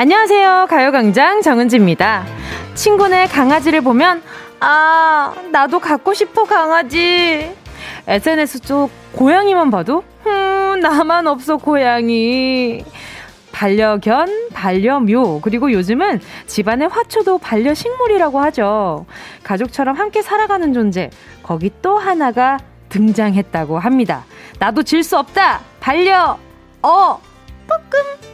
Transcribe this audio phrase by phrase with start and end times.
[0.00, 0.68] 안녕하세요.
[0.70, 2.24] 가요광장 정은지입니다.
[2.74, 4.22] 친구네 강아지를 보면,
[4.60, 7.52] 아, 나도 갖고 싶어, 강아지.
[8.06, 12.84] SNS 쪽 고양이만 봐도, 흠, 나만 없어, 고양이.
[13.50, 19.04] 반려견, 반려묘, 그리고 요즘은 집안의 화초도 반려식물이라고 하죠.
[19.42, 21.10] 가족처럼 함께 살아가는 존재,
[21.42, 24.24] 거기 또 하나가 등장했다고 합니다.
[24.60, 25.58] 나도 질 수 없다!
[25.80, 26.38] 반려,
[26.82, 27.20] 어,
[27.66, 28.27] 뿌끔!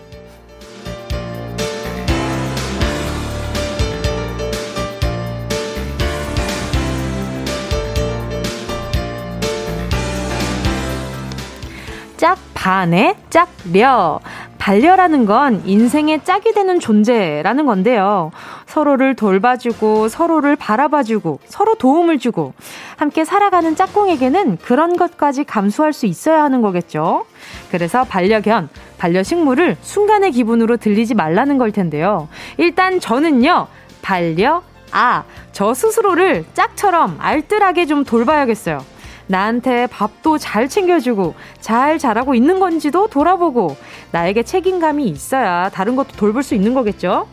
[12.65, 14.21] 짝 반에 짝려.
[14.57, 18.31] 반려라는 건 인생의 짝이 되는 존재라는 건데요.
[18.65, 22.55] 서로를 돌봐주고, 서로를 바라봐주고, 서로 도움을 주고,
[22.97, 27.27] 함께 살아가는 짝꿍에게는 그런 것까지 감수할 수 있어야 하는 거겠죠.
[27.71, 32.29] 그래서 반려견, 반려식물을 순간의 기분으로 들리지 말라는 걸 텐데요.
[32.57, 33.67] 일단 저는요,
[34.01, 38.94] 반려, 아, 저 스스로를 짝처럼 알뜰하게 좀 돌봐야겠어요.
[39.27, 43.77] 나한테 밥도 잘 챙겨주고 잘 자라고 있는 건지도 돌아보고
[44.13, 47.29] 나에게 책임감이 있어야 다른 것도 돌볼 수 있는 거겠죠?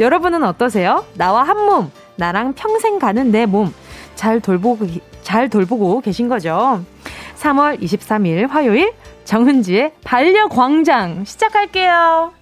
[0.00, 1.04] 여러분은 어떠세요?
[1.14, 3.72] 나와 한 몸, 나랑 평생 가는 내 몸,
[4.14, 4.86] 잘 돌보고,
[5.22, 6.82] 잘 돌보고 계신 거죠?
[7.38, 8.92] 3월 23일 화요일
[9.24, 12.37] 정은지의 반려광장 시작할게요.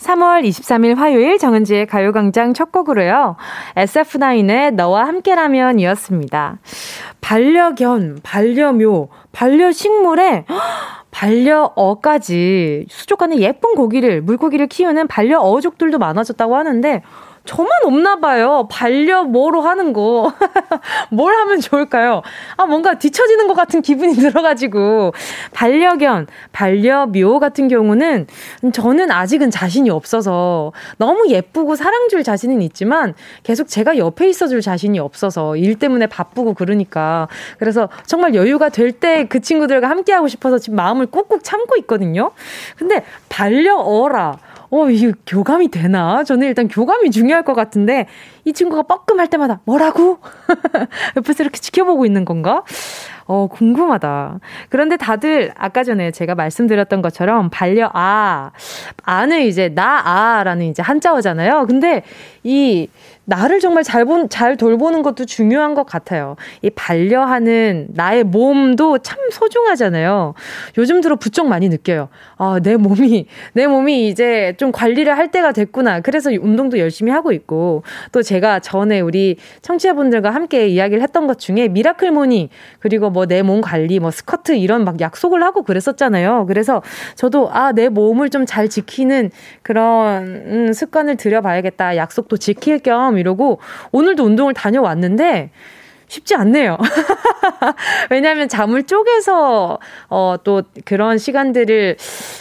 [0.00, 3.36] 3월 23일 화요일 정은지의 가요광장 첫 곡으로요.
[3.76, 6.58] SF9의 너와 함께라면 이었습니다.
[7.20, 10.46] 반려견, 반려묘, 반려식물에
[11.10, 17.02] 반려어까지 수족관에 예쁜 고기를, 물고기를 키우는 반려어족들도 많아졌다고 하는데
[17.44, 18.68] 저만 없나 봐요.
[18.70, 20.32] 반려 뭐로 하는 거.
[21.10, 22.22] 뭘 하면 좋을까요?
[22.56, 25.12] 아, 뭔가 뒤처지는 것 같은 기분이 들어가지고.
[25.52, 28.26] 반려견, 반려묘 같은 경우는
[28.72, 34.60] 저는 아직은 자신이 없어서 너무 예쁘고 사랑 줄 자신은 있지만 계속 제가 옆에 있어 줄
[34.60, 37.26] 자신이 없어서 일 때문에 바쁘고 그러니까.
[37.58, 42.32] 그래서 정말 여유가 될 때 그 친구들과 함께하고 싶어서 지금 마음을 꾹꾹 참고 있거든요.
[42.76, 44.38] 근데 반려어라.
[44.70, 46.22] 어, 이 교감이 되나?
[46.22, 48.06] 저는 일단 교감이 중요할 것 같은데,
[48.44, 50.18] 이 친구가 뻐끔할 때마다 뭐라고?
[51.16, 52.62] 옆에서 이렇게 지켜보고 있는 건가?
[53.26, 54.40] 어, 궁금하다.
[54.68, 58.50] 그런데 다들 아까 전에 제가 말씀드렸던 것처럼 반려 아,
[59.02, 61.66] 아는 이제 나 아라는 이제 한자어잖아요.
[61.66, 62.02] 근데
[62.42, 62.88] 이
[63.30, 66.34] 나를 정말 잘, 본, 잘 돌보는 것도 중요한 것 같아요.
[66.62, 70.34] 이 반려하는 나의 몸도 참 소중하잖아요.
[70.78, 72.08] 요즘 들어 부쩍 많이 느껴요.
[72.38, 76.00] 아, 내 몸이, 내 몸이 이제 좀 관리를 할 때가 됐구나.
[76.00, 81.68] 그래서 운동도 열심히 하고 있고, 또 제가 전에 우리 청취자분들과 함께 이야기를 했던 것 중에
[81.68, 82.48] miracle morning,
[82.80, 86.46] 그리고 뭐 내 몸 관리, 뭐 스쿼트 이런 막 약속을 하고 그랬었잖아요.
[86.48, 86.82] 그래서
[87.14, 89.30] 저도 아, 내 몸을 좀 잘 지키는
[89.62, 91.96] 그런 음, 습관을 들여봐야겠다.
[91.96, 93.60] 약속도 지킬 겸 이러고
[93.92, 95.50] 오늘도 운동을 다녀왔는데
[96.08, 96.76] 쉽지 않네요.
[98.10, 101.96] 왜냐하면 잠을 쪼개서 어, 또 그런 시간들을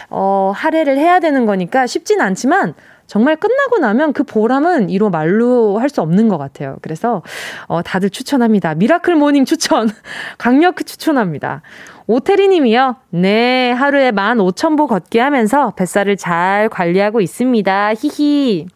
[0.10, 2.74] 어, 할애를 해야 되는 거니까 쉽진 않지만
[3.06, 6.78] 정말 끝나고 나면 그 보람은 이루 말로 할 수 없는 것 같아요.
[6.82, 7.24] 그래서
[7.68, 8.76] 어, 다들 추천합니다.
[8.76, 9.90] miracle morning 추천
[10.38, 11.64] 강력히 추천합니다.
[12.06, 12.96] 오태리 님이요.
[13.10, 17.94] 네, 하루에 15,000보 걷기 하면서 뱃살을 잘 관리하고 있습니다.
[17.96, 18.68] 히히.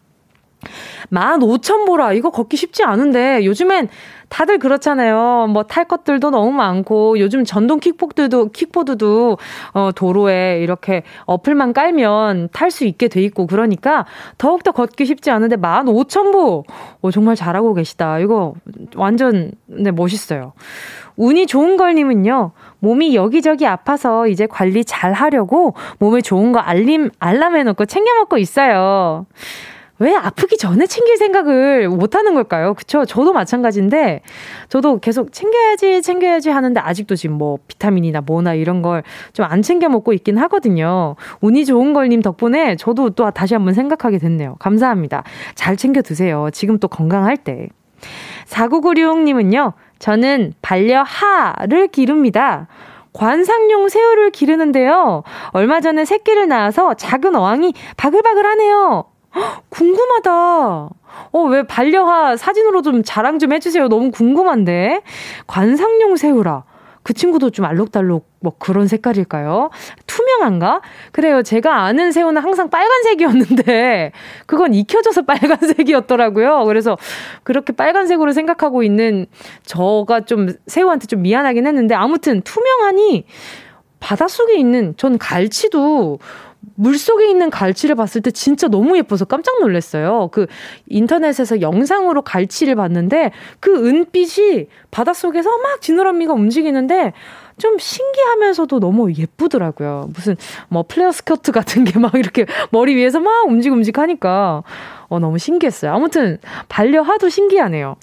[1.12, 2.16] 15,000보라.
[2.16, 3.90] 이거 걷기 쉽지 않은데 요즘엔
[4.30, 5.48] 다들 그렇잖아요.
[5.50, 9.38] 뭐 탈 것들도 너무 많고 요즘 전동 킥보드도 킥보드도
[9.74, 14.06] 어 도로에 이렇게 어플만 깔면 탈 수 있게 돼 있고 그러니까
[14.38, 16.64] 더욱더 걷기 쉽지 않은데 15,000보.
[17.02, 18.20] 어 정말 잘하고 계시다.
[18.20, 18.56] 이거
[18.96, 20.54] 완전 네 멋있어요.
[21.16, 27.10] 운이 좋은 걸 님은요, 몸이 여기저기 아파서 이제 관리 잘 하려고 몸에 좋은 거 알림,
[27.20, 29.26] 알람 해 놓고 챙겨 먹고 있어요.
[30.00, 32.74] 왜 아프기 전에 챙길 생각을 못 하는 걸까요?
[32.74, 33.06] 그쵸?
[33.06, 34.22] 저도 마찬가지인데,
[34.68, 39.04] 저도 계속 챙겨야지, 챙겨야지 하는데, 아직도 지금 뭐, 비타민이나 뭐나 이런 걸
[39.34, 41.16] 좀 안 챙겨 먹고 있긴 하거든요.
[41.42, 44.56] 운이 좋은 걸님 덕분에 저도 또 다시 한번 생각하게 됐네요.
[44.60, 45.24] 감사합니다.
[45.56, 46.50] 잘 챙겨 드세요.
[46.52, 47.70] 지금 또 건강할 때.
[48.48, 52.68] 4996님은요, 저는 반려하를 기릅니다.
[53.14, 55.24] 관상용 새우를 기르는데요.
[55.52, 59.06] 얼마 전에 새끼를 낳아서 작은 어항이 바글바글 하네요.
[59.70, 60.32] 궁금하다.
[61.32, 63.88] 어, 왜 반려하 사진으로 좀 자랑 좀 해주세요.
[63.88, 65.02] 너무 궁금한데.
[65.48, 66.64] 관상용 새우라.
[67.04, 69.70] 그 친구도 좀 알록달록 뭐 그런 색깔일까요?
[70.08, 70.82] 투명한가?
[71.12, 71.44] 그래요.
[71.44, 74.14] 제가 아는 새우는 항상 빨간색이었는데
[74.48, 76.64] 그건 익혀져서 빨간색이었더라고요.
[76.64, 76.98] 그래서
[77.44, 79.26] 그렇게 빨간색으로 생각하고 있는
[79.66, 83.26] 저가 좀 새우한테 좀 미안하긴 했는데 아무튼 투명하니
[84.00, 86.20] 바닷속에 있는 전 갈치도
[86.76, 90.30] 물 속에 있는 갈치를 봤을 때 진짜 너무 예뻐서 깜짝 놀랐어요.
[90.32, 90.48] 그
[90.88, 97.14] 인터넷에서 영상으로 갈치를 봤는데 그 은빛이 바닷속에서 막 지느러미가 움직이는데
[97.58, 100.10] 좀 신기하면서도 너무 예쁘더라고요.
[100.16, 100.36] 무슨
[100.70, 104.64] 뭐 플레어 스커트 같은 게 막 이렇게 머리 위에서 막 움직움직 하니까
[105.10, 105.94] 어, 너무 신기했어요.
[105.94, 106.40] 아무튼
[106.70, 107.96] 반려하도 신기하네요.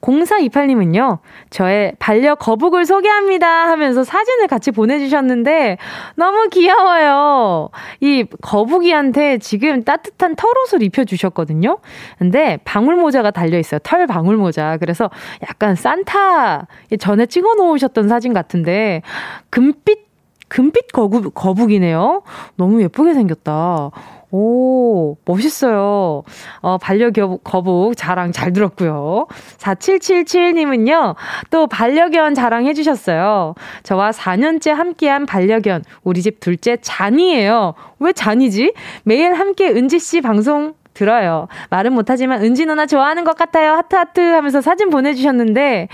[0.00, 1.18] 0428님은요,
[1.50, 5.78] 저의 반려 거북을 소개합니다 하면서 사진을 같이 보내주셨는데,
[6.16, 7.70] 너무 귀여워요.
[8.00, 11.78] 이 거북이한테 지금 따뜻한 털옷을 입혀주셨거든요.
[12.18, 13.80] 근데 방울모자가 달려있어요.
[13.82, 14.78] 털 방울모자.
[14.78, 15.10] 그래서
[15.48, 16.66] 약간 산타
[16.98, 19.02] 전에 찍어 놓으셨던 사진 같은데,
[19.50, 20.04] 금빛
[20.48, 22.22] 금빛 거북, 거북이네요.
[22.56, 23.90] 너무 예쁘게 생겼다.
[24.36, 26.24] 오, 멋있어요.
[26.60, 29.28] 어, 반려거북 자랑 잘 들었고요.
[29.58, 31.14] 4777님은요,
[31.50, 33.54] 또 반려견 자랑 해주셨어요.
[33.84, 37.74] 저와 4년째 함께한 반려견, 우리 집 둘째 잔이에요.
[38.00, 38.74] 왜 잔이지?
[39.04, 41.48] 매일 함께 은지씨 방송 들어요.
[41.70, 43.72] 말은 못하지만 은지 누나 좋아하는 것 같아요.
[43.72, 45.88] 하트 하트 하면서 사진 보내주셨는데,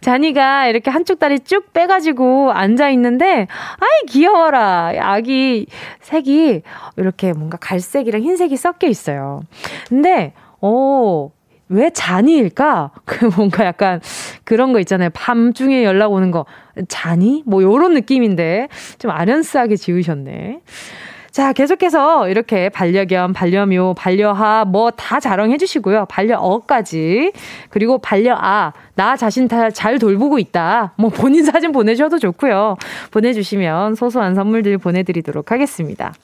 [0.00, 3.46] 자니가 이렇게 한쪽 다리 쭉 빼가지고 앉아 있는데,
[3.78, 4.92] 아이, 귀여워라.
[4.98, 5.66] 아기
[6.00, 6.62] 색이
[6.96, 9.42] 이렇게 뭔가 갈색이랑 흰색이 섞여 있어요.
[9.88, 11.30] 근데, 어,
[11.68, 12.92] 왜 잔이일까?
[13.04, 14.00] 그 뭔가 약간
[14.44, 15.10] 그런 거 있잖아요.
[15.12, 16.46] 밤중에 연락 오는 거.
[16.88, 17.42] 잔이?
[17.46, 18.68] 뭐 요런 느낌인데
[18.98, 20.60] 좀 아련스하게 지으셨네.
[21.36, 26.06] 자, 계속해서 이렇게 반려견, 반려묘, 반려하 뭐 다 자랑해 주시고요.
[26.06, 27.32] 반려어까지.
[27.68, 30.94] 그리고 반려아, 나 자신 다 잘 돌보고 있다.
[30.96, 32.78] 뭐 본인 사진 보내셔도 좋고요.
[33.10, 36.14] 보내주시면 소소한 선물들 보내드리도록 하겠습니다.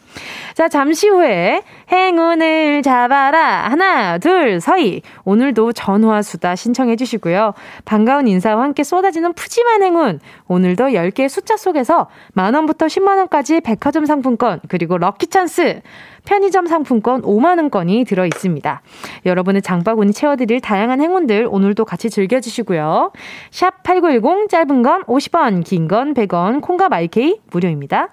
[0.54, 1.62] 자, 잠시 후에
[1.92, 3.68] 행운을 잡아라.
[3.68, 5.02] 하나, 둘, 서희.
[5.24, 7.52] 오늘도 전화 수다 신청해 주시고요.
[7.84, 10.20] 반가운 인사와 함께 쏟아지는 푸짐한 행운.
[10.48, 15.80] 오늘도 10개의 숫자 속에서 만원부터 10만원까지 백화점 상품권, 그리고 럭키 찬스,
[16.24, 18.82] 편의점 상품권 5만원권이 들어 있습니다.
[19.26, 23.10] 여러분의 장바구니 채워드릴 다양한 행운들 오늘도 같이 즐겨주시고요.
[23.50, 28.10] 샵 8910 짧은 건 50원, 긴 건 100원, 콩과 마이케이 무료입니다.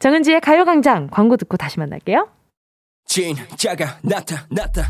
[0.00, 2.28] 정은지의 가요광장 광고 듣고 다시 만날게요.
[3.06, 4.82] 진짜가 나타났다.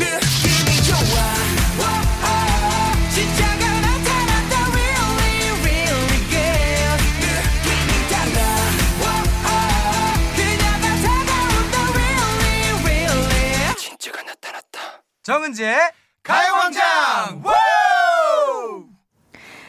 [0.00, 1.53] 느낌이 좋아.
[15.24, 15.74] 정은지의
[16.22, 17.42] 가요광장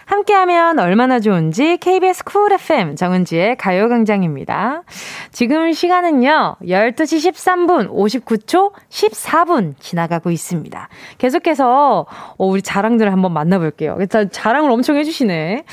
[0.06, 4.84] 함께하면 얼마나 좋은지 KBS 쿨 FM 정은지의 가요광장입니다.
[5.32, 10.90] 지금 시간은요 12시 13분 59초 14분 지나가고 있습니다.
[11.20, 12.06] 계속해서
[12.38, 13.96] 어, 우리 자랑들을 한번 만나볼게요.
[14.02, 15.64] 일단 자랑을 엄청 해주시네.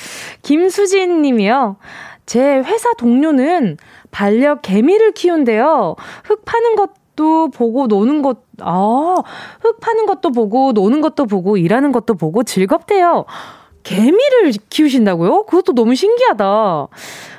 [0.43, 1.77] 김수진 님이요.
[2.25, 3.79] 제 회사 동료는
[4.13, 5.97] 반려 개미를 키운대요.
[6.23, 9.17] 흙 파는 것 것도 보고 노는 것, 아,
[9.61, 13.25] 흙 파는 것도 보고 노는 것도 보고 일하는 것도 보고 즐겁대요.
[13.83, 15.45] 개미를 키우신다고요?
[15.45, 16.45] 그것도 너무 신기하다.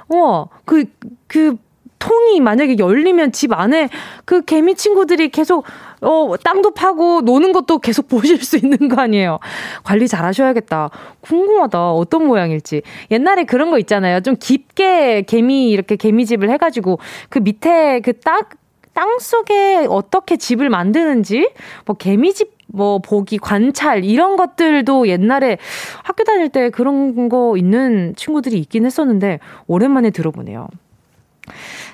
[0.10, 0.86] 와, 그,
[1.28, 1.56] 그,
[2.00, 3.88] 통이 만약에 열리면 집 안에
[4.26, 5.64] 그 개미 친구들이 계속
[6.02, 9.40] 어, 땅도 파고 노는 것도 계속 보실 수 있는 거 아니에요.
[9.86, 10.90] 관리 잘 하셔야겠다.
[11.22, 11.94] 궁금하다.
[11.94, 12.82] 어떤 모양일지.
[13.10, 14.20] 옛날에 그런 거 있잖아요.
[14.20, 18.50] 좀 깊게 개미, 이렇게 개미집을 해 가지고 그 밑에 그 딱
[18.94, 21.52] 땅 속에 어떻게 집을 만드는지,
[21.86, 25.58] 뭐 개미집 뭐 보기, 관찰 이런 것들도 옛날에
[26.04, 30.68] 학교 다닐 때 그런 거 있는 친구들이 있긴 했었는데 오랜만에 들어보네요.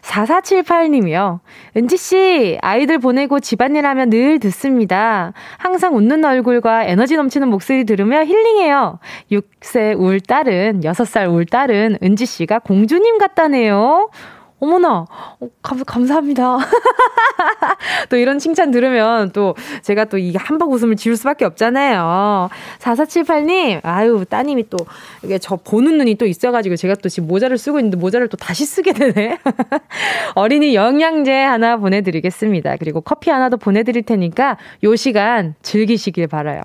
[0.02, 1.40] 4478님이요.
[1.76, 5.34] 은지씨, 아이들 보내고 집안일 하면 늘 듣습니다.
[5.58, 9.00] 항상 웃는 얼굴과 에너지 넘치는 목소리 들으며 힐링해요.
[9.32, 14.10] 6세 울 딸은, 6살 울 딸은 은지씨가 공주님 같다네요.
[14.60, 15.06] 어머나,
[15.40, 16.58] 어, 감, 감사합니다.
[18.10, 22.50] 또 이런 칭찬 들으면 또 제가 또 이 한박 웃음을 지울 수밖에 없잖아요.
[22.80, 24.78] 4478님, 아유, 따님이 또
[25.24, 28.66] 이게 저 보는 눈이 또 있어가지고 제가 또 지금 모자를 쓰고 있는데 모자를 또 다시
[28.66, 29.40] 쓰게 되네.
[30.36, 32.76] 어린이 영양제 하나 보내드리겠습니다.
[32.78, 36.62] 그리고 커피 하나 더 보내드릴 테니까 요 시간 즐기시길 바라요.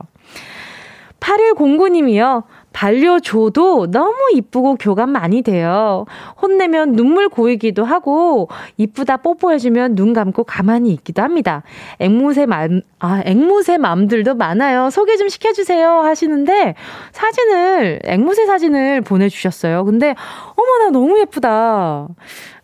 [1.21, 2.43] 8109님이요.
[2.75, 6.05] 반려줘도 너무 이쁘고 교감 많이 돼요.
[6.43, 11.63] 혼내면 눈물 고이기도 하고 이쁘다 뽀뽀해주면 눈 감고 가만히 있기도 합니다.
[12.01, 14.91] 앵무새 맘, 아, 앵무새 맘들도 많아요.
[14.91, 16.75] 소개 좀 시켜주세요 하시는데
[17.13, 19.85] 사진을, 앵무새 사진을 보내주셨어요.
[19.85, 20.17] 근데
[20.57, 22.09] 어머나, 너무 예쁘다.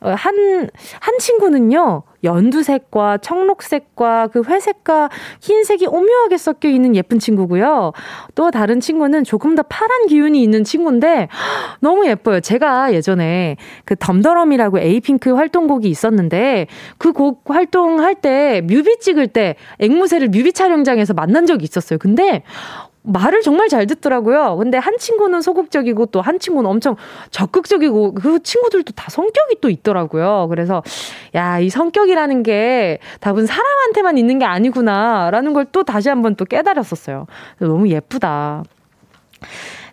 [0.02, 0.68] 어, 한,
[1.00, 5.08] 한 친구는요, 연두색과 청록색과 그 회색과
[5.40, 7.92] 흰색이 오묘하게 섞여 있는 예쁜 친구고요.
[8.34, 11.28] 또 다른 친구는 조금 더 파란 기운이 있는 친구인데
[11.80, 12.40] 너무 예뻐요.
[12.40, 16.66] 제가 예전에 그 덤더럼이라고 에이핑크 활동곡이 있었는데
[16.98, 21.98] 그 곡 활동할 때 뮤비 찍을 때 앵무새를 뮤비 촬영장에서 만난 적이 있었어요.
[21.98, 22.44] 근데
[23.02, 24.56] 말을 정말 잘 듣더라고요.
[24.58, 26.96] 근데 한 친구는 소극적이고 또 한 친구는 엄청
[27.30, 30.46] 적극적이고 그 친구들도 다 성격이 또 있더라고요.
[30.50, 30.82] 그래서
[31.34, 37.26] 야, 이 성격이라는 게 답은 사람한테만 있는 게 아니구나라는 걸 또 다시 한번 또 깨달았었어요.
[37.60, 38.64] 너무 예쁘다.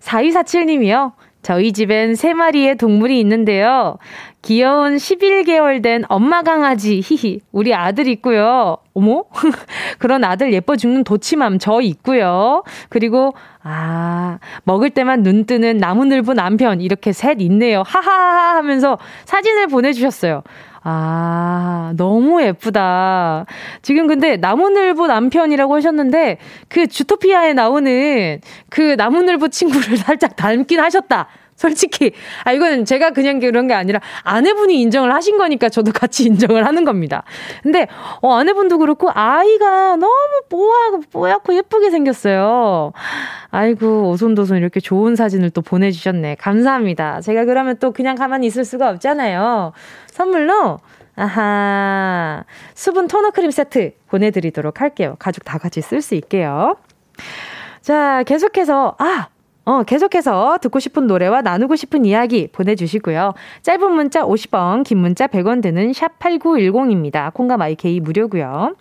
[0.01, 1.11] 4247님이요.
[1.43, 3.97] 저희 집엔 세 마리의 동물이 있는데요.
[4.41, 7.41] 귀여운 11개월 된 엄마 강아지, 히히.
[7.51, 8.77] 우리 아들 있고요.
[8.93, 9.25] 어머?
[9.99, 12.63] 그런 아들 예뻐 죽는 도치맘 저 있고요.
[12.89, 17.83] 그리고, 아, 먹을 때만 눈 뜨는 나무늘보 남편, 이렇게 셋 있네요.
[17.85, 20.43] 하하하 하면서 사진을 보내주셨어요.
[20.89, 23.45] 아, 너무 예쁘다.
[23.81, 26.37] 지금 근데 나무늘보 남편이라고 하셨는데
[26.69, 28.39] 그 주토피아에 나오는
[28.69, 31.27] 그 나무늘보 친구를 살짝 닮긴 하셨다.
[31.57, 32.13] 솔직히.
[32.43, 36.85] 아, 이거는 제가 그냥 그런 게 아니라 아내분이 인정을 하신 거니까 저도 같이 인정을 하는
[36.85, 37.23] 겁니다.
[37.63, 37.87] 근데,
[38.21, 42.93] 어, 아내분도 그렇고 아이가 너무 뽀얗고, 뽀얗고 예쁘게 생겼어요.
[43.49, 46.35] 아이고, 오손도손 이렇게 좋은 사진을 또 보내주셨네.
[46.35, 47.21] 감사합니다.
[47.21, 49.73] 제가 그러면 또 그냥 가만히 있을 수가 없잖아요.
[50.11, 50.79] 선물로,
[51.15, 52.43] 아하,
[52.75, 55.15] 수분 토너 크림 세트 보내드리도록 할게요.
[55.17, 56.75] 가족 다 같이 쓸 수 있게요.
[57.81, 59.29] 자, 계속해서, 아!
[59.67, 63.33] 어, 계속해서 듣고 싶은 노래와 나누고 싶은 이야기 보내주시고요.
[63.63, 67.33] 짧은 문자 50원, 긴 문자 100원 되는 샵 8910입니다.
[67.33, 68.75] 콩과 마이케이 무료고요.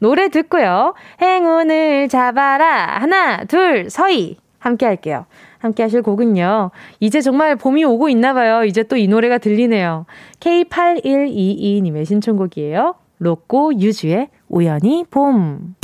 [0.00, 0.92] 노래 듣고요.
[1.22, 2.98] 행운을 잡아라.
[3.00, 4.36] 하나, 둘, 서희.
[4.58, 5.24] 함께 할게요.
[5.58, 6.72] 함께 하실 곡은요.
[7.00, 8.64] 이제 정말 봄이 오고 있나 봐요.
[8.64, 10.04] 이제 또 이 노래가 들리네요.
[10.40, 12.96] K8122님의 신청곡이에요.
[13.18, 15.74] 로꼬 유주의 우연히 봄.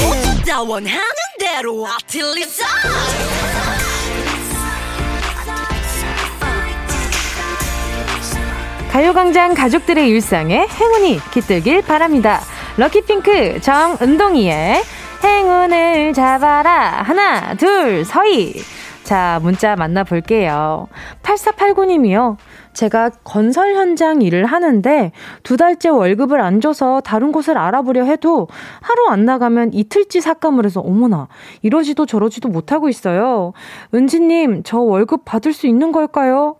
[8.91, 12.41] 가요광장 가족들의 일상에 행운이 깃들길 바랍니다.
[12.79, 14.83] 럭키핑크 정은동이의
[15.23, 17.03] 행운을 잡아라.
[17.03, 18.55] 하나, 둘, 서희.
[19.05, 20.89] 자, 문자 만나볼게요.
[21.23, 22.37] 8489님이요.
[22.73, 28.49] 제가 건설 현장 일을 하는데 두 달째 월급을 안 줘서 다른 곳을 알아보려 해도
[28.81, 31.29] 하루 안 나가면 이틀치 삭감을 해서 어머나
[31.63, 33.53] 이러지도 저러지도 못하고 있어요.
[33.95, 36.57] 은지님, 저 월급 받을 수 있는 걸까요?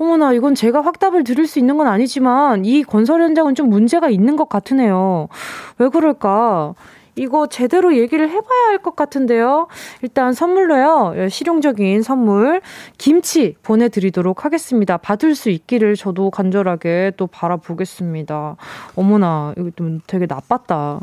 [0.00, 4.34] 어머나, 이건 제가 확답을 드릴 수 있는 건 아니지만, 이 건설 현장은 좀 문제가 있는
[4.34, 5.28] 것 같으네요.
[5.76, 6.72] 왜 그럴까?
[7.20, 9.68] 이거 제대로 얘기를 해봐야 할 것 같은데요.
[10.02, 12.60] 일단 선물로요, 예, 실용적인 선물,
[12.98, 14.96] 김치 보내드리도록 하겠습니다.
[14.96, 18.56] 받을 수 있기를 저도 간절하게 또 바라보겠습니다.
[18.96, 21.00] 어머나, 이거 좀 되게 나빴다.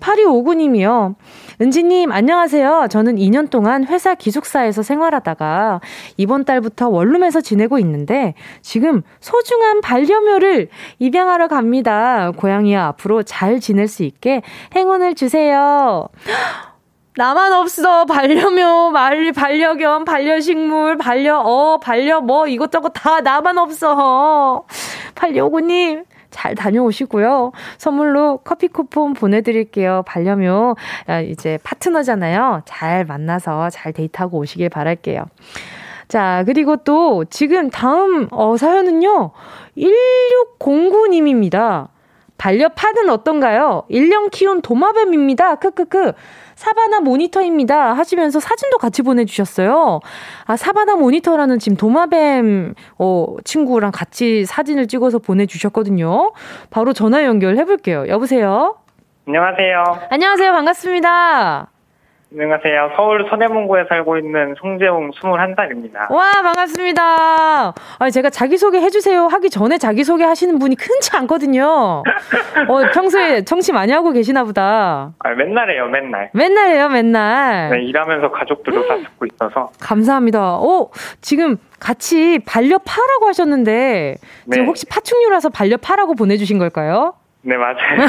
[0.00, 1.14] 8259님이요.
[1.60, 2.88] 은지님, 안녕하세요.
[2.90, 5.80] 저는 2년 동안 회사 기숙사에서 생활하다가
[6.16, 12.32] 이번 달부터 원룸에서 지내고 있는데 지금 소중한 반려묘를 입양하러 갑니다.
[12.36, 14.42] 고양이와 앞으로 잘 지낼 수 있게
[14.76, 15.37] 행운을 주세요.
[17.18, 18.04] 나만 없어.
[18.04, 24.64] 반려묘, 말, 반려견, 반려식물, 반려, 어, 반려, 뭐, 이것저것 다 나만 없어.
[25.16, 27.50] 8259님, 잘 다녀오시고요.
[27.76, 30.04] 선물로 커피 쿠폰 보내드릴게요.
[30.06, 30.76] 반려묘,
[31.08, 32.62] 아, 이제 파트너잖아요.
[32.66, 35.24] 잘 만나서 잘 데이트하고 오시길 바랄게요.
[36.06, 39.32] 자, 그리고 또 지금 다음 어, 사연은요.
[39.76, 41.88] 1609님입니다.
[42.38, 43.82] 반려파는 어떤가요?
[43.90, 45.56] 1년 키운 도마뱀입니다.
[45.56, 46.12] 크크크.
[46.54, 47.92] 사바나 모니터입니다.
[47.92, 50.00] 하시면서 사진도 같이 보내주셨어요.
[50.44, 56.32] 아, 사바나 모니터라는 지금 도마뱀, 어, 친구랑 같이 사진을 찍어서 보내주셨거든요.
[56.70, 58.08] 바로 전화 연결해볼게요.
[58.08, 58.76] 여보세요?
[59.26, 59.84] 안녕하세요.
[60.10, 60.52] 안녕하세요.
[60.52, 61.77] 반갑습니다.
[62.30, 62.90] 안녕하세요.
[62.94, 66.10] 서울 서대문구에 살고 있는 송재웅 21살입니다.
[66.12, 67.02] 와, 반갑습니다.
[67.98, 71.64] 아, 제가 자기소개 해주세요 하기 전에 자기소개 하시는 분이 흔치 않거든요.
[71.64, 75.14] 어, 평소에 청취 많이 하고 계시나 보다.
[75.20, 76.28] 아, 맨날 해요, 맨날.
[76.34, 77.70] 맨날 해요, 맨날.
[77.70, 79.70] 네, 일하면서 가족들도 다 듣고 있어서.
[79.80, 80.56] 감사합니다.
[80.56, 80.90] 어,
[81.22, 84.50] 지금 같이 반려 파라고 하셨는데, 네.
[84.52, 87.14] 지금 혹시 파충류라서 반려 파라고 보내주신 걸까요?
[87.42, 87.76] 네, 맞아요.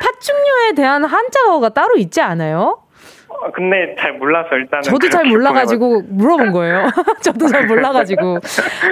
[0.00, 2.78] 파충류에 대한 한자어가 따로 있지 않아요?
[3.28, 6.88] 어, 근데 잘 몰라서 일단은 저도 잘 몰라가지고 물어본 거예요.
[7.22, 8.38] 저도 잘 몰라가지고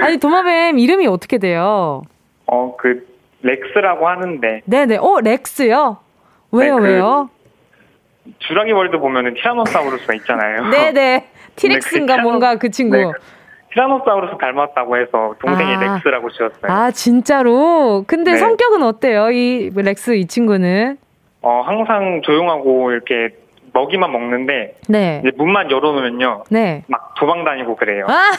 [0.01, 2.01] 아니 도마뱀 이름이 어떻게 돼요?
[2.45, 3.07] 어 그
[3.41, 5.97] 렉스라고 하는데 네네 어 렉스요?
[6.51, 7.29] 왜요 네, 그 왜요?
[8.39, 10.67] 주라기 월드 보면은 티라노사우루스가 있잖아요.
[10.69, 12.95] 네네 T-rex인가 그 뭔가 그 친구.
[12.97, 13.03] 네,
[13.73, 15.79] 티라노사우루스 닮았다고 해서 동생이 아.
[15.79, 16.71] 렉스라고 지었어요.
[16.71, 18.03] 아 진짜로?
[18.07, 18.37] 근데 네.
[18.37, 19.31] 성격은 어때요?
[19.31, 20.97] 이 렉스 이 친구는?
[21.41, 23.35] 어 항상 조용하고 이렇게
[23.73, 25.21] 먹이만 먹는데 네.
[25.25, 26.43] 이제 문만 열어놓으면요.
[26.51, 26.83] 네.
[26.87, 28.05] 막 도망 다니고 그래요.
[28.07, 28.31] 아,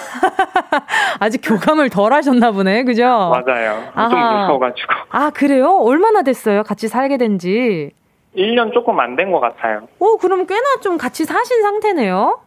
[1.19, 3.03] 아직 교감을 덜 하셨나 보네, 그죠?
[3.05, 3.83] 맞아요.
[3.95, 4.09] 아하.
[4.09, 4.93] 좀 무서워가지고.
[5.11, 5.77] 아 그래요?
[5.81, 6.63] 얼마나 됐어요?
[6.63, 7.91] 같이 살게 된지?
[8.37, 9.89] 1년 조금 안 된 것 같아요.
[9.99, 12.39] 오, 그럼 꽤나 좀 같이 사신 상태네요?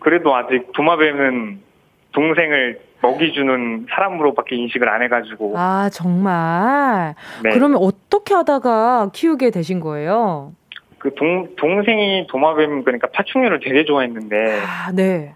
[0.00, 1.60] 그래도 아직 도마뱀은
[2.14, 5.54] 동생을 먹이 주는 사람으로밖에 인식을 안 해가지고.
[5.56, 7.14] 아, 정말?
[7.42, 7.50] 네.
[7.50, 10.52] 그러면 어떻게 하다가 키우게 되신 거예요?
[10.98, 14.36] 그 동, 동생이 도마뱀, 그러니까 파충류를 되게 좋아했는데.
[14.62, 15.34] 아, 네.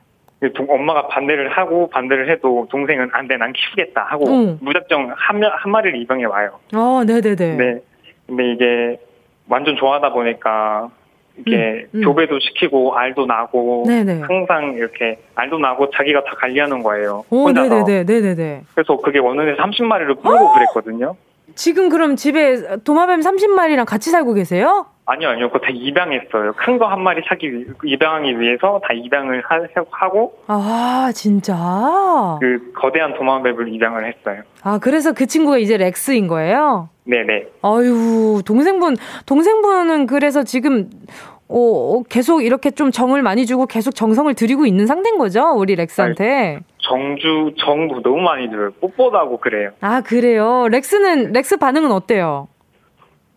[0.55, 4.59] 동, 엄마가 반대를 하고 반대를 해도 동생은 안 돼, 난 키우겠다 하고 응.
[4.63, 6.59] 무작정 한, 한 마리를 입양해 와요.
[6.73, 7.57] 어, 네네네.
[7.57, 7.81] 네.
[8.27, 9.01] 근데 이게
[9.49, 10.91] 완전 좋아하다 보니까
[11.47, 12.05] 이렇게 음, 음.
[12.05, 14.23] 교배도 시키고 알도 나고 네네.
[14.23, 17.25] 항상 이렇게 알도 나고 자기가 다 관리하는 거예요.
[17.31, 17.85] 오, 혼자서.
[17.85, 18.63] 네네네.
[18.75, 21.17] 그래서 그게 원원에 30마리를 끌고 그랬거든요.
[21.55, 24.87] 지금 그럼 집에 도마뱀 30마리랑 같이 살고 계세요?
[25.07, 25.49] 아니요, 아니요.
[25.49, 26.53] 그거 다 입양했어요.
[26.53, 31.57] 큰 거 한 마리 사기, 입양하기 위해서 다 입양을 하, 고 아, 진짜?
[32.41, 34.43] 그 거대한 도마뱀을 입양을 했어요.
[34.63, 36.91] 아, 그래서 그 친구가 이제 렉스인 거예요?
[37.09, 37.47] 네네.
[37.63, 40.91] 아유, 동생분, 동생분은 그래서 지금,
[41.49, 45.53] 어, 계속 이렇게 좀 정을 많이 주고 계속 정성을 들이고 있는 상태인 거죠?
[45.57, 46.61] 우리 렉스한테.
[46.79, 48.73] 정주, 정부 너무 많이 들어요.
[48.81, 49.71] 뽀뽀도 하고 그래요.
[49.81, 50.69] 아, 그래요?
[50.71, 52.49] 렉스는, 렉스 반응은 어때요?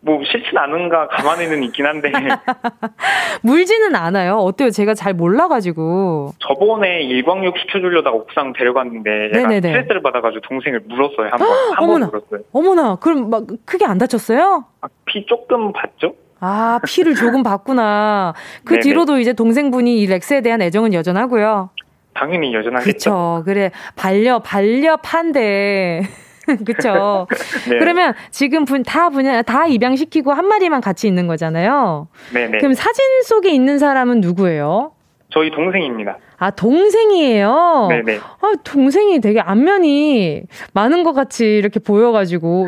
[0.03, 2.11] 뭐 싫진 않은가 가만히는 있긴 한데
[3.43, 4.37] 물지는 않아요.
[4.37, 4.69] 어때요?
[4.71, 11.47] 제가 잘 몰라가지고 저번에 일광욕 시켜주려다가 옥상 데려갔는데 얘가 스트레스를 받아가지고 동생을 물었어요 한 번.
[11.75, 12.41] 한 번 물었어요.
[12.51, 14.65] 어머나, 그럼 막 크게 안 다쳤어요?
[14.81, 16.15] 아, 피 조금 봤죠?
[16.39, 18.33] 아, 피를 조금 봤구나.
[18.65, 18.81] 그 네네.
[18.81, 21.69] 뒤로도 이제 동생분이 이 렉스에 대한 애정은 여전하고요.
[22.15, 22.91] 당연히 여전하겠죠.
[22.93, 23.43] 그쵸.
[23.45, 23.69] 그래.
[23.95, 26.01] 반려, 반려 판데.
[26.65, 27.27] 그쵸.
[27.69, 27.77] 네.
[27.79, 32.07] 그러면 지금 분, 다 분야, 다 입양시키고 한 마리만 같이 있는 거잖아요.
[32.33, 32.57] 네 네.
[32.57, 34.91] 그럼 사진 속에 있는 사람은 누구예요?
[35.33, 36.17] 저희 동생입니다.
[36.39, 37.87] 아, 동생이에요?
[37.89, 38.17] 네네.
[38.41, 40.41] 아, 동생이 되게 안면이
[40.73, 42.67] 많은 것 같이 이렇게 보여가지고,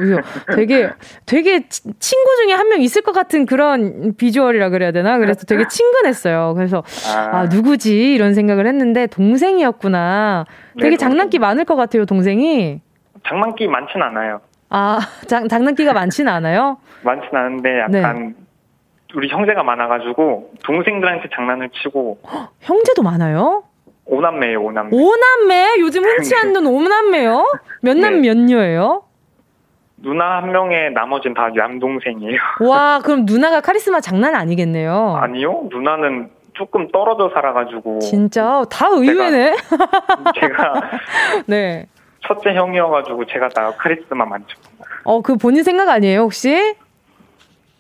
[0.56, 0.88] 되게,
[1.26, 5.18] 되게 친구 중에 한 명 있을 것 같은 그런 비주얼이라 그래야 되나?
[5.18, 6.54] 그래서 되게 친근했어요.
[6.56, 6.84] 그래서,
[7.14, 8.14] 아, 아 누구지?
[8.14, 10.46] 이런 생각을 했는데, 동생이었구나.
[10.80, 12.80] 되게 네, 장난기 많을 것 같아요, 동생이.
[13.28, 14.42] 장난기 많진 않아요.
[14.70, 16.78] 아, 장, 장난기가 많진 않아요?
[17.04, 17.92] 많진 않은데 약간
[18.30, 18.34] 네.
[19.16, 22.20] 우리 형제가 많아가지고 동생들한테 장난을 치고
[22.62, 23.64] 형제도 많아요?
[24.06, 24.90] 오남매예요, 오남매.
[24.92, 25.76] 오남매?
[25.80, 27.46] 요즘 흔치 않는 오남매요?
[27.82, 28.28] 몇 남, 네.
[28.34, 29.04] 몇 녀예요?
[29.98, 32.38] 누나 한 명에 나머진 다 남동생이에요.
[32.68, 35.16] 와, 그럼 누나가 카리스마 장난 아니겠네요?
[35.22, 38.00] 아니요, 누나는 조금 떨어져 살아가지고.
[38.00, 38.64] 진짜?
[38.70, 39.56] 다 의외네?
[39.56, 40.74] 제가, 제가
[41.48, 41.88] 네.
[42.28, 44.58] 첫째 형이어가지고 제가 다 카리스마 많죠.
[45.04, 46.76] 어, 그 본인 생각 아니에요, 혹시?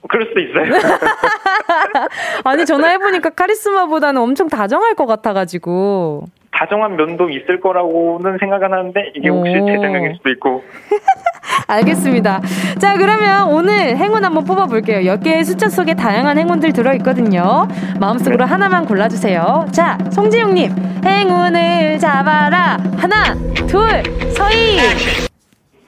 [0.10, 0.65] 그럴 수도 있어요.
[2.43, 6.25] 아니, 전화해보니까 카리스마보다는 엄청 다정할 것 같아가지고.
[6.54, 10.63] 다정한 면도 있을 거라고는 생각은 하는데, 이게 혹시 제 생각일 수도 있고.
[11.68, 12.42] 알겠습니다.
[12.80, 15.00] 자, 그러면 오늘 행운 한번 뽑아볼게요.
[15.13, 17.68] 10개의 숫자 속에 다양한 행운들 들어있거든요.
[18.00, 18.52] 마음속으로 네.
[18.52, 19.68] 하나만 골라주세요.
[19.72, 22.78] 자, 송지용님, 행운을 잡아라.
[22.98, 23.34] 하나,
[23.68, 24.78] 둘, 서희.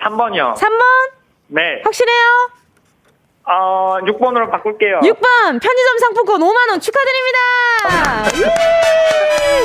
[0.01, 0.55] 3번이요.
[0.55, 0.81] 3번?
[1.47, 1.81] 네.
[1.83, 2.49] 확실해요?
[3.47, 5.01] 어, 6번으로 바꿀게요.
[5.01, 7.39] 6번 편의점 상품권 5만 원 축하드립니다.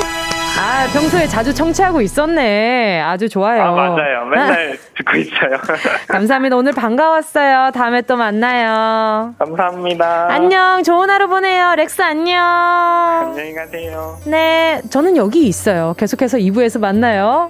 [0.63, 3.01] 아, 평소에 자주 청취하고 있었네.
[3.01, 3.63] 아주 좋아요.
[3.63, 4.25] 아, 맞아요.
[4.25, 5.57] 맨날 듣고 있어요.
[6.07, 6.55] 감사합니다.
[6.55, 7.71] 오늘 반가웠어요.
[7.73, 9.33] 다음에 또 만나요.
[9.39, 10.27] 감사합니다.
[10.29, 10.83] 안녕.
[10.83, 11.73] 좋은 하루 보내요.
[11.77, 12.37] 렉스 안녕.
[12.43, 14.17] 안녕히 가세요.
[14.27, 14.81] 네.
[14.91, 15.95] 저는 여기 있어요.
[15.97, 17.49] 계속해서 2부에서 만나요.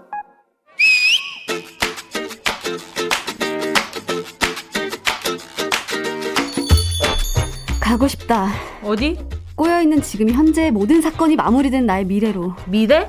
[7.91, 8.47] 가고 싶다.
[8.85, 9.19] 어디?
[9.55, 12.53] 꼬여있는 지금 현재의 모든 사건이 마무리된 나의 미래로.
[12.67, 13.05] 미래?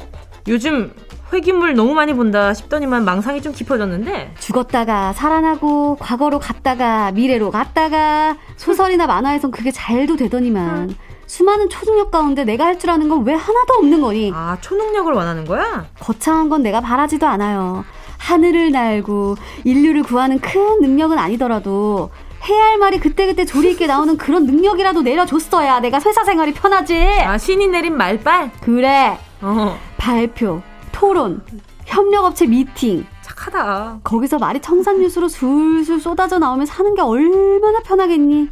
[0.49, 0.93] 요즘
[1.33, 9.07] 회기물 너무 많이 본다 싶더니만 망상이 좀 깊어졌는데 죽었다가 살아나고 과거로 갔다가 미래로 갔다가 소설이나
[9.07, 10.97] 만화에선 그게 잘도 되더니만 음.
[11.29, 14.33] 수많은 초능력 가운데 내가 할 줄 아는 건 왜 하나도 없는 거니?
[14.35, 15.87] 아 초능력을 원하는 거야?
[16.01, 17.85] 거창한 건 내가 바라지도 않아요.
[18.19, 22.11] 하늘을 날고 인류를 구하는 큰 능력은 아니더라도
[22.49, 26.97] 해야 할 말이 그때그때 조리 있게 나오는 그런 능력이라도 내려줬어야 내가 회사 생활이 편하지.
[27.25, 28.51] 아 신이 내린 말빨?
[28.61, 29.19] 그래.
[29.41, 29.79] 어.
[29.97, 31.43] 발표, 토론,
[31.85, 33.07] 협력업체 미팅.
[33.23, 34.01] 착하다.
[34.03, 38.49] 거기서 말이 청산유수로 술술 쏟아져 나오면 사는 게 얼마나 편하겠니?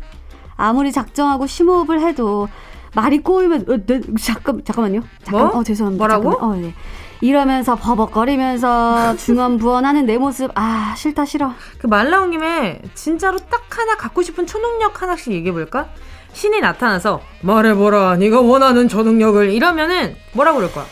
[0.57, 2.49] 아무리 작정하고 심호흡을 해도
[2.95, 5.01] 말이 꼬이면 어, 네, 잠깐 잠깐만요.
[5.25, 5.59] 잠깐, 뭐?
[5.59, 6.05] 어 죄송합니다.
[6.05, 6.31] 뭐라고?
[6.33, 6.59] 잠깐만.
[6.59, 6.75] 어, 네.
[7.21, 11.53] 이러면서 버벅거리면서 중언부언하는 내 모습 아 싫다 싫어.
[11.79, 15.89] 그 말 나온 김에 진짜로 딱 하나 갖고 싶은 초능력 하나씩 얘기해 볼까?
[16.33, 20.87] 신이 나타나서 말해보라 네가 원하는 초능력을 이러면은 뭐라고 그럴 거야?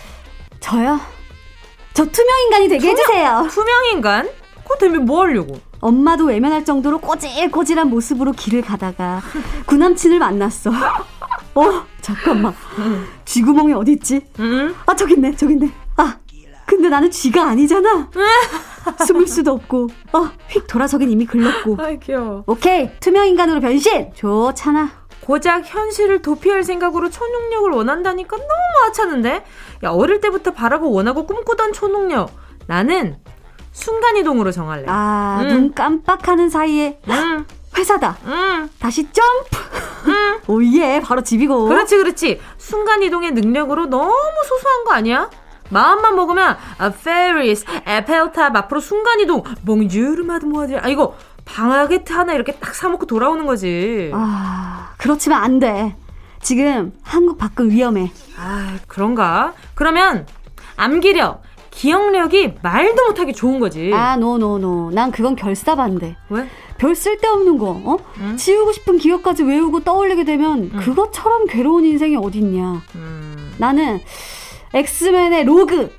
[0.60, 1.00] 저요?
[1.94, 3.46] 저 투명 인간이 되게 투명, 해주세요.
[3.50, 4.28] 투명 인간?
[4.62, 5.58] 그거 되면 뭐 하려고?
[5.80, 9.22] 엄마도 외면할 정도로 꼬질꼬질한 모습으로 길을 가다가
[9.66, 10.70] 구남친을 만났어.
[11.54, 12.52] 어 잠깐만.
[13.24, 14.20] 쥐구멍이 어디 있지?
[14.86, 15.70] 아 저기 있네 저기 있네.
[16.78, 18.08] 아 근데 나는 쥐가 아니잖아.
[19.04, 19.88] 숨을 수도 없고.
[20.12, 21.76] 어 휙 돌아서긴 이미 글렀고.
[21.80, 22.44] 아 귀여워.
[22.46, 24.12] 오케이 투명 인간으로 변신.
[24.14, 24.88] 좋잖아.
[25.20, 29.44] 고작 현실을 도피할 생각으로 초능력을 원한다니까 너무 하찮은데?
[29.84, 32.30] 야, 어릴 때부터 바라고 원하고 꿈꾸던 초능력.
[32.66, 33.18] 나는
[33.72, 34.84] 순간이동으로 정할래.
[34.88, 35.48] 아, 음.
[35.48, 37.44] 눈 깜빡하는 사이에 음.
[37.76, 38.16] 회사다.
[38.24, 38.70] 음.
[38.78, 40.08] 다시 점프.
[40.10, 40.38] 음.
[40.48, 41.66] 오예, 바로 집이고.
[41.66, 42.40] 그렇지, 그렇지.
[42.56, 44.14] 순간이동의 능력으로 너무
[44.48, 45.28] 소소한 거 아니야?
[45.70, 50.84] 마음만 먹으면 아, 페리스, 에펠탑 앞으로 순간이동, bonjour mademoiselle.
[50.84, 54.10] 아 이거 바게트 하나 이렇게 딱 사먹고 돌아오는 거지.
[54.14, 55.96] 아, 그렇지만 안 돼.
[56.40, 58.12] 지금 한국 밖은 위험해.
[58.38, 59.54] 아, 그런가?
[59.74, 60.26] 그러면
[60.76, 63.92] 암기력, 기억력이 말도 못하게 좋은 거지.
[63.92, 64.90] 아, no no no.
[64.92, 66.16] 난 그건 결사반대.
[66.28, 66.48] 왜?
[66.78, 67.96] 별 쓸데없는 거, 어?
[68.20, 68.36] 응?
[68.36, 70.78] 지우고 싶은 기억까지 외우고 떠올리게 되면 응.
[70.80, 72.82] 그것처럼 괴로운 인생이 어딨냐.
[72.94, 73.54] 음.
[73.58, 74.00] 나는
[74.74, 75.90] 엑스맨의 로그.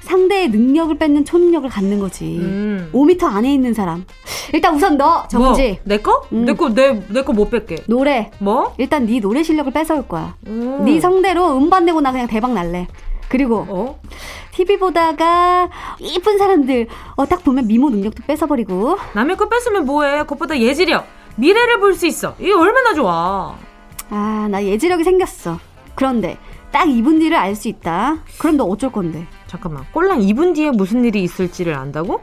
[0.00, 2.38] 상대의 능력을 뺏는 초능력을 갖는 거지.
[2.38, 2.90] 음.
[2.92, 4.04] 5m 안에 있는 사람.
[4.52, 5.68] 일단 우선 너 정지.
[5.70, 6.22] 뭐, 내 거?
[6.32, 6.44] 음.
[6.44, 7.78] 내 거, 내, 내 거못 뺄게.
[7.88, 8.30] 노래.
[8.38, 8.72] 뭐?
[8.78, 10.36] 일단 네 노래 실력을 뺏어올 거야.
[10.46, 10.84] 음.
[10.84, 12.86] 네 성대로 음반 내고 나 그냥 대박 날래.
[13.28, 14.00] 그리고 어?
[14.52, 20.56] TV 보다가 이쁜 사람들 어 딱 보면 미모 능력도 뺏어버리고 남의 거 뺏으면 뭐해 그것보다
[20.60, 23.56] 예지력 미래를 볼 수 있어 이게 얼마나 좋아
[24.10, 25.58] 아 나 예지력이 생겼어
[25.96, 26.38] 그런데
[26.76, 31.06] 딱 2분 뒤를 알 수 있다 그럼 너 어쩔 건데 잠깐만 꼴랑 2분 뒤에 무슨
[31.06, 32.20] 일이 있을지를 안다고?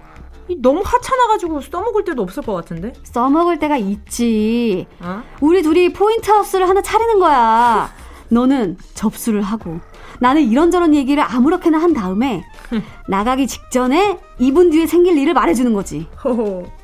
[0.62, 2.94] 너무 하찮아가지고 써먹을 때도 없을 것 같은데?
[3.04, 4.86] 써먹을 때가 있지.
[5.00, 5.24] 어?
[5.42, 7.90] 우리 둘이 포인트 하우스를 하나 차리는 거야.
[8.28, 9.80] 너는 접수를 하고,
[10.20, 12.44] 나는 이런저런 얘기를 아무렇게나 한 다음에,
[13.08, 16.08] 나가기 직전에 2분 뒤에 생길 일을 말해주는 거지.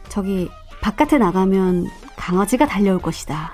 [0.08, 0.50] 저기,
[0.82, 3.52] 바깥에 나가면 강아지가 달려올 것이다.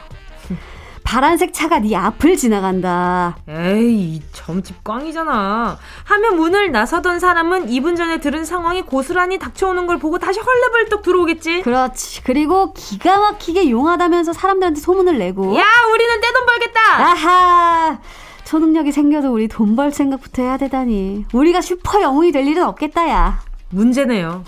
[1.09, 3.37] 파란색 차가 네 앞을 지나간다.
[3.47, 5.77] 에이, 점집 꽝이잖아.
[6.03, 11.61] 하면 문을 나서던 사람은 2분 전에 들은 상황이 고스란히 닥쳐오는 걸 보고 다시 헐레벌떡 들어오겠지.
[11.61, 12.23] 그렇지.
[12.23, 15.55] 그리고 기가 막히게 용하다면서 사람들한테 소문을 내고.
[15.55, 15.63] 야,
[15.93, 16.79] 우리는 떼돈 벌겠다.
[16.97, 17.99] 아하.
[18.43, 21.25] 초능력이 생겨도 우리 돈 벌 생각부터 해야 되다니.
[21.33, 23.39] 우리가 슈퍼 영웅이 될 일은 없겠다, 야.
[23.69, 24.43] 문제네요.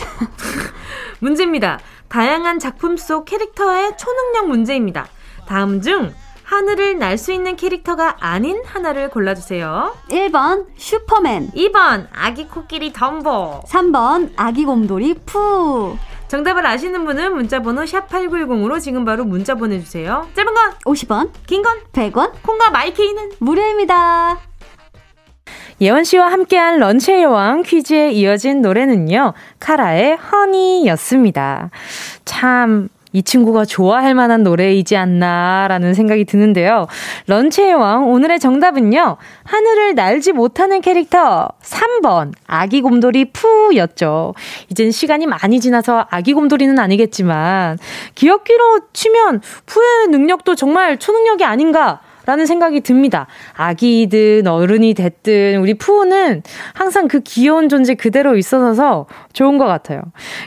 [1.19, 1.79] 문제입니다.
[2.09, 5.07] 다양한 작품 속 캐릭터의 초능력 문제입니다.
[5.47, 6.13] 다음 중
[6.51, 9.95] 하늘을 날 수 있는 캐릭터가 아닌 하나를 골라주세요.
[10.09, 15.97] 1번 슈퍼맨 2번 아기 코끼리 덤보 3번 아기 곰돌이 푸
[16.29, 20.27] 정답을 아시는 분은 문자번호 샵8910으로 지금 바로 문자 보내주세요.
[20.35, 24.37] 짧은 건 50원, 긴 건 100원, 콩과 마이케이는 무료입니다.
[25.79, 31.69] 예원 씨와 함께한 런치의 여왕 퀴즈에 이어진 노래는요, 카라의 허니였습니다.
[32.25, 36.87] 참, 이 친구가 좋아할 만한 노래이지 않나라는 생각이 드는데요.
[37.27, 39.17] 런치의 왕, 오늘의 정답은요.
[39.43, 44.33] 하늘을 날지 못하는 캐릭터 3번, 아기 곰돌이 푸였죠.
[44.69, 47.77] 이젠 시간이 많이 지나서 아기 곰돌이는 아니겠지만,
[48.15, 53.25] 기억기로 치면 푸의 능력도 정말 초능력이 아닌가 라는 생각이 듭니다.
[53.55, 60.01] 아기든 어른이 됐든 우리 푸우는 항상 그 귀여운 존재 그대로 있어서 좋은 것 같아요.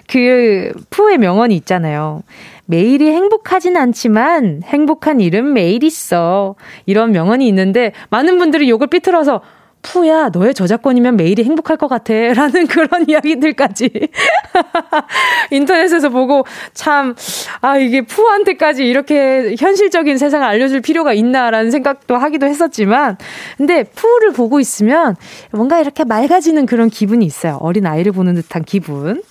[0.06, 2.22] 그 푸우의 명언이 있잖아요.
[2.66, 6.54] 매일이 행복하진 않지만 행복한 일은 매일 있어.
[6.84, 9.40] 이런 명언이 있는데 많은 분들이 욕을 삐뚤어서
[9.82, 12.12] 푸야, 너의 저작권이면 매일이 행복할 것 같아.
[12.34, 13.90] 라는 그런 이야기들까지
[15.50, 17.14] 인터넷에서 보고 참,
[17.60, 23.16] 아, 이게 푸한테까지 이렇게 현실적인 세상을 알려줄 필요가 있나라는 생각도 하기도 했었지만,
[23.56, 25.16] 근데 푸를 보고 있으면
[25.50, 27.58] 뭔가 이렇게 맑아지는 그런 기분이 있어요.
[27.60, 29.22] 어린 아이를 보는 듯한 기분.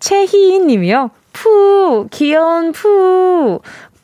[0.00, 1.10] 최희인 님이요.
[1.32, 3.60] 푸, 귀여운 푸.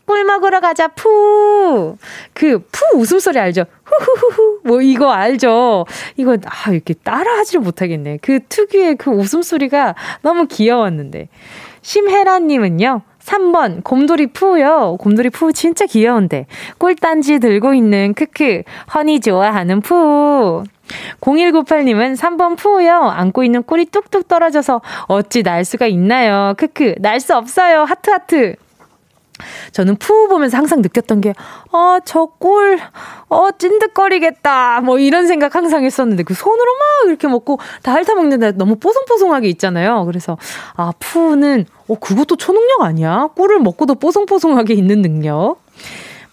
[0.08, 1.98] 꿀 먹으러 가자, 푸.
[2.32, 3.66] 그, 푸 웃음소리 알죠?
[3.84, 4.60] 후후후후.
[4.64, 5.84] 뭐, 이거 알죠?
[6.16, 8.18] 이거, 아, 이렇게 따라 하지를 못하겠네.
[8.22, 11.28] 그 특유의 그 웃음소리가 너무 귀여웠는데.
[11.82, 14.96] 심혜라님은요, 3번, 곰돌이 푸요.
[14.98, 16.46] 곰돌이 푸 진짜 귀여운데.
[16.78, 18.62] 꿀단지 들고 있는 크크.
[18.94, 20.64] honey 좋아하는 푸.
[21.20, 22.94] 0198님은 3번 푸요.
[23.10, 26.54] 안고 있는 꿀이 뚝뚝 떨어져서 어찌 날 수가 있나요?
[26.56, 26.94] 크크.
[27.00, 27.82] 날 수 없어요.
[27.82, 28.56] 하트 하트.
[29.72, 31.34] 저는 푸 보면서 항상 느꼈던 게,
[31.72, 32.78] 아, 저 꿀,
[33.28, 34.80] 어, 찐득거리겠다.
[34.82, 40.04] 뭐 이런 생각 항상 했었는데 그 손으로 막 이렇게 먹고 다 핥아먹는데 너무 뽀송뽀송하게 있잖아요.
[40.06, 40.36] 그래서,
[40.76, 43.28] 아, 푸는, 어, 그것도 초능력 아니야?
[43.36, 45.56] 꿀을 먹고도 뽀송뽀송하게 있는 능력.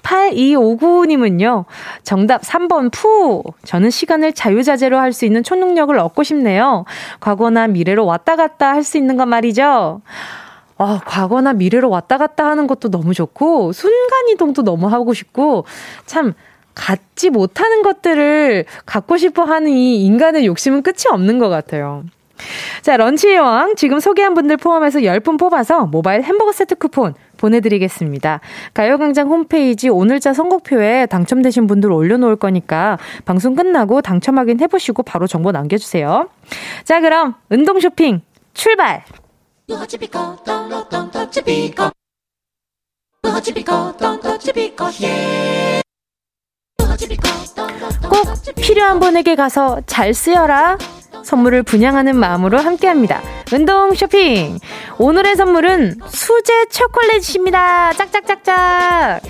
[0.04, 1.66] 8259님은요,
[2.04, 3.44] 정답 3번 푸.
[3.64, 6.86] 저는 시간을 자유자재로 할 수 있는 초능력을 얻고 싶네요.
[7.20, 10.02] 과거나 미래로 왔다 갔다 할 수 있는 건 말이죠.
[10.78, 15.66] 아, 과거나 미래로 왔다 갔다 하는 것도 너무 좋고, 순간이동도 너무 하고 싶고,
[16.06, 16.34] 참,
[16.74, 22.04] 갖지 못하는 것들을 갖고 싶어 하는 이 인간의 욕심은 끝이 없는 것 같아요.
[22.82, 23.76] 자, 런치의 왕.
[23.76, 28.42] 지금 소개한 분들 포함해서 10분 뽑아서 모바일 햄버거 세트 쿠폰 보내드리겠습니다.
[28.74, 35.52] 가요광장 홈페이지 오늘자 선곡표에 당첨되신 분들 올려놓을 거니까 방송 끝나고 당첨 확인 해보시고 바로 정보
[35.52, 36.30] 남겨주세요.
[36.84, 38.22] 자, 그럼 운동 쇼핑
[38.54, 39.04] 출발!
[48.10, 50.78] 꼭 필요한 분에게 가서 잘 쓰여라.
[51.24, 53.22] 선물을 분양하는 마음으로 함께합니다.
[53.52, 54.60] 운동 쇼핑.
[55.00, 57.94] 오늘의 선물은 수제 초콜릿입니다.
[57.94, 59.22] 짝짝짝짝.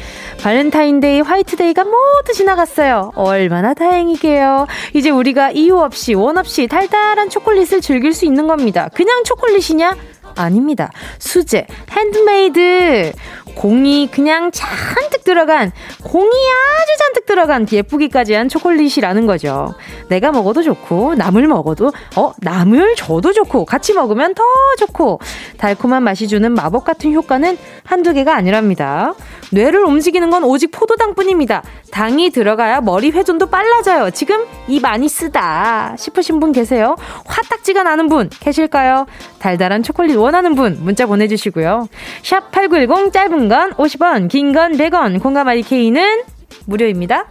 [0.41, 3.13] 발렌타인데이, 화이트데이가 모두 지나갔어요.
[3.15, 4.67] 얼마나 다행이게요.
[4.93, 8.89] 이제 우리가 이유 없이, 원 없이 달달한 초콜릿을 즐길 수 있는 겁니다.
[8.93, 9.95] 그냥 초콜릿이냐?
[10.35, 10.91] 아닙니다.
[11.19, 13.13] 수제, 핸드메이드.
[13.55, 15.71] 공이 그냥 잔뜩 들어간,
[16.03, 19.73] 공이 아주 잔뜩 들어간 예쁘기까지 한 초콜릿이라는 거죠.
[20.09, 24.43] 내가 먹어도 좋고, 남을 먹어도, 어, 남을 줘도 좋고, 같이 먹으면 더
[24.79, 25.19] 좋고,
[25.57, 29.13] 달콤한 맛이 주는 마법 같은 효과는 한두 개가 아니랍니다.
[29.51, 31.63] 뇌를 움직이는 건 오직 포도당 뿐입니다.
[31.91, 34.11] 당이 들어가야 머리 회전도 빨라져요.
[34.11, 36.95] 지금 이 많이 쓰다 싶으신 분 계세요?
[37.25, 39.05] 화딱지가 나는 분 계실까요?
[39.39, 41.87] 달달한 초콜릿 원하는 분 문자 보내주시고요.
[42.23, 46.23] 샵 8910 짧은 건 50원, 긴 건 100원, 공감 IK는
[46.65, 47.25] 무료입니다.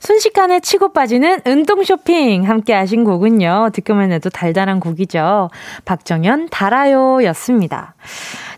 [0.00, 3.70] 순식간에 치고 빠지는 운동 쇼핑 함께 하신 곡은요.
[3.74, 5.50] 듣기만 해도 달달한 곡이죠.
[5.84, 7.94] 박정현 달아요 였습니다.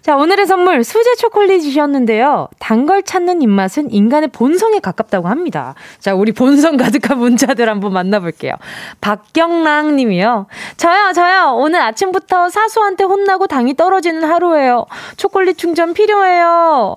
[0.03, 2.49] 자, 오늘의 선물 수제 초콜릿이셨는데요.
[2.59, 5.75] 단 걸 찾는 입맛은 인간의 본성에 가깝다고 합니다.
[5.99, 8.55] 자, 우리 본성 가득한 문자들 한번 만나볼게요.
[9.03, 10.47] 박경랑 님이요.
[10.79, 11.55] 저요, 저요.
[11.57, 14.87] 오늘 아침부터 사수한테 혼나고 당이 떨어지는 하루예요.
[15.19, 16.97] 초콜릿 충전 필요해요.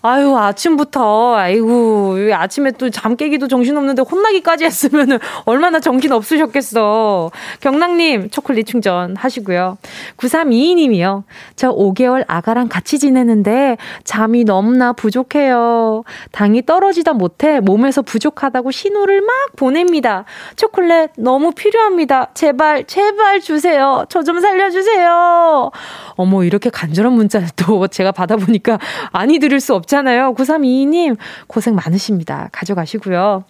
[0.00, 1.36] 아유, 아침부터.
[1.36, 7.30] 아이고, 아침에 또 잠 깨기도 정신없는데 혼나기까지 했으면 얼마나 정신 없으셨겠어.
[7.60, 9.76] 경랑 님, 초콜릿 충전 하시고요.
[10.16, 11.24] 9322 님이요.
[11.54, 16.04] 저 5개월 아 아가랑 같이 지내는데 잠이 너무나 부족해요.
[16.30, 20.24] 당이 떨어지다 못해 몸에서 부족하다고 신호를 막 보냅니다.
[20.56, 22.28] 초콜릿 너무 필요합니다.
[22.34, 24.04] 제발, 제발 주세요.
[24.08, 25.70] 저 좀 살려주세요.
[26.16, 28.78] 어머, 이렇게 간절한 문자를 또 제가 받아보니까
[29.10, 30.34] 아니 들을 수 없잖아요.
[30.34, 32.50] 9322님, 고생 많으십니다.
[32.52, 33.44] 가져가시고요.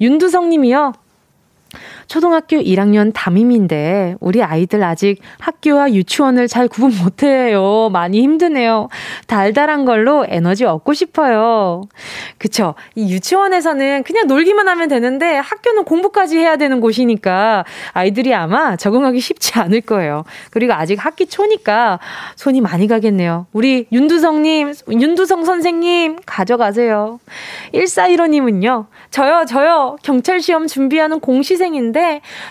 [0.00, 0.92] 윤두성 님이요.
[2.08, 7.90] 초등학교 1학년 담임인데 우리 아이들 아직 학교와 유치원을 잘 구분 못해요.
[7.92, 8.88] 많이 힘드네요.
[9.26, 11.82] 달달한 걸로 에너지 얻고 싶어요.
[12.38, 12.74] 그쵸.
[12.94, 19.58] 이 유치원에서는 그냥 놀기만 하면 되는데 학교는 공부까지 해야 되는 곳이니까 아이들이 아마 적응하기 쉽지
[19.58, 20.24] 않을 거예요.
[20.50, 22.00] 그리고 아직 학기 초니까
[22.36, 23.46] 손이 많이 가겠네요.
[23.52, 27.20] 우리 윤두성님, 윤두성 선생님 가져가세요.
[27.74, 28.86] 1415님은요.
[29.10, 29.96] 저요, 저요.
[30.02, 31.97] 경찰 시험 준비하는 공시생인데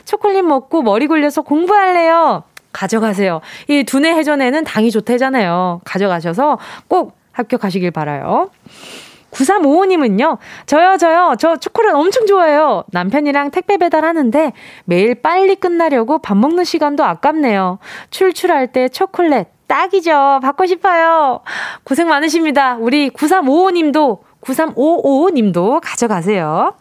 [0.05, 2.43] 초콜릿 먹고 머리 굴려서 공부할래요.
[2.73, 3.41] 가져가세요.
[3.67, 5.81] 이 두뇌 회전에는 당이 좋대잖아요.
[5.83, 8.49] 가져가셔서 꼭 합격하시길 바라요.
[9.31, 12.83] 9355님은요, 저요, 저요, 저 초콜릿 엄청 좋아해요.
[12.91, 14.53] 남편이랑 택배 배달하는데
[14.85, 17.79] 매일 빨리 끝나려고 밥 먹는 시간도 아깝네요.
[18.09, 20.39] 출출할 때 초콜릿 딱이죠.
[20.41, 21.41] 받고 싶어요.
[21.83, 22.77] 고생 많으십니다.
[22.79, 26.73] 우리 9355님도 9355님도 가져가세요.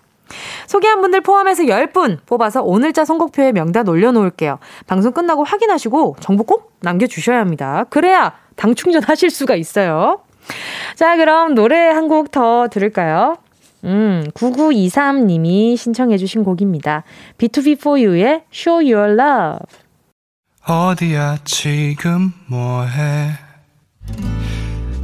[0.67, 4.59] 소개한 분들 포함해서 10분 뽑아서 오늘자 선곡표에 명단 올려놓을게요.
[4.87, 7.85] 방송 끝나고 확인하시고 정보 꼭 남겨주셔야 합니다.
[7.91, 10.21] 그래야 당 충전하실 수가 있어요.
[10.95, 13.37] 자, 그럼 노래 한 곡 더 들을까요?
[13.85, 17.05] 음, 9923님이 신청해주신 곡입니다.
[17.39, 19.59] B2B4U의 Show Your Love.
[20.67, 23.31] 어디야, 지금 뭐해?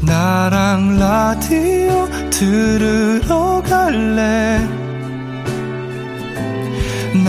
[0.04, 4.58] 나랑 라디오 들으러 갈래?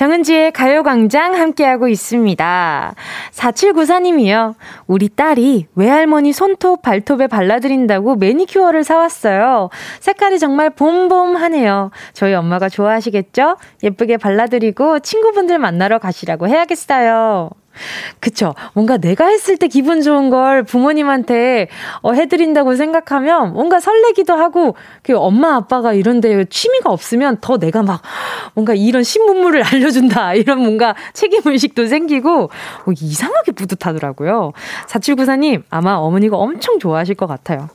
[0.00, 2.94] 정은지의 가요광장 함께하고 있습니다.
[3.32, 4.54] 4794님이요.
[4.86, 9.68] 우리 딸이 외할머니 손톱, 발톱에 발라드린다고 매니큐어를 사왔어요.
[10.00, 11.90] 색깔이 정말 봄봄하네요.
[12.14, 13.58] 저희 엄마가 좋아하시겠죠?
[13.82, 17.50] 예쁘게 발라드리고 친구분들 만나러 가시라고 해야겠어요.
[18.18, 18.54] 그쵸.
[18.74, 21.68] 뭔가 내가 했을 때 기분 좋은 걸 부모님한테
[22.02, 28.02] 어, 해드린다고 생각하면 뭔가 설레기도 하고, 그 엄마, 아빠가 이런데 취미가 없으면 더 내가 막
[28.54, 30.34] 뭔가 이런 신문물을 알려준다.
[30.34, 34.52] 이런 뭔가 책임의식도 생기고, 어, 이상하게 뿌듯하더라고요.
[34.88, 37.68] 4794님, 아마 어머니가 엄청 좋아하실 것 같아요.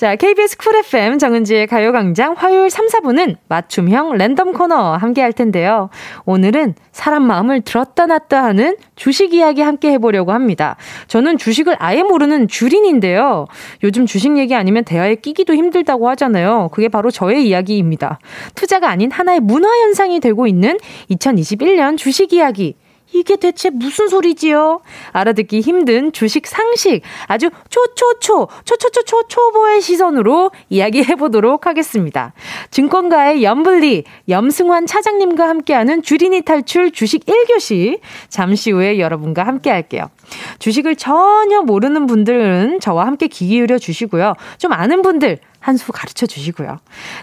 [0.00, 5.90] 자, KBS 쿨 FM 정은지의 가요광장 화요일 3, 4분은 맞춤형 랜덤 코너 함께 할 텐데요.
[6.24, 10.76] 오늘은 사람 마음을 들었다 놨다 하는 주식 이야기 함께 해보려고 합니다.
[11.06, 13.44] 저는 주식을 아예 모르는 주린인데요.
[13.84, 16.70] 요즘 주식 얘기 아니면 대화에 끼기도 힘들다고 하잖아요.
[16.72, 18.20] 그게 바로 저의 이야기입니다.
[18.54, 20.78] 투자가 아닌 하나의 문화 현상이 되고 있는
[21.10, 22.74] 2021년 주식 이야기.
[23.12, 24.80] 이게 대체 무슨 소리지요?
[25.12, 32.32] 알아듣기 힘든 주식 상식 아주 초초초 초초초초 초보의 시선으로 이야기해 보도록 하겠습니다.
[32.70, 40.10] 증권가의 염블리 염승환 차장님과 함께하는 주린이 탈출 주식 1교시 잠시 후에 여러분과 함께 할게요.
[40.58, 44.34] 주식을 전혀 모르는 분들은 저와 함께 귀 기울여 주시고요.
[44.58, 46.78] 좀 아는 분들 한 수 가르쳐 주시고요.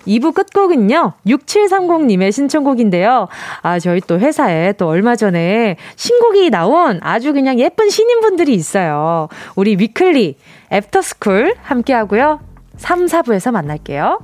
[0.08, 3.28] 2부 끝곡은요, 6730님의 신청곡인데요.
[3.62, 9.28] 아, 저희 또 회사에 또 얼마 전에 신곡이 나온 아주 그냥 예쁜 신인분들이 있어요.
[9.56, 10.38] 우리 위클리,
[10.72, 12.40] After School 함께 하고요.
[12.78, 14.20] 3, 4부에서 만날게요.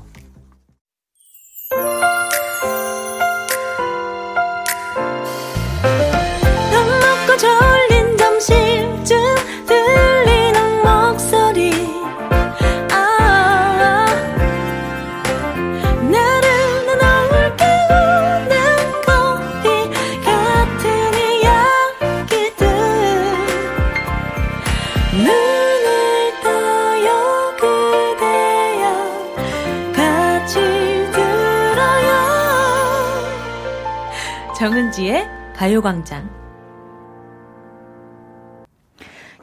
[34.93, 36.29] 정은지의 가요광장.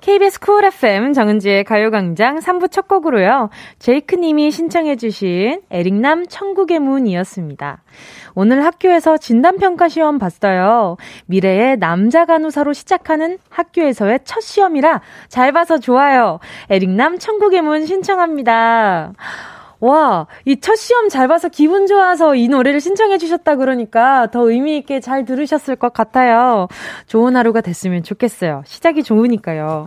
[0.00, 3.50] KBS Cool FM 정은지의 가요광장 3부 첫 곡으로요.
[3.78, 7.82] 제이크님이 신청해주신 에릭남 천국의 문이었습니다.
[8.34, 10.96] 오늘 학교에서 진단평가 시험 봤어요.
[11.26, 16.38] 미래의 남자 간호사로 시작하는 학교에서의 첫 시험이라 잘 봐서 좋아요.
[16.70, 19.12] 에릭남 천국의 문 신청합니다.
[19.80, 24.76] 와, 이 첫 시험 잘 봐서 기분 좋아서 이 노래를 신청해 주셨다 그러니까 더 의미
[24.76, 26.68] 있게 잘 들으셨을 것 같아요.
[27.06, 28.62] 좋은 하루가 됐으면 좋겠어요.
[28.66, 29.86] 시작이 좋으니까요.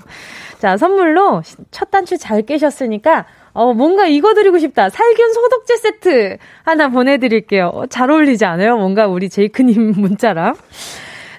[0.57, 4.89] 자, 선물로 첫 단추 잘 깨셨으니까 어, 뭔가 이거 드리고 싶다.
[4.89, 7.67] 살균 소독제 세트 하나 보내드릴게요.
[7.71, 8.77] 어, 잘 어울리지 않아요?
[8.77, 10.55] 뭔가 우리 제이크님 문자랑.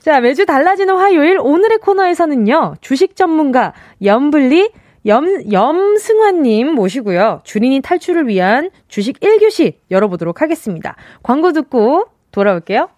[0.01, 3.73] 자, 매주 달라지는 화요일 오늘의 코너에서는요, 주식 전문가
[4.05, 4.71] 염블리
[5.07, 7.43] 염, 염승환님 모시고요.
[7.45, 10.97] 주린이 탈출을 위한 주식 1교시 열어보도록 하겠습니다.
[11.23, 12.89] 광고 듣고 돌아올게요.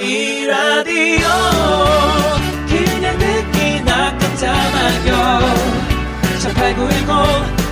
[0.00, 1.28] 이 라디오
[2.66, 5.40] 그냥 듣기나 깜짝마요
[6.40, 7.06] 18910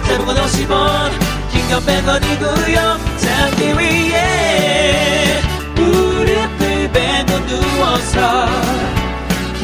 [0.06, 1.10] 대목원 50원
[1.50, 2.76] 긴건 100원이고요
[3.16, 5.40] 잠기 위에
[5.74, 8.18] 무릎을 베고 누워서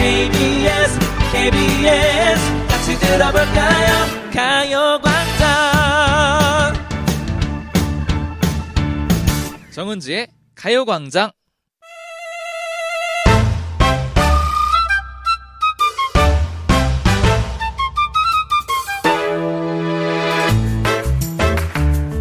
[0.05, 0.99] KBS
[1.33, 2.41] KBS.
[2.69, 3.89] 같이 들어볼까요?
[4.35, 5.45] 가요광장.
[9.71, 11.31] 정은지의 가요광장.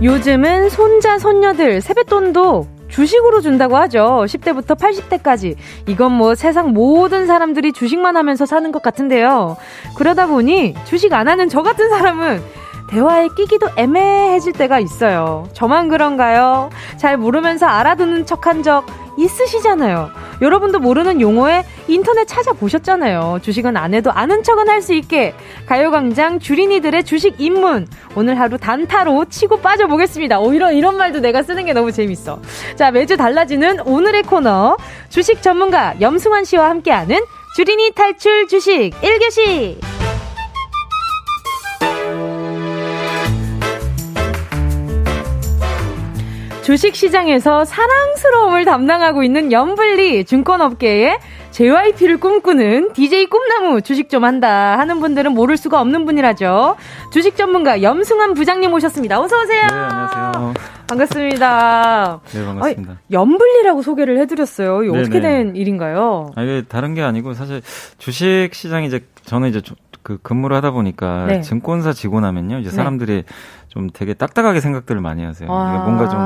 [0.02, 4.24] 요즘은 손자 손녀들 세뱃돈도 주식으로 준다고 하죠.
[4.28, 5.56] 10대부터 80대까지.
[5.88, 9.58] 이건 뭐 세상 모든 사람들이 주식만 하면서 사는 것 같은데요.
[9.96, 12.42] 그러다 보니 주식 안 하는 저 같은 사람은
[12.94, 15.50] 대화에 끼기도 애매해질 때가 있어요.
[15.54, 16.70] 저만 그런가요?
[16.98, 18.86] 잘 모르면서 알아듣는 척한 적
[19.18, 20.12] 있으시잖아요.
[20.42, 23.40] 여러분도 모르는 용어에 인터넷 찾아보셨잖아요.
[23.42, 25.34] 주식은 안 해도 아는 척은 할 수 있게
[25.66, 30.40] 가요광장 주린이들의 주식 입문 오늘 하루 단타로 치고 빠져보겠습니다.
[30.40, 32.40] 오 이런 이런 말도 내가 쓰는 게 너무 재밌어.
[32.76, 34.76] 자 매주 달라지는 오늘의 코너
[35.10, 37.18] 주식 전문가 염승환 씨와 함께하는
[37.56, 40.13] 주린이 탈출 주식 1교시.
[46.64, 51.20] 주식시장에서 사랑스러움을 담당하고 있는 염블리 증권업계의
[51.52, 56.78] JYP를 꿈꾸는 DJ 꿈나무 주식 좀 한다 하는 분들은 모를 수가 없는 분이라죠.
[57.12, 59.20] 주식 전문가 염승환 부장님 오셨습니다.
[59.20, 59.68] 어서 오세요.
[59.68, 60.54] 네, 안녕하세요.
[60.88, 62.22] 반갑습니다.
[62.32, 62.94] 네, 반갑습니다.
[62.94, 64.84] 아, 염블리라고 소개를 해드렸어요.
[64.84, 66.32] 이거 어떻게 된 일인가요?
[66.36, 67.62] 아, 이게 다른 게 아니고 사실
[67.98, 69.62] 주식 시장이 이제 저는 이제
[70.04, 71.42] 그 근무를 하다 보니까 네.
[71.42, 72.76] 증권사 나면요 이제 네.
[72.76, 73.24] 사람들이 네.
[73.70, 75.50] 좀 되게 딱딱하게 생각들을 많이 하세요.
[75.52, 75.82] 아.
[75.84, 76.20] 뭔가 좀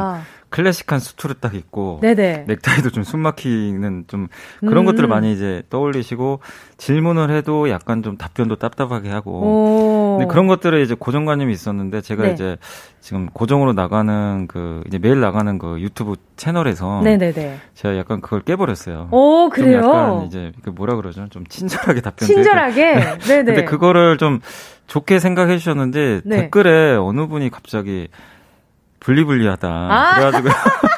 [0.50, 2.46] 클래식한 수트를 딱 입고 네네.
[2.48, 4.28] 넥타이도 좀 숨막히는 좀
[4.62, 4.86] 그런 음.
[4.86, 6.40] 것들을 많이 이제 떠올리시고
[6.78, 9.42] 질문을 해도 약간 좀 답변도 답답하게 하고
[10.18, 12.34] 근데 그런 것들에 이제 고정관념이 있었는데 제가 네.
[12.34, 12.58] 이제
[13.02, 17.58] 지금 고정으로 나가는 그 이제 매일 나가는 그 유튜브 채널에서 네네네.
[17.74, 19.10] 제가 약간 그걸 깨버렸어요.
[19.12, 19.82] 오 그래요?
[19.82, 21.28] 좀 약간 이제 그 뭐라 그러죠?
[21.30, 22.28] 좀 친절하게 답변.
[22.28, 22.94] 친절하게.
[23.28, 23.44] 네네.
[23.44, 24.40] 근데 그거를 좀
[24.88, 26.38] 좋게 생각해 주셨는데 네.
[26.42, 28.08] 댓글에 어느 분이 갑자기
[29.00, 29.68] 분리분리하다.
[29.70, 30.50] 아~ 그래가지고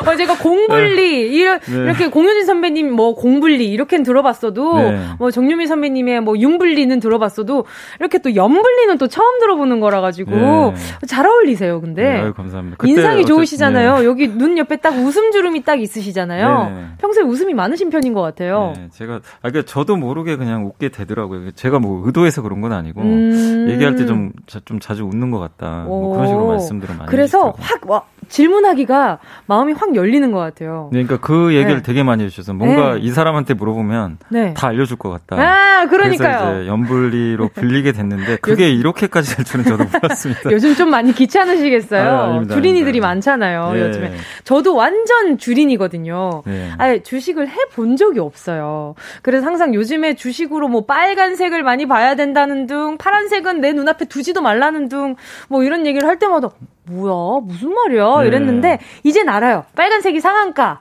[0.06, 1.20] 어, 제가 공분리 네.
[1.20, 1.76] 이런 네.
[1.84, 5.00] 이렇게 공효진 선배님 뭐 공분리 이렇게는 들어봤어도 네.
[5.18, 7.66] 뭐 정유미 선배님의 뭐 융분리는 들어봤어도
[7.98, 10.74] 이렇게 또 연분리는 또 처음 들어보는 거라 가지고 네.
[11.06, 11.80] 잘 어울리세요.
[11.80, 12.76] 근데 네, 아유, 감사합니다.
[12.86, 13.98] 인상이 좋으시잖아요.
[13.98, 14.04] 네.
[14.04, 16.96] 여기 눈 옆에 딱 웃음 주름이 딱 있으시잖아요.
[16.98, 18.74] 평소에 웃음이 많으신 편인 것 같아요.
[18.92, 21.52] 제가 아 그러니까 저도 모르게 그냥 웃게 되더라고요.
[21.52, 23.68] 제가 뭐 의도해서 그런 건 아니고 음...
[23.70, 24.32] 얘기할 때 좀좀
[24.64, 25.84] 좀 자주 웃는 것 같다.
[25.86, 30.88] 뭐 그런 식으로 말씀들을 많이 그래서 확 와, 질문하기가 마음이 확 열리는 것 같아요.
[30.92, 31.82] 네, 그러니까 그 얘기를 네.
[31.82, 33.00] 되게 많이 해주셔서 뭔가 네.
[33.00, 34.54] 이 사람한테 물어보면 네.
[34.54, 35.36] 다 알려줄 것 같다.
[35.42, 36.38] 아, 그러니까요.
[36.38, 40.50] 그래서 이제 연불리로 불리게 됐는데 그게 이렇게까지 될 줄은 저도 몰랐습니다.
[40.52, 42.10] 요즘 좀 많이 귀찮으시겠어요.
[42.10, 43.72] 아, 주린이들이 많잖아요.
[43.72, 43.80] 네.
[43.82, 44.12] 요즘에
[44.44, 46.42] 저도 완전 주린이거든요.
[46.46, 46.70] 네.
[46.78, 48.94] 아예 주식을 해 본 적이 없어요.
[49.22, 54.88] 그래서 항상 요즘에 주식으로 뭐 빨간색을 많이 봐야 된다는 등, 파란색은 내 눈앞에 두지도 말라는
[54.88, 55.14] 등,
[55.48, 56.48] 뭐 이런 얘기를 할 때마다
[56.90, 57.40] 뭐야?
[57.44, 58.20] 무슨 말이야?
[58.22, 58.26] 네.
[58.26, 59.64] 이랬는데 이젠 알아요.
[59.76, 60.80] 빨간색이 상한가.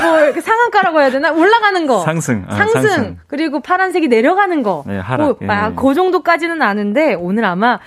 [0.00, 1.32] 뭐 상한가라고 해야 되나?
[1.32, 2.00] 올라가는 거.
[2.00, 2.44] 상승.
[2.46, 2.80] 아, 상승.
[2.82, 3.18] 상승.
[3.26, 4.84] 그리고 파란색이 내려가는 거.
[4.86, 5.38] 네, 하락.
[5.42, 7.78] 뭐, 아, 그 정도까지는 아는데 오늘 아마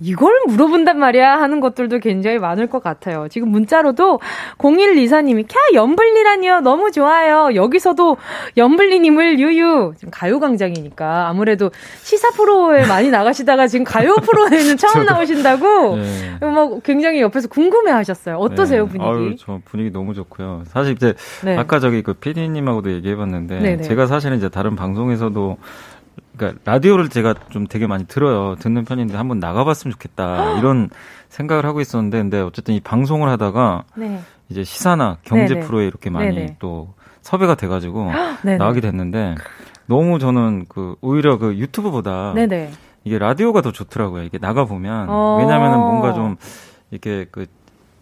[0.00, 3.28] 이걸 물어본단 말이야 하는 것들도 굉장히 많을 것 같아요.
[3.28, 4.20] 지금 문자로도
[4.58, 7.54] 0124님이 캬 연블리라니요 너무 좋아요.
[7.54, 8.16] 여기서도
[8.56, 11.70] 연블리님을 유유 지금 가요광장이니까 아무래도
[12.02, 16.46] 시사 프로에 많이 나가시다가 지금 가요 프로에는 처음 나오신다고 네.
[16.46, 18.36] 뭐 굉장히 옆에서 궁금해하셨어요.
[18.36, 18.90] 어떠세요 네.
[18.90, 19.10] 분위기?
[19.10, 20.62] 아유, 저 분위기 너무 좋고요.
[20.66, 21.56] 사실 이제 네.
[21.56, 23.82] 아까 저기 그 PD님하고도 얘기해봤는데 네네.
[23.82, 25.58] 제가 사실은 이제 다른 방송에서도
[26.40, 28.56] 그러니까 라디오를 제가 좀 되게 많이 들어요.
[28.56, 30.88] 듣는 편인데 한번 나가봤으면 좋겠다 이런
[31.28, 34.20] 생각을 하고 있었는데, 근데 어쨌든 이 방송을 하다가 네.
[34.48, 35.66] 이제 시사나 경제 네네.
[35.66, 36.56] 프로에 이렇게 많이 네네.
[36.58, 38.10] 또 섭외가 돼가지고
[38.42, 39.34] 나가게 됐는데
[39.84, 42.70] 너무 저는 그 오히려 그 유튜브보다 네네.
[43.04, 44.22] 이게 라디오가 더 좋더라고요.
[44.22, 45.36] 이게 나가 보면 어.
[45.38, 46.36] 왜냐하면은 뭔가 좀
[46.90, 47.46] 이렇게 그,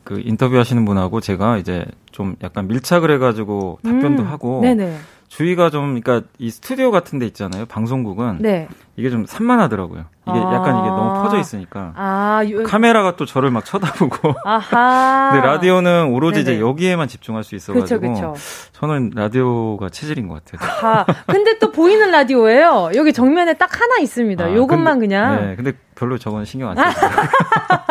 [0.05, 4.28] 그 인터뷰 하시는 분하고 제가 이제 좀 약간 밀착을 해가지고 답변도 음.
[4.28, 4.61] 하고.
[4.61, 4.97] 네네.
[5.29, 7.66] 주위가 좀 그러니까 이 스튜디오 같은 데 있잖아요.
[7.66, 8.66] 방송국은 네.
[8.97, 10.07] 이게 좀 산만하더라고요.
[10.26, 12.62] 이게 아~ 약간 이게 너무 퍼져 있으니까 아, 요...
[12.64, 14.35] 카메라가 또 저를 막 쳐다보고.
[14.45, 15.31] 아하.
[15.33, 16.57] 근데 라디오는 오로지 네네.
[16.57, 18.35] 이제 여기에만 집중할 수 있어가지고 그쵸, 그쵸.
[18.72, 20.70] 저는 라디오가 체질인 것 같아요.
[20.83, 22.91] 아, 근데 또 보이는 라디오예요.
[22.95, 24.45] 여기 정면에 딱 하나 있습니다.
[24.45, 25.47] 아, 요것만 근데, 그냥.
[25.47, 27.11] 네, 근데 별로 저건 신경 안 써요.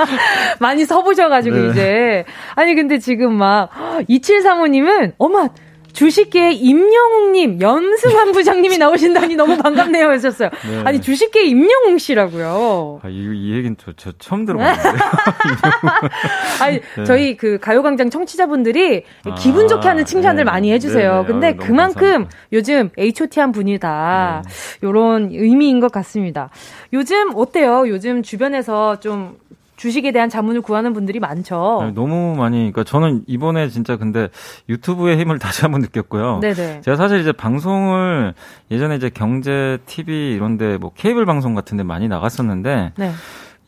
[0.60, 1.70] 많이 서보셔가지고 네.
[1.70, 2.26] 이제
[2.56, 3.70] 아니 근데 지금 막
[4.10, 5.50] 2735님은 어머
[5.98, 10.50] 주식계 임영웅님, 염승환 부장님이 나오신다니 너무 반갑네요 하셨어요.
[10.70, 10.84] 네.
[10.86, 13.00] 아니 주식계 임영웅 씨라고요.
[13.02, 15.00] 아, 이, 이 얘기는 저, 저 처음 들어봤는데.
[16.62, 17.04] 아니 네.
[17.04, 20.44] 저희 그 가요광장 청취자분들이 아, 기분 좋게 하는 네.
[20.44, 21.14] 많이 해주세요.
[21.14, 21.26] 네, 네.
[21.26, 22.38] 근데 아유, 그만큼 감사합니다.
[22.54, 24.44] 요즘 H.O.T.한 분이다.
[24.84, 26.52] 요런 의미인 것 같습니다.
[26.94, 27.88] 요즘 어때요?
[27.88, 29.36] 요즘 주변에서 좀
[29.78, 31.80] 주식에 대한 자문을 구하는 분들이 많죠.
[31.84, 32.58] 네, 너무 많이.
[32.58, 34.28] 그러니까 저는 이번에 진짜 근데
[34.68, 36.40] 유튜브의 힘을 다시 한번 느꼈고요.
[36.42, 36.82] 네네.
[36.82, 38.34] 제가 사실 이제 방송을
[38.72, 42.92] 예전에 이제 경제 TV 이런데 뭐 케이블 방송 같은데 많이 나갔었는데.
[42.98, 43.12] 네.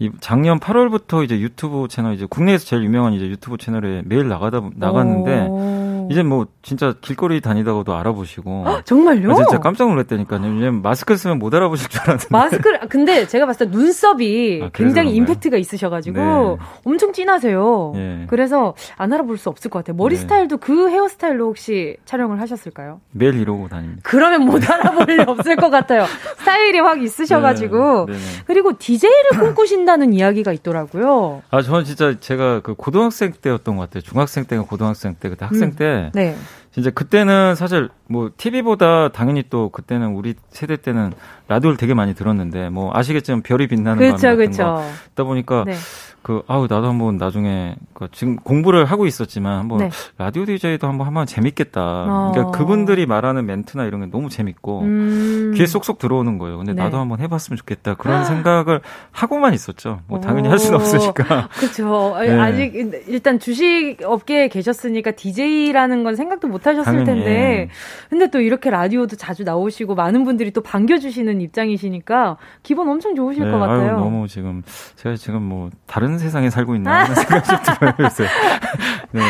[0.02, 4.62] 이 작년 8월부터 이제 유튜브 채널 이제 국내에서 제일 유명한 이제 유튜브 채널에 매일 나가다
[4.76, 5.89] 나갔는데 오.
[6.10, 9.36] 이제 뭐 진짜 길거리 다니다가도 알아보시고 헉, 정말요?
[9.36, 10.42] 진짜 깜짝 놀랐다니까요.
[10.42, 15.14] 왜냐면 마스크 쓰면 못 알아보실 줄 알았는데 마스크를 근데 제가 봤을 때 눈썹이 아, 굉장히
[15.16, 16.66] 임팩트가 있으셔가지고 네.
[16.84, 17.92] 엄청 진하세요.
[17.94, 18.26] 네.
[18.28, 19.96] 그래서 안 알아볼 수 없을 것 같아요.
[19.98, 20.22] 머리 네.
[20.22, 23.02] 스타일도 그 헤어스타일로 혹시 촬영을 하셨을까요?
[23.12, 24.02] 매일 이러고 다닙니다.
[24.04, 26.06] 그러면 못 알아볼 리 없을 것 같아요.
[26.40, 28.16] 스타일이 확 있으셔가지고 네.
[28.46, 31.44] 그리고 DJ를 꿈꾸신다는 이야기가 있더라고요.
[31.52, 34.02] 아 저는 진짜 제가 그 고등학생 때였던 것 같아요.
[34.02, 35.76] 중학생 때가 고등학생 때 그때 학생 음.
[35.76, 36.36] 때 네.
[36.72, 41.14] 진짜 그때는 사실 뭐 TV보다 당연히 또 그때는 우리 세대 때는
[41.48, 44.64] 라디오를 되게 많이 들었는데 뭐 아시겠지만 별이 빛나는 밤 같은 그쵸.
[44.64, 45.74] 거 듣다 보니까 네.
[46.22, 49.90] 그 아우 나도 한번 나중에 그 지금 공부를 하고 있었지만 한번 네.
[50.18, 51.82] 라디오 디제이도 한번 하면 재밌겠다.
[51.82, 52.32] 어.
[52.34, 55.54] 그러니까 그분들이 말하는 멘트나 이런 게 너무 재밌고 음.
[55.56, 56.58] 귀에 쏙쏙 들어오는 거예요.
[56.58, 56.84] 근데 네.
[56.84, 60.02] 나도 한번 해봤으면 좋겠다 그런 생각을 하고만 있었죠.
[60.08, 61.50] 뭐 당연히 할 수는 없으니까.
[61.60, 62.16] 그렇죠.
[62.20, 62.32] 네.
[62.40, 62.74] 아직
[63.08, 67.00] 일단 주식 업계에 계셨으니까 디제이라는 건 생각도 못 하셨을.
[67.06, 67.70] 텐데.
[68.10, 73.52] 근데 또 이렇게 라디오도 자주 나오시고 많은 분들이 또 반겨주시는 입장이시니까 기분 엄청 좋으실 네,
[73.52, 73.92] 것 같아요.
[73.92, 74.64] 아유, 너무 지금
[74.96, 77.94] 제가 지금 뭐 다른 세상에 살고 있나 하는 생각이 들어요.
[79.12, 79.22] 네.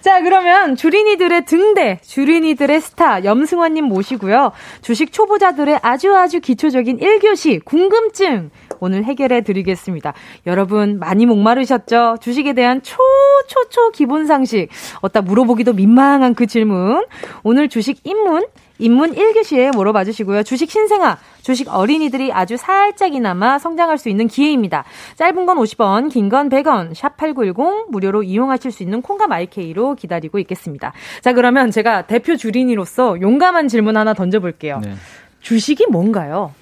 [0.00, 4.52] 자, 그러면 주린이들의 등대, 주린이들의 스타 염승환님 모시고요.
[4.82, 10.12] 주식 초보자들의 아주 아주 기초적인 1교시 궁금증 오늘 해결해 드리겠습니다.
[10.46, 12.16] 여러분 많이 목마르셨죠?
[12.20, 14.68] 주식에 대한 초초초 기본 상식
[15.00, 17.04] 어디다 물어보기도 민망한 그 질문.
[17.42, 18.44] 오늘 주식 입문
[18.78, 20.42] 입문 1교시에 물어봐 주시고요.
[20.42, 24.84] 주식 신생아, 주식 어린이들이 아주 살짝이나마 성장할 수 있는 기회입니다.
[25.16, 30.92] 짧은 건 50원, 긴 건 100원, 샵8910 무료로 이용하실 수 있는 콩과 마이케이로 기다리고 있겠습니다.
[31.22, 34.80] 자, 그러면 제가 대표 주린이로서 용감한 질문 하나 던져볼게요.
[34.84, 34.94] 네.
[35.40, 36.52] 주식이 뭔가요?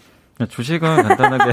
[0.44, 1.52] 주식은 간단하게.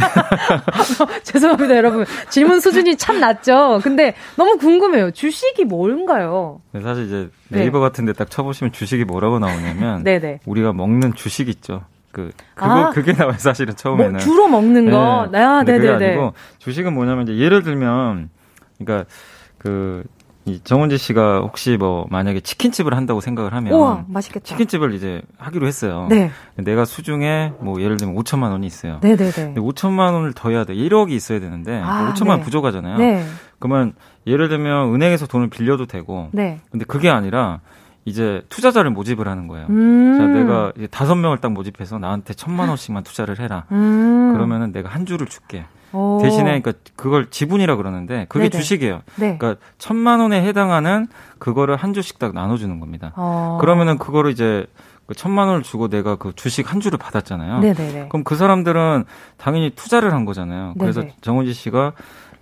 [1.23, 2.05] 죄송합니다, 여러분.
[2.29, 3.79] 질문 수준이 참 낮죠?
[3.81, 5.11] 근데 너무 궁금해요.
[5.11, 6.59] 주식이 뭔가요?
[6.73, 7.83] 네, 사실 이제 네이버 네.
[7.85, 10.03] 같은 데 딱 쳐보시면 주식이 뭐라고 나오냐면.
[10.05, 10.39] 네네.
[10.45, 11.85] 우리가 먹는 주식 있죠.
[12.11, 14.11] 그, 그거, 아, 그게 나와요, 사실은 처음에는.
[14.11, 15.29] 뭐 주로 먹는 거?
[15.31, 15.39] 네.
[15.39, 15.87] 아, 네네네.
[15.87, 18.29] 그게 아니고, 주식은 뭐냐면 이제 예를 들면,
[18.77, 19.09] 그러니까
[19.57, 20.03] 그,
[20.45, 24.43] 이 정은지 씨가 혹시 뭐 만약에 치킨집을 한다고 생각을 하면 우와, 맛있겠다.
[24.45, 26.07] 치킨집을 이제 하기로 했어요.
[26.09, 26.31] 네.
[26.55, 28.99] 내가 수중에 뭐 예를 들면 5천만 원이 있어요.
[29.01, 29.53] 네, 네, 네.
[29.55, 30.73] 5천만 원을 더 해야 돼.
[30.75, 32.43] 1억이 있어야 되는데 아, 5천만 원 네.
[32.45, 32.97] 부족하잖아요.
[32.97, 33.25] 네.
[33.59, 33.93] 그러면
[34.27, 36.59] 예를 들면 은행에서 돈을 빌려도 되고 네.
[36.71, 37.61] 근데 그게 아니라
[38.05, 39.67] 이제 투자자를 모집을 하는 거예요.
[39.69, 40.17] 음.
[40.17, 43.63] 자, 내가 다섯 명을 딱 모집해서 나한테 천만 원씩만 투자를 해라.
[43.71, 44.33] 음.
[44.33, 45.63] 그러면은 내가 한 주를 줄게.
[45.93, 46.19] 오.
[46.21, 48.61] 대신에 그러니까 그걸 지분이라 그러는데 그게 네네.
[48.61, 49.01] 주식이에요.
[49.15, 49.37] 네.
[49.37, 51.07] 그러니까 천만 원에 해당하는
[51.39, 53.13] 그거를 한 주씩 딱 나눠주는 겁니다.
[53.15, 53.57] 어.
[53.61, 54.65] 그러면은 그거를 이제
[55.05, 57.59] 그 천만 원을 주고 내가 그 주식 한 주를 받았잖아요.
[57.59, 58.07] 네네네.
[58.09, 59.05] 그럼 그 사람들은
[59.37, 60.75] 당연히 투자를 한 거잖아요.
[60.79, 61.15] 그래서 네네.
[61.21, 61.93] 정은지 씨가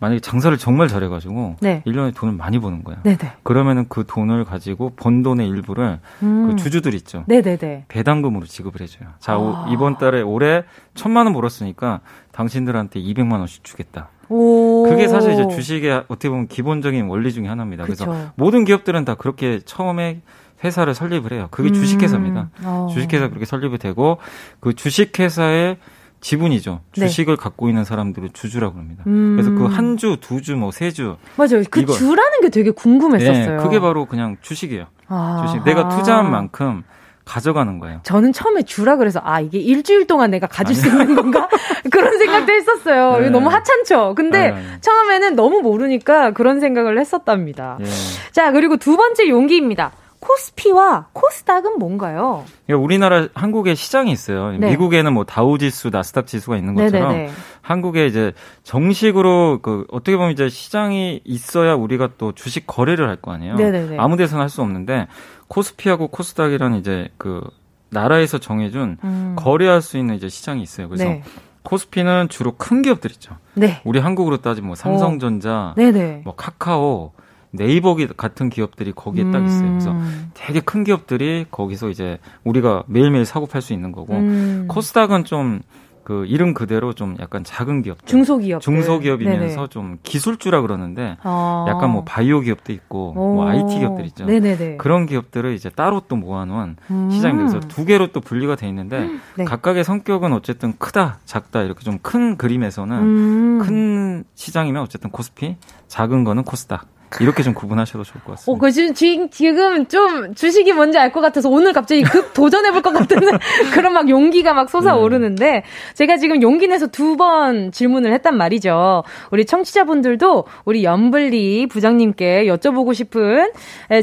[0.02, 1.84] 만약에 장사를 정말 잘해가지고 네.
[1.86, 2.98] 1년에 돈을 많이 버는 거야.
[3.04, 3.18] 네네.
[3.44, 6.48] 그러면은 그 돈을 가지고 번 돈의 일부를 음.
[6.48, 7.24] 그 주주들 있죠.
[7.28, 7.86] 네네네.
[7.88, 9.10] 배당금으로 지급을 해줘요.
[9.20, 9.70] 자 아.
[9.72, 10.64] 이번 달에 올해
[10.96, 14.10] 천만 원 벌었으니까 당신들한테 200만 원씩 주겠다.
[14.28, 14.88] 오.
[14.90, 17.86] 그게 사실 이제 주식의 어떻게 보면 기본적인 원리 중에 하나입니다.
[17.86, 18.06] 그쵸.
[18.06, 20.22] 그래서 모든 기업들은 다 그렇게 처음에
[20.64, 21.48] 회사를 설립을 해요.
[21.52, 21.74] 그게 음.
[21.74, 22.50] 주식회사입니다.
[22.64, 22.90] 어.
[22.92, 24.18] 주식회사 그렇게 설립이 되고
[24.60, 25.78] 그 주식회사의
[26.22, 26.82] 지분이죠.
[26.98, 27.08] 네.
[27.08, 27.42] 주식을 네.
[27.42, 29.04] 갖고 있는 사람들을 주주라고 합니다.
[29.08, 29.36] 음.
[29.36, 31.18] 그래서 그 한 주, 두 주, 뭐 세 주.
[31.36, 31.64] 맞아요.
[31.70, 31.94] 그 이거.
[31.94, 33.58] 주라는 게 되게 궁금했었어요.
[33.58, 34.86] 네, 그게 바로 그냥 주식이에요.
[35.08, 35.44] 아.
[35.46, 35.64] 주식.
[35.66, 36.84] 내가 투자한 만큼
[37.26, 38.00] 가져가는 거예요.
[38.04, 41.48] 저는 처음에 주라 그래서 아 이게 일주일 동안 내가 가질 수 있는 건가
[41.92, 43.20] 그런 생각도 했었어요.
[43.20, 43.30] 네.
[43.30, 44.16] 너무 하찮죠.
[44.16, 44.64] 근데 네.
[44.82, 47.78] 처음에는 너무 모르니까 그런 생각을 했었답니다.
[47.80, 47.86] 네.
[48.32, 49.92] 자 그리고 두 번째 용기입니다.
[50.22, 52.46] 코스피와 코스닥은 뭔가요?
[52.70, 54.52] 우리나라 한국에 시장이 있어요.
[54.52, 54.70] 네.
[54.70, 57.32] 미국에는 뭐 다우 지수, 나스닥 지수가 있는 것처럼 네네네.
[57.62, 58.32] 한국에 이제
[58.64, 63.56] 정식으로 그 어떻게 보면 이제 시장이 있어야 우리가 또 주식 거래를 할 거 아니에요.
[63.56, 63.98] 네네네.
[64.00, 65.08] 아무 데서나 할 수 없는데
[65.48, 67.42] 코스피하고 코스닥이라는 이제 그
[67.90, 69.36] 나라에서 정해준 음.
[69.38, 70.88] 거래할 수 있는 이제 시장이 있어요.
[70.88, 71.24] 그래서 네.
[71.64, 73.36] 코스피는 주로 큰 기업들 있죠.
[73.54, 73.82] 네.
[73.86, 76.22] 우리 한국으로 따지면 뭐 삼성전자, 어.
[76.24, 77.12] 뭐 카카오,
[77.52, 79.32] 네이버 같은 기업들이 거기에 음.
[79.32, 79.70] 딱 있어요.
[79.70, 80.32] 그래서 음.
[80.34, 84.66] 되게 큰 기업들이 거기서 이제 우리가 매일매일 사고 팔 수 있는 거고 음.
[84.68, 89.68] 코스닥은 좀그 이름 그대로 좀 약간 작은 기업 중소기업 중소기업이면서 네네.
[89.70, 91.66] 좀 기술주라 그러는데 아.
[91.70, 93.36] 약간 뭐 바이오 기업도 있고 오.
[93.36, 94.26] 뭐 IT 기업들 있죠.
[94.26, 94.78] 네네네.
[94.78, 97.10] 그런 기업들을 이제 따로 또 모아놓은 음.
[97.22, 99.44] 그래서 두 개로 또 분리가 돼 있는데 네.
[99.46, 103.60] 각각의 성격은 어쨌든 크다, 작다 이렇게 좀 큰 그림에서는 음.
[103.60, 106.88] 큰 시장이면 어쨌든 코스피, 작은 거는 코스닥.
[107.20, 108.52] 이렇게 좀 구분하셔도 좋을 것 같습니다.
[108.52, 112.82] 어, 그 지금 지금 좀 주식이 뭔지 알 것 같아서 오늘 갑자기 급 도전해 볼
[112.82, 113.20] 것 같은
[113.74, 115.64] 그런 막 용기가 막 솟아오르는데 네.
[115.94, 119.04] 제가 지금 용기 내서 두 번 질문을 했단 말이죠.
[119.32, 123.52] 우리 청취자분들도 우리 연블리 부장님께 여쭤보고 싶은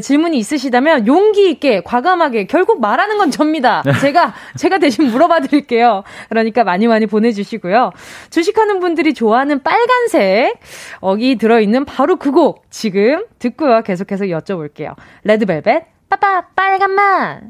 [0.03, 3.81] 질문이 있으시다면 용기 있게 과감하게 결국 말하는 건 접니다.
[3.85, 3.93] 네.
[3.99, 6.03] 제가 제가 대신 물어봐 드릴게요.
[6.29, 7.91] 그러니까 많이 많이 보내주시고요.
[8.29, 10.53] 주식하는 분들이 좋아하는 빨간색
[11.01, 12.98] 어기 들어있는 바로 그 곡 지금
[13.39, 13.81] 듣고요.
[13.83, 14.95] 계속해서 여쭤볼게요.
[15.23, 17.41] 레드벨벳 빠빠 빨간 맛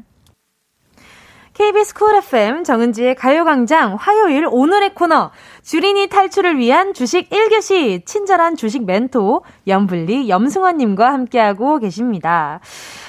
[1.54, 5.30] KBS Cool FM 정은지의 가요광장 화요일 오늘의 코너
[5.62, 12.60] 주린이 탈출을 위한 주식 1교시 친절한 주식 멘토 염블리 염승환님과 함께하고 계십니다.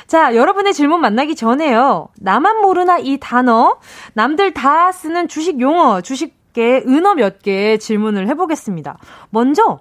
[0.06, 2.10] 자, 여러분의 질문 만나기 전에요.
[2.20, 3.78] 나만 모르나 이 단어,
[4.16, 8.98] 남들 다 쓰는 주식 용어, 주식계 은어 몇 개 질문을 해보겠습니다.
[9.30, 9.80] 먼저,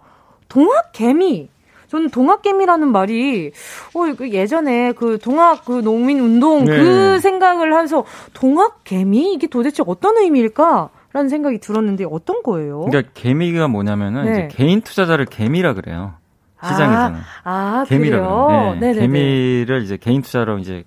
[0.49, 1.49] 동학개미.
[1.91, 3.51] 저는 동학개미라는 말이
[3.95, 6.77] 어그 예전에 그 동학 그 농민 운동 네.
[6.77, 10.91] 그 생각을 해서 동학개미 이게 도대체 어떤 의미일까?
[11.13, 12.83] 라는 생각이 들었는데 어떤 거예요?
[12.83, 14.31] 그러니까 개미가 뭐냐면은 네.
[14.31, 16.15] 이제 개인 투자자를 개미라 그래요.
[16.63, 17.19] 시장에서는.
[17.43, 18.77] 아, 아 개미라 그래요?
[18.79, 18.95] 네.
[18.95, 20.85] 개미를 이제 개인 투자로 이제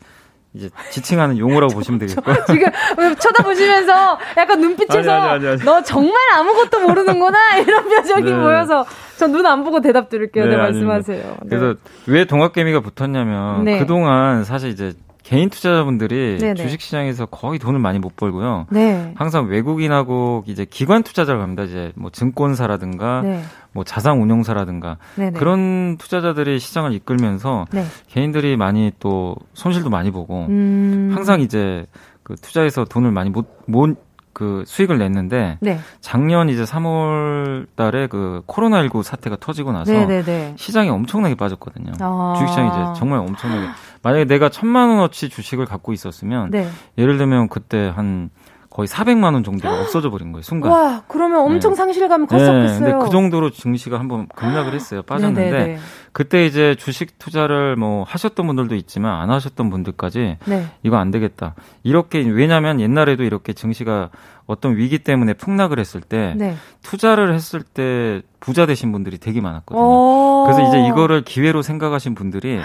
[0.54, 2.22] 이제 지칭하는 용어라고 보시면 되겠고.
[2.45, 8.38] 지금 쳐다보시면서 약간 눈빛에서 아니, 아니, 아니, 너 정말 아무것도 모르는구나 이런 표정이 네.
[8.38, 8.86] 보여서
[9.24, 10.45] 전 눈 안 보고 대답 드릴게요.
[10.45, 11.24] 네, 네 말씀하세요.
[11.43, 11.49] 네.
[11.49, 11.76] 그래서
[12.07, 13.80] 왜 동학개미가 붙었냐면 네.
[13.80, 14.93] 그동안 사실 이제
[15.24, 16.55] 개인 투자자분들이 네네.
[16.55, 18.67] 주식시장에서 거의 돈을 많이 못 벌고요.
[18.69, 19.13] 네.
[19.15, 21.63] 항상 외국인하고 이제 기관 투자자를 갑니다.
[21.63, 23.41] 이제 뭐 증권사라든가 네.
[23.71, 25.39] 뭐 자산운용사라든가 네네.
[25.39, 27.86] 그런 투자자들이 시장을 이끌면서 네.
[28.09, 31.11] 개인들이 많이 또 손실도 많이 보고 음...
[31.15, 31.86] 항상 이제
[32.24, 33.97] 그 투자해서 돈을 많이 못, 못,
[34.34, 35.79] 그 수익을 냈는데 네.
[36.01, 40.55] 작년 이제 3월 달에 그 코로나19 사태가 터지고 나서 네네네.
[40.57, 41.93] 시장이 엄청나게 빠졌거든요.
[41.99, 43.67] 아~ 주식시장이 이제 정말 엄청나게
[44.01, 46.67] 만약에 내가 천만 원어치 주식을 갖고 있었으면 네.
[46.97, 48.29] 예를 들면 그때 한
[48.74, 50.71] 거의 400만 원 정도가 없어져 버린 거예요, 순간.
[50.71, 51.76] 와, 그러면 엄청 네.
[51.76, 52.80] 상실감이 컸었겠어요.
[52.80, 55.03] 네, 근데 그 정도로 증시가 한번 급락을 했어요.
[55.03, 55.80] 빠졌는데 네네네.
[56.11, 60.65] 그때 이제 주식 투자를 뭐 하셨던 분들도 있지만 안 하셨던 분들까지 네.
[60.82, 61.53] 이거 안 되겠다.
[61.84, 64.09] 이렇게 왜냐면 옛날에도 이렇게 증시가
[64.47, 66.55] 어떤 위기 때문에 폭락을 했을 때 네.
[66.82, 70.45] 투자를 했을 때 부자 되신 분들이 되게 많았거든요.
[70.45, 72.59] 그래서 이제 이거를 기회로 생각하신 분들이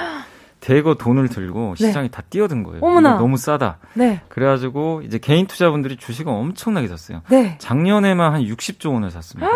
[0.69, 1.87] 대거 돈을 들고 네.
[1.87, 2.11] 시장이 네.
[2.11, 2.81] 다 뛰어든 거예요.
[2.83, 3.17] 어머나.
[3.17, 3.79] 너무 싸다.
[3.95, 4.21] 네.
[4.29, 7.23] 그래가지고 이제 개인 투자분들이 주식을 엄청나게 샀어요.
[7.31, 7.57] 네.
[7.59, 9.51] 작년에만 한 60조 원을 샀습니다.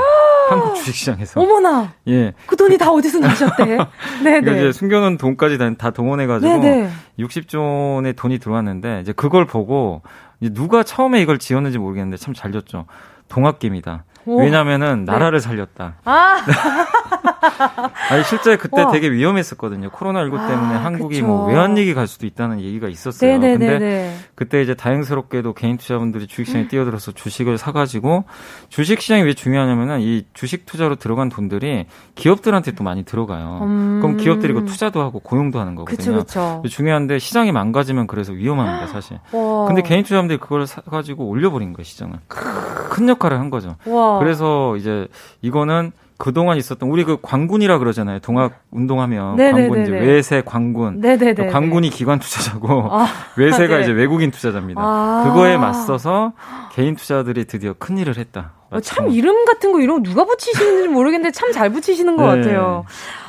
[0.48, 1.38] 한국 주식시장에서.
[1.38, 1.92] 어머나.
[2.08, 2.32] 예.
[2.46, 3.62] 그 돈이 다 어디서 나셨대?
[3.66, 3.86] 네네.
[4.40, 6.90] 그러니까 이제 숨겨놓은 돈까지 다, 다 동원해가지고 네네.
[7.18, 10.00] 60조 원의 돈이 들어왔는데 이제 그걸 보고
[10.40, 12.86] 이제 누가 처음에 이걸 지었는지 모르겠는데 참잘 졌죠.
[13.28, 14.04] 동학개미다.
[14.27, 15.12] 왜냐면은 네.
[15.12, 15.95] 나라를 살렸다.
[16.05, 16.37] 아.
[18.11, 18.91] 아니 실제 그때 와.
[18.93, 19.91] 되게 위험했었거든요.
[19.91, 21.27] 코로나19 아, 때문에 한국이 그쵸.
[21.27, 23.39] 뭐 외환위기 갈 수도 있다는 얘기가 있었어요.
[23.39, 23.68] 네네네네.
[23.79, 26.68] 근데 그때 이제 다행스럽게도 개인 투자분들이 주식시장에 음.
[26.68, 28.25] 뛰어들어서 주식을 사가지고
[28.68, 33.61] 주식시장이 왜 중요하냐면은 이 주식 투자로 들어간 돈들이 기업들한테 또 많이 들어가요.
[33.62, 34.01] 음.
[34.01, 36.18] 그럼 기업들이 그 투자도 하고 고용도 하는 거거든요.
[36.18, 36.68] 그쵸, 그쵸.
[36.68, 39.18] 중요한데 시장이 망가지면 그래서 위험합니다, 사실.
[39.33, 39.66] 와.
[39.66, 42.18] 근데 개인 투자분들이 그걸 사가지고 올려버린 거예요, 시장을.
[42.29, 43.77] 큰 역할을 한 거죠.
[43.87, 44.11] 와.
[44.18, 45.08] 그래서 이제
[45.40, 48.20] 이거는 그동안 있었던 우리 그 광군이라 그러잖아요.
[48.20, 49.68] 동학 운동하면 네네네네.
[49.68, 51.00] 광군 이제 외세 광군.
[51.00, 51.48] 네네네.
[51.48, 53.06] 광군이 기관 투자자고 아,
[53.36, 53.82] 외세가 네.
[53.82, 54.80] 이제 외국인 투자자입니다.
[54.80, 55.24] 아.
[55.26, 56.32] 그거에 맞서서
[56.72, 58.52] 개인 투자들이 드디어 큰 일을 했다.
[58.73, 62.41] 어, 참 이름 같은 거 이런 거 누가 붙이시는지 모르겠는데 참 잘 붙이시는 것 네.
[62.43, 62.85] 같아요.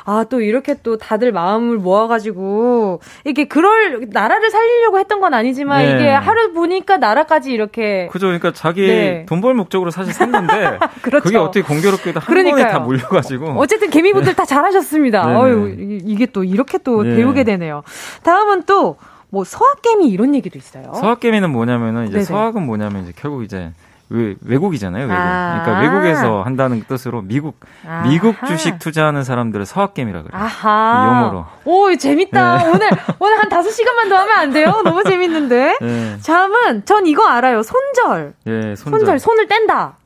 [0.05, 5.91] 아, 또 이렇게 또 다들 마음을 모아가지고, 이게 그럴, 나라를 살리려고 했던 건 아니지만, 네.
[5.95, 8.07] 이게 하루 보니까 나라까지 이렇게.
[8.11, 8.25] 그죠.
[8.27, 9.25] 그러니까 자기 네.
[9.29, 11.23] 돈벌 목적으로 사실 샀는데, 그렇죠.
[11.23, 12.63] 그게 어떻게 공교롭게도 한 그러니까요.
[12.63, 13.51] 번에 다 몰려가지고.
[13.57, 14.35] 어쨌든 개미분들 네.
[14.35, 15.25] 다 잘하셨습니다.
[15.25, 15.39] 네, 네.
[15.39, 17.15] 어유 이게 또 이렇게 또 네.
[17.15, 17.83] 배우게 되네요.
[18.23, 18.97] 다음은 또,
[19.29, 20.93] 뭐, 서학개미 이런 얘기도 있어요.
[20.95, 22.23] 서학개미는 뭐냐면은, 이제 네네.
[22.25, 23.71] 서학은 뭐냐면, 이제 결국 이제,
[24.09, 25.15] 외, 외국이잖아요, 외국.
[25.17, 28.03] 아~ 그러니까 외국에서 한다는 뜻으로 미국 아하.
[28.03, 30.41] 미국 주식 투자하는 사람들을 서학겜이라 그래요.
[30.43, 31.05] 아하.
[31.07, 31.45] 영어로.
[31.65, 32.57] 오, 재밌다.
[32.57, 32.69] 네.
[32.69, 32.89] 오늘
[33.19, 34.81] 오늘 한 5시간만 더 하면 안 돼요?
[34.83, 35.77] 너무 재밌는데.
[35.81, 36.17] 네.
[36.25, 37.63] 다음은 전 이거 알아요.
[37.63, 38.33] 손절.
[38.47, 38.99] 예, 손절.
[38.99, 39.19] 손절.
[39.19, 39.97] 손을 뗀다.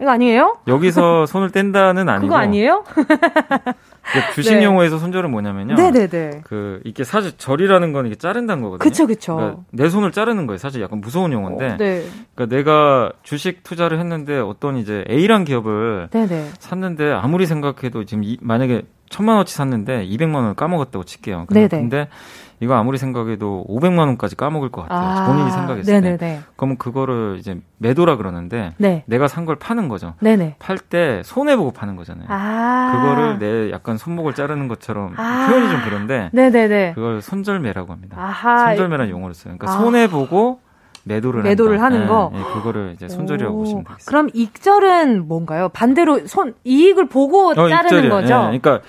[0.00, 0.58] 이거 아니에요?
[0.66, 2.26] 여기서 손을 뗀다는 아니고.
[2.26, 2.84] 그거 아니에요?
[4.34, 4.64] 주식 네.
[4.64, 5.74] 용어에서 손절은 뭐냐면요.
[5.74, 6.42] 네네네.
[6.44, 8.78] 그 이게 사실 절이라는 건 이게 자른다는 거거든요.
[8.78, 9.36] 그렇죠, 그렇죠.
[9.36, 10.58] 그러니까 내 손을 자르는 거예요.
[10.58, 11.66] 사실 약간 무서운 용어인데.
[11.66, 12.04] 어, 네.
[12.34, 16.50] 그러니까 내가 주식 투자를 했는데 어떤 이제 A란 기업을 네네.
[16.58, 21.46] 샀는데 아무리 생각해도 지금 이, 만약에 천만 원치 샀는데 200만 원을 까먹었다고 칠게요.
[21.48, 22.08] 근데
[22.60, 25.00] 이거 아무리 생각해도 500만 원까지 까먹을 것 같아요.
[25.22, 26.16] 아, 본인이 생각했을 네네네.
[26.18, 26.40] 때.
[26.56, 29.02] 그러면 그거를 이제 매도라 그러는데 네.
[29.06, 30.14] 내가 산 걸 파는 거죠.
[30.20, 30.56] 네네.
[30.58, 32.26] 팔때 손해 보고 파는 거잖아요.
[32.28, 32.92] 아.
[32.96, 35.46] 그거를 내 약간 손목을 자르는 것처럼 아.
[35.48, 36.92] 표현이 좀 그런데 네네네.
[36.94, 38.16] 그걸 손절매라고 합니다.
[38.18, 38.68] 아하.
[38.68, 39.54] 손절매라는 용어를 써요.
[39.58, 39.82] 그러니까 아.
[39.82, 40.60] 손해 보고
[41.06, 41.96] 매도를 매도를 한다.
[41.96, 42.30] 하는 거.
[42.32, 44.10] 네, 네, 그거를 이제 손절이라고 오, 보시면 되겠습니다.
[44.10, 45.68] 그럼 익절은 뭔가요?
[45.68, 48.10] 반대로 손 이익을 보고 어, 자르는 익절이요.
[48.10, 48.50] 거죠.
[48.50, 48.80] 네, 그러니까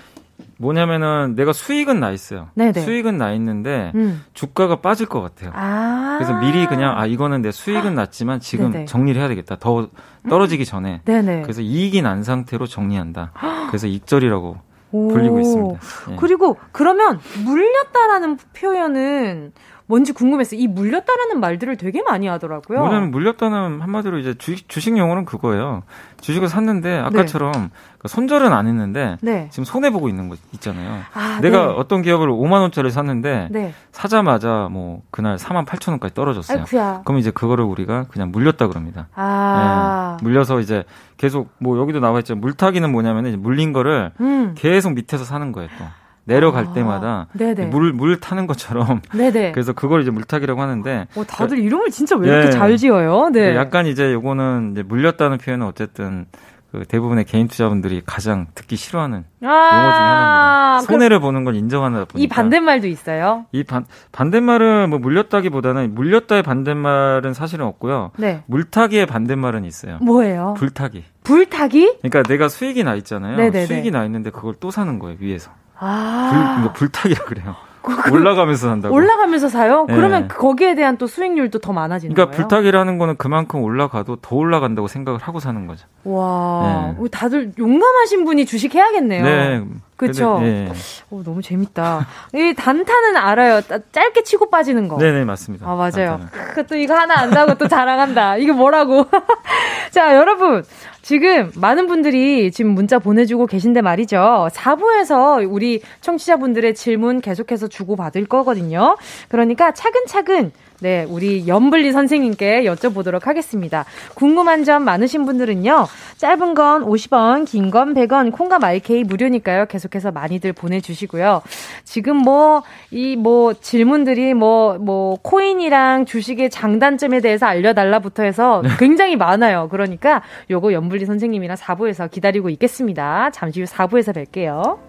[0.57, 2.47] 뭐냐면은 내가 수익은 나 있어요.
[2.55, 2.81] 네네.
[2.81, 4.23] 수익은 나 있는데 음.
[4.33, 5.51] 주가가 빠질 것 같아요.
[5.53, 8.85] 아~ 그래서 미리 그냥 아 이거는 내 수익은 났지만 지금 네네.
[8.85, 9.57] 정리를 해야 되겠다.
[9.57, 9.89] 더
[10.29, 11.01] 떨어지기 전에.
[11.05, 11.41] 네네.
[11.41, 13.31] 그래서 이익이 난 상태로 정리한다.
[13.67, 14.57] 그래서 익절이라고
[14.91, 15.79] 불리고 있습니다.
[16.11, 16.15] 예.
[16.15, 19.51] 그리고 그러면 물렸다라는 표현은
[19.87, 20.59] 뭔지 궁금했어요.
[20.59, 22.79] 이 물렸다라는 말들을 되게 많이 하더라고요.
[22.79, 25.83] 뭐냐면 물렸다는 한마디로 이제 주식, 주식 용어는 그거예요.
[26.21, 27.69] 주식을 샀는데 아까처럼 네.
[27.99, 29.47] 그 손절은 안 했는데 네.
[29.51, 31.01] 지금 손해 보고 있는 거 있잖아요.
[31.13, 31.73] 아, 내가 네.
[31.77, 33.73] 어떤 기업을 5만 원짜리 샀는데 네.
[33.91, 36.59] 사자마자 뭐 그날 4만 8천 원까지 떨어졌어요.
[36.59, 37.01] 아이쿠야.
[37.05, 39.07] 그럼 이제 그거를 우리가 그냥 물렸다 그럽니다.
[39.13, 40.17] 아.
[40.19, 40.23] 네.
[40.23, 40.83] 물려서 이제
[41.17, 42.35] 계속 뭐 여기도 나와 있죠.
[42.35, 44.55] 물타기는 뭐냐면 물린 거를 음.
[44.57, 45.85] 계속 밑에서 사는 거예요 또.
[46.25, 47.27] 내려갈 아, 때마다
[47.69, 49.01] 물, 물 타는 것처럼.
[49.13, 49.51] 네네.
[49.53, 51.07] 그래서 그걸 이제 물타기라고 하는데.
[51.15, 52.51] 어, 다들 이름을 진짜 왜 이렇게 네.
[52.51, 53.29] 잘 지어요?
[53.29, 53.51] 네.
[53.51, 56.25] 그 약간 이제 요거는 이제 물렸다는 표현은 어쨌든
[56.71, 60.81] 그 대부분의 개인 투자분들이 가장 듣기 싫어하는 아~ 용어 중에 하나입니다.
[60.81, 62.19] 손해를 보는 걸 인정하다 보니까.
[62.19, 63.45] 이 반대말도 있어요?
[63.53, 68.11] 이 반, 반대말은 뭐 물렸다기보다는 물렸다의 반대말은 사실은 없고요.
[68.17, 68.43] 네.
[68.47, 69.99] 물타기의 반대말은 있어요.
[70.01, 70.55] 뭐예요?
[70.57, 71.05] 불타기.
[71.23, 71.99] 불타기?
[72.01, 73.37] 그러니까 내가 수익이 나 있잖아요.
[73.37, 73.67] 네네네.
[73.67, 75.51] 수익이 나 있는데 그걸 또 사는 거예요, 위에서.
[75.77, 76.61] 아.
[76.73, 77.55] 불, 불타기라 그래요.
[77.85, 78.95] 그, 그, 올라가면서 산다고.
[78.95, 79.85] 올라가면서 사요?
[79.87, 79.95] 네.
[79.95, 82.47] 그러면 거기에 대한 또 수익률도 더 많아지는 그러니까 거예요?
[82.47, 85.85] 불타기라는 거는 그만큼 올라가도 더 올라간다고 생각을 하고 사는 거죠.
[86.03, 87.07] 와, 네.
[87.09, 89.23] 다들 용감하신 분이 주식 해야겠네요.
[89.23, 89.63] 네.
[89.97, 90.39] 그렇죠.
[90.39, 90.71] 네.
[91.09, 92.07] 오, 너무 재밌다.
[92.33, 93.61] 이 단타는 알아요.
[93.91, 94.97] 짧게 치고 빠지는 거.
[94.97, 95.65] 네네 맞습니다.
[95.69, 96.19] 아 맞아요.
[96.53, 98.37] 그또 이거 하나 안다고 또 자랑한다.
[98.37, 99.05] 이게 뭐라고?
[99.91, 100.65] 자 여러분
[101.09, 104.47] 지금 많은 분들이 지금 문자 보내주고 계신데 말이죠.
[104.51, 108.97] 4부에서 우리 청취자분들의 질문 계속해서 주고받을 거거든요.
[109.29, 110.51] 그러니까 차근차근
[110.81, 113.85] 네, 우리 염블리 선생님께 여쭤보도록 하겠습니다.
[114.13, 115.87] 궁금한 점 많으신 분들은요,
[116.17, 119.67] 짧은 건 50원, 긴 건 100원, 콩과 마이케이 무료니까요.
[119.67, 121.41] 계속해서 많이들 보내주시고요.
[121.85, 128.69] 지금 뭐, 이 뭐 질문들이 뭐, 뭐, 코인이랑 주식의 장단점에 대해서 알려달라부터 해서 네.
[128.77, 129.69] 굉장히 많아요.
[129.71, 133.31] 그러니까 요거 염블리 선생님이랑 4부에서 기다리고 있겠습니다.
[133.31, 134.79] 잠시 후 4부에서 뵐게요.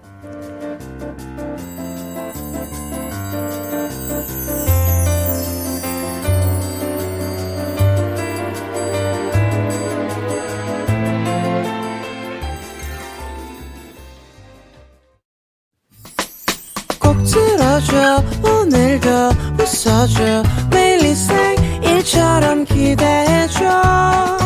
[18.45, 19.09] 오늘도
[19.59, 21.05] 웃어줘 매일
[21.83, 24.46] 일처럼 기대해줘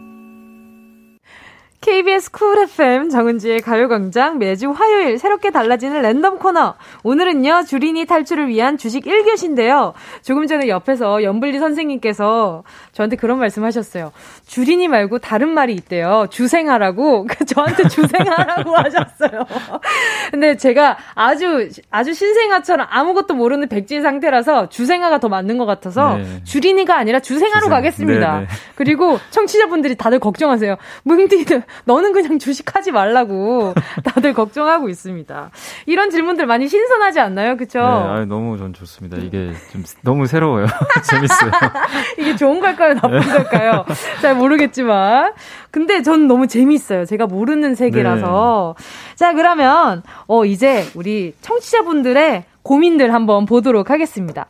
[1.91, 6.75] KBS Cool FM 정은지의 가요광장 매주 화요일 새롭게 달라지는 랜덤 코너.
[7.03, 9.91] 오늘은요, 주린이 탈출을 위한 주식 1교시인데요.
[10.21, 12.63] 조금 전에 옆에서 염블리 선생님께서
[12.93, 14.13] 저한테 그런 말씀 하셨어요.
[14.47, 16.27] 주린이 말고 다른 말이 있대요.
[16.29, 17.27] 주생아라고.
[17.45, 19.45] 저한테 주생아라고 하셨어요.
[20.31, 26.41] 근데 제가 아주, 아주 신생아처럼 아무것도 모르는 백지 상태라서 주생아가 더 맞는 것 같아서 네.
[26.45, 27.69] 주린이가 아니라 주생아로 주생.
[27.69, 28.33] 가겠습니다.
[28.33, 28.45] 네네.
[28.45, 28.47] 네.
[28.75, 30.77] 그리고 청취자분들이 다들 걱정하세요.
[31.03, 33.73] 뭉디는 너는 그냥 주식하지 말라고
[34.03, 35.51] 다들 걱정하고 있습니다.
[35.85, 37.57] 이런 질문들 많이 신선하지 않나요?
[37.57, 37.79] 그쵸?
[37.79, 39.17] 네, 아, 너무 전 좋습니다.
[39.17, 40.67] 이게 좀 너무 새로워요.
[41.09, 41.51] 재밌어요.
[42.17, 42.93] 이게 좋은 걸까요?
[42.95, 43.27] 나쁜 네.
[43.27, 43.85] 걸까요?
[44.21, 45.33] 잘 모르겠지만.
[45.71, 47.05] 근데 전 너무 재밌어요.
[47.05, 48.75] 제가 모르는 세계라서.
[48.77, 49.15] 네.
[49.15, 54.45] 자, 그러면, 어, 이제 우리 청취자분들의 고민들 한번 보도록 하겠습니다.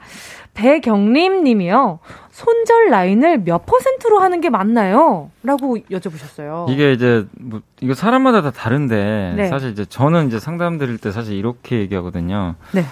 [0.53, 1.99] 배경림 님이요.
[2.31, 5.29] 손절 라인을 몇 퍼센트로 하는 게 맞나요?
[5.43, 6.69] 라고 여쭤보셨어요.
[6.69, 9.47] 이게 이제, 뭐, 이거 사람마다 다 다른데, 네.
[9.49, 12.55] 사실 이제 저는 이제 상담 드릴 때 사실 이렇게 얘기하거든요.
[12.73, 12.85] 네.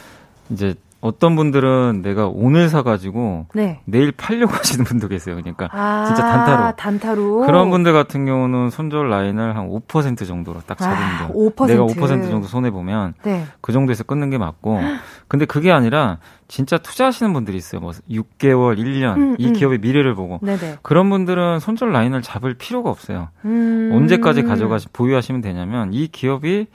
[0.49, 3.79] 이제 어떤 분들은 내가 오늘 사가지고 네.
[3.85, 5.35] 내일 팔려고 하시는 분도 계세요.
[5.37, 6.75] 그러니까 아, 진짜 단타로.
[6.75, 7.45] 단타로.
[7.45, 11.29] 그런 분들 같은 경우는 손절 라인을 한 5% 정도로 딱 잡으면 아, 돼요.
[11.33, 11.67] 5%?
[11.67, 13.45] 내가 5% 정도 손해 보면 네.
[13.61, 14.79] 그 정도에서 끊는 게 맞고.
[15.29, 16.17] 근데 그게 아니라
[16.47, 17.79] 진짜 투자하시는 분들이 있어요.
[17.79, 19.53] 뭐 6개월, 1년 음, 이 음.
[19.53, 20.79] 기업의 미래를 보고 네네.
[20.81, 23.29] 그런 분들은 손절 라인을 잡을 필요가 없어요.
[23.45, 23.91] 음.
[23.93, 26.65] 언제까지 가져가시 보유하시면 되냐면 이 기업이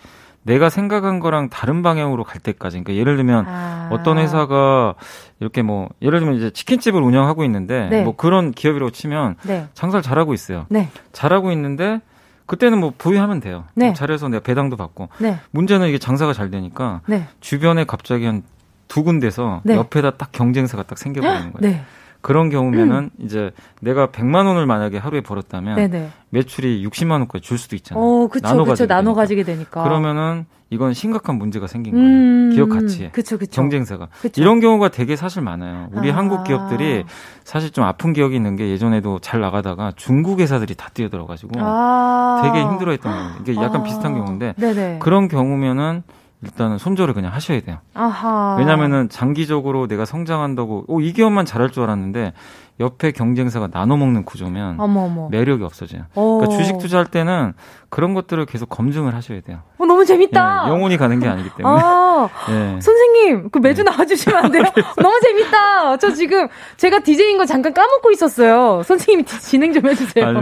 [0.44, 2.82] 내가 생각한 거랑 다른 방향으로 갈 때까지.
[2.84, 3.88] 그러니까 예를 들면 아.
[3.90, 4.94] 어떤 회사가
[5.40, 8.04] 이렇게 뭐 예를 들면 이제 치킨집을 운영하고 있는데 네.
[8.04, 9.66] 뭐 그런 기업이라고 치면 네.
[9.74, 10.66] 장사를 잘하고 있어요.
[10.68, 10.90] 네.
[11.12, 12.00] 잘하고 있는데
[12.46, 13.64] 그때는 뭐 보유하면 돼요.
[13.74, 13.86] 네.
[13.86, 15.08] 뭐 잘해서 내가 배당도 받고.
[15.18, 15.38] 네.
[15.50, 17.26] 문제는 이게 장사가 잘 되니까 네.
[17.40, 18.42] 주변에 갑자기 한
[18.88, 19.74] 두 군데서 네.
[19.74, 21.74] 옆에다 딱 경쟁사가 딱 생겨버리는 거예요.
[21.74, 21.82] 네.
[22.20, 23.24] 그런 경우면은 음.
[23.24, 26.10] 이제 내가 100만 원을 만약에 하루에 벌었다면 네네.
[26.30, 28.02] 매출이 60만 원까지 줄 수도 있잖아요.
[28.02, 29.82] 어, 그쵸, 나눠 그쵸, 나눠 가지게 되니까.
[29.82, 32.06] 그러면은 이건 심각한 문제가 생긴 거예요.
[32.06, 33.10] 음, 기업 가치에.
[33.10, 33.52] 그쵸, 그쵸.
[33.62, 34.08] 경쟁사가.
[34.20, 34.42] 그쵸.
[34.42, 35.88] 이런 경우가 되게 사실 많아요.
[35.92, 36.16] 우리 아.
[36.16, 37.04] 한국 기업들이
[37.44, 42.40] 사실 좀 아픈 기억이 있는 게 예전에도 잘 나가다가 중국 회사들이 다 뛰어들어가지고 아.
[42.42, 43.30] 되게 힘들어했던 거예요.
[43.42, 43.84] 이게 약간 아.
[43.84, 44.98] 비슷한 경우인데 네네.
[45.00, 46.02] 그런 경우면은
[46.42, 47.78] 일단은 손절을 그냥 하셔야 돼요.
[47.94, 48.56] 아하.
[48.58, 52.34] 왜냐면은 장기적으로 내가 성장한다고, 오, 이 기업만 잘할 줄 알았는데,
[52.80, 55.28] 옆에 경쟁사가 나눠 먹는 구조면 어머어머.
[55.30, 56.02] 매력이 없어져요.
[56.16, 56.38] 오.
[56.38, 57.52] 그러니까 주식 투자할 때는
[57.88, 59.60] 그런 것들을 계속 검증을 하셔야 돼요.
[59.78, 60.64] 어, 너무 재밌다.
[60.66, 61.80] 예, 영혼이 가는 게 아니기 때문에.
[61.80, 62.80] 아, 예.
[62.80, 63.90] 선생님, 그 매주 네.
[63.90, 64.64] 나와주시면 안 돼요?
[65.00, 65.96] 너무 재밌다.
[65.98, 68.82] 저 지금 제가 DJ인 거 잠깐 까먹고 있었어요.
[68.82, 70.26] 선생님이 진행 좀 해주세요.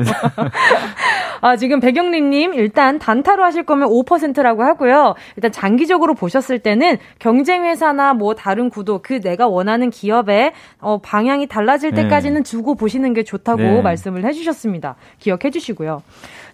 [1.43, 5.15] 아, 지금 백영림님, 일단 단타로 하실 거면 5%라고 하고요.
[5.37, 11.91] 일단 장기적으로 보셨을 때는 경쟁회사나 뭐 다른 구도, 그 내가 원하는 기업의 어, 방향이 달라질
[11.91, 12.03] 네.
[12.03, 13.83] 때까지 때까지는 주고 보시는 게 좋다고 네.
[13.83, 14.95] 말씀을 해주셨습니다.
[15.19, 16.03] 기억해 주시고요.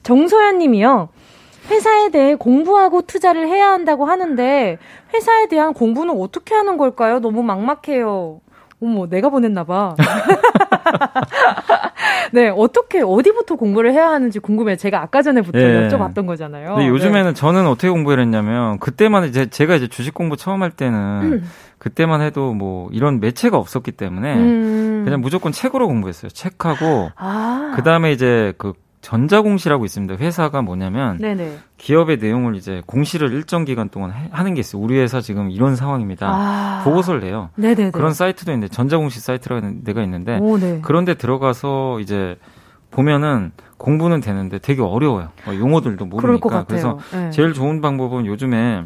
[0.03, 1.11] 정소연 님이요.
[1.71, 4.79] 회사에 대해 공부하고 투자를 해야 한다고 하는데
[5.13, 7.21] 회사에 대한 공부는 어떻게 하는 걸까요?
[7.21, 8.41] 너무 막막해요.
[8.81, 9.97] 어머, 내가 보냈나 봐.
[12.33, 14.77] 네, 어떻게, 어디부터 공부를 해야 하는지 궁금해요.
[14.77, 15.89] 제가 아까 전에부터 네.
[15.89, 16.77] 여쭤봤던 거잖아요.
[16.77, 17.35] 근데 요즘에는 네.
[17.35, 21.51] 저는 어떻게 공부를 했냐면, 그때만 이제, 제가 이제 주식 공부 처음 할 때는, 음.
[21.79, 25.03] 그때만 해도 뭐 이런 매체가 없었기 때문에 음.
[25.05, 26.31] 그냥 무조건 책으로 공부했어요.
[26.31, 27.73] 책하고 아.
[27.77, 30.17] 그다음에 이제 그 전자공시라고 있습니다.
[30.17, 31.59] 회사가 뭐냐면 네네.
[31.77, 34.83] 기업의 내용을 이제 공시를 일정 기간 동안 해, 하는 게 있어요.
[34.83, 36.27] 우리 회사 지금 이런 상황입니다.
[36.29, 36.83] 아.
[36.85, 37.51] 보고서를 내요.
[37.55, 37.93] 네네네.
[37.93, 40.81] 그런 사이트도 있는데 전자공시 사이트라는 데가 있는데 오, 네.
[40.83, 42.37] 그런데 들어가서 이제
[42.91, 45.29] 보면은 공부는 되는데 되게 어려워요.
[45.47, 46.65] 어, 용어들도 모르니까.
[46.65, 47.31] 그래서 네.
[47.31, 48.85] 제일 좋은 방법은 요즘에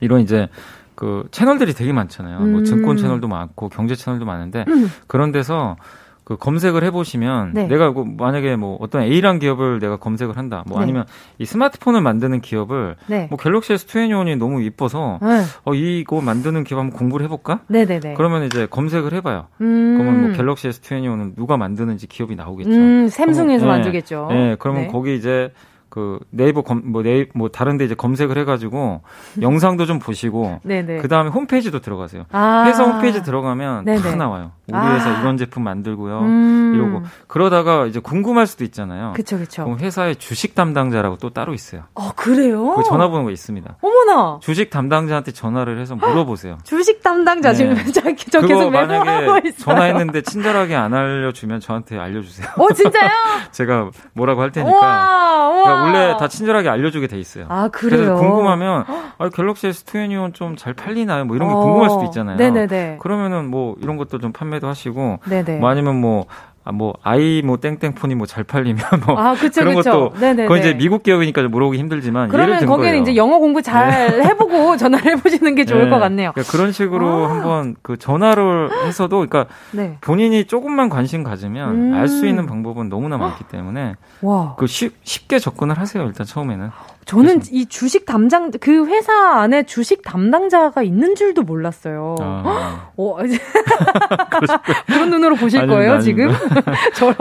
[0.00, 0.48] 이런 이제
[0.96, 2.38] 그 채널들이 되게 많잖아요.
[2.38, 2.52] 뭐 음.
[2.52, 4.90] 뭐 증권 채널도 많고 경제 채널도 많은데 음.
[5.06, 5.76] 그런 데서
[6.24, 7.68] 그 검색을 해보시면 네.
[7.68, 10.64] 내가 그 만약에 뭐 어떤 A란 기업을 내가 검색을 한다.
[10.66, 10.82] 뭐 네.
[10.82, 11.04] 아니면
[11.38, 13.28] 이 스마트폰을 만드는 기업을 네.
[13.30, 15.42] 뭐 갤럭시 S21이 너무 이뻐서 네.
[15.64, 17.60] 어 이거 만드는 기업 한번 공부를 해볼까?
[17.68, 18.14] 네네네.
[18.14, 19.46] 그러면 이제 검색을 해봐요.
[19.60, 19.98] 음.
[19.98, 22.70] 그러면 뭐 갤럭시 S21은 누가 만드는지 기업이 나오겠죠.
[22.70, 24.26] 음, 샘승에서 그러면, 만들겠죠.
[24.30, 24.88] 네, 그러면 네.
[24.88, 25.52] 거기 이제
[25.96, 29.00] 그 네이버 검, 뭐 네이 뭐 다른데 이제 검색을 해가지고
[29.40, 32.24] 영상도 좀 보시고 그 다음에 홈페이지도 들어가세요.
[32.32, 34.02] 아~ 회사 홈페이지 들어가면 네네.
[34.02, 34.52] 다 나와요.
[34.70, 36.18] 우리 회사 아~ 이런 제품 만들고요.
[36.18, 39.14] 음~ 이러고 그러다가 이제 궁금할 수도 있잖아요.
[39.14, 39.64] 그렇죠, 그렇죠.
[39.64, 41.84] 그럼 회사의 주식 담당자라고 또 따로 있어요.
[41.94, 42.74] 어 그래요?
[42.74, 43.76] 그 전화번호가 있습니다.
[43.80, 44.40] 어머나.
[44.42, 46.58] 주식 담당자한테 전화를 해서 물어보세요.
[46.64, 47.54] 주식 담당자 네.
[47.54, 47.74] 지금
[48.30, 52.48] 저 계속 만약에 전화했는데 친절하게 안 알려주면 저한테 알려주세요.
[52.58, 53.08] 어 진짜요?
[53.52, 54.76] 제가 뭐라고 할 테니까.
[54.76, 55.85] 우와, 우와.
[55.86, 57.46] 원래 다 친절하게 알려주게 돼 있어요.
[57.48, 57.98] 아 그래요?
[57.98, 58.84] 그래서 궁금하면
[59.18, 61.24] 아, 갤럭시 S21 좀 잘 팔리나요?
[61.24, 61.58] 뭐 이런 게 어.
[61.58, 62.36] 궁금할 수도 있잖아요.
[62.36, 62.98] 네네네.
[63.00, 65.58] 그러면은 뭐 이런 것도 좀 판매도 하시고, 네네.
[65.58, 66.26] 뭐 아니면 뭐
[66.68, 69.16] 아, 뭐, 아이, 뭐, 땡땡폰이 뭐 잘 팔리면 뭐.
[69.16, 70.10] 아, 그쵸, 그런 그쵸.
[70.10, 70.18] 것도.
[70.18, 70.42] 네네.
[70.42, 72.28] 그건 이제 미국 기업이니까 좀 물어보기 힘들지만.
[72.28, 73.02] 그러면 거기는.
[73.02, 73.88] 이제 영어 공부 잘
[74.18, 74.24] 네.
[74.26, 75.90] 해보고 전화를 해보시는 게 좋을 네.
[75.90, 76.32] 것 같네요.
[76.32, 77.30] 그러니까 그런 식으로 아.
[77.30, 79.96] 한번 그 전화를 해서도, 그러니까 네.
[80.00, 81.94] 본인이 조금만 관심 가지면 음.
[81.94, 83.94] 알수 있는 방법은 너무나 많기 때문에.
[84.22, 84.56] 와.
[84.58, 86.70] 그 쉽, 쉽게 접근을 하세요, 일단 처음에는.
[87.06, 87.50] 저는 그래서.
[87.52, 92.16] 이 주식 담당 그 회사 안에 주식 담당자가 있는 줄도 몰랐어요.
[92.20, 92.90] 아.
[92.98, 93.16] 어,
[94.86, 96.32] 그런 눈으로 보실 아니, 거예요 아니, 지금?
[96.96, 97.14] 저요?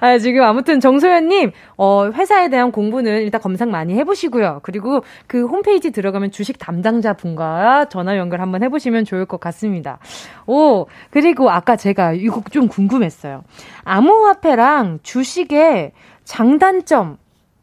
[0.00, 4.60] 아, 지금 아무튼 정소연님 어, 회사에 대한 공부는 일단 검색 많이 해보시고요.
[4.64, 9.98] 그리고 그 홈페이지 들어가면 주식 담당자 분과 전화 연결 한번 해보시면 좋을 것 같습니다.
[10.46, 13.44] 오 그리고 아까 제가 이거 좀 궁금했어요.
[13.84, 15.92] 암호화폐랑 주식의
[16.24, 17.18] 장단점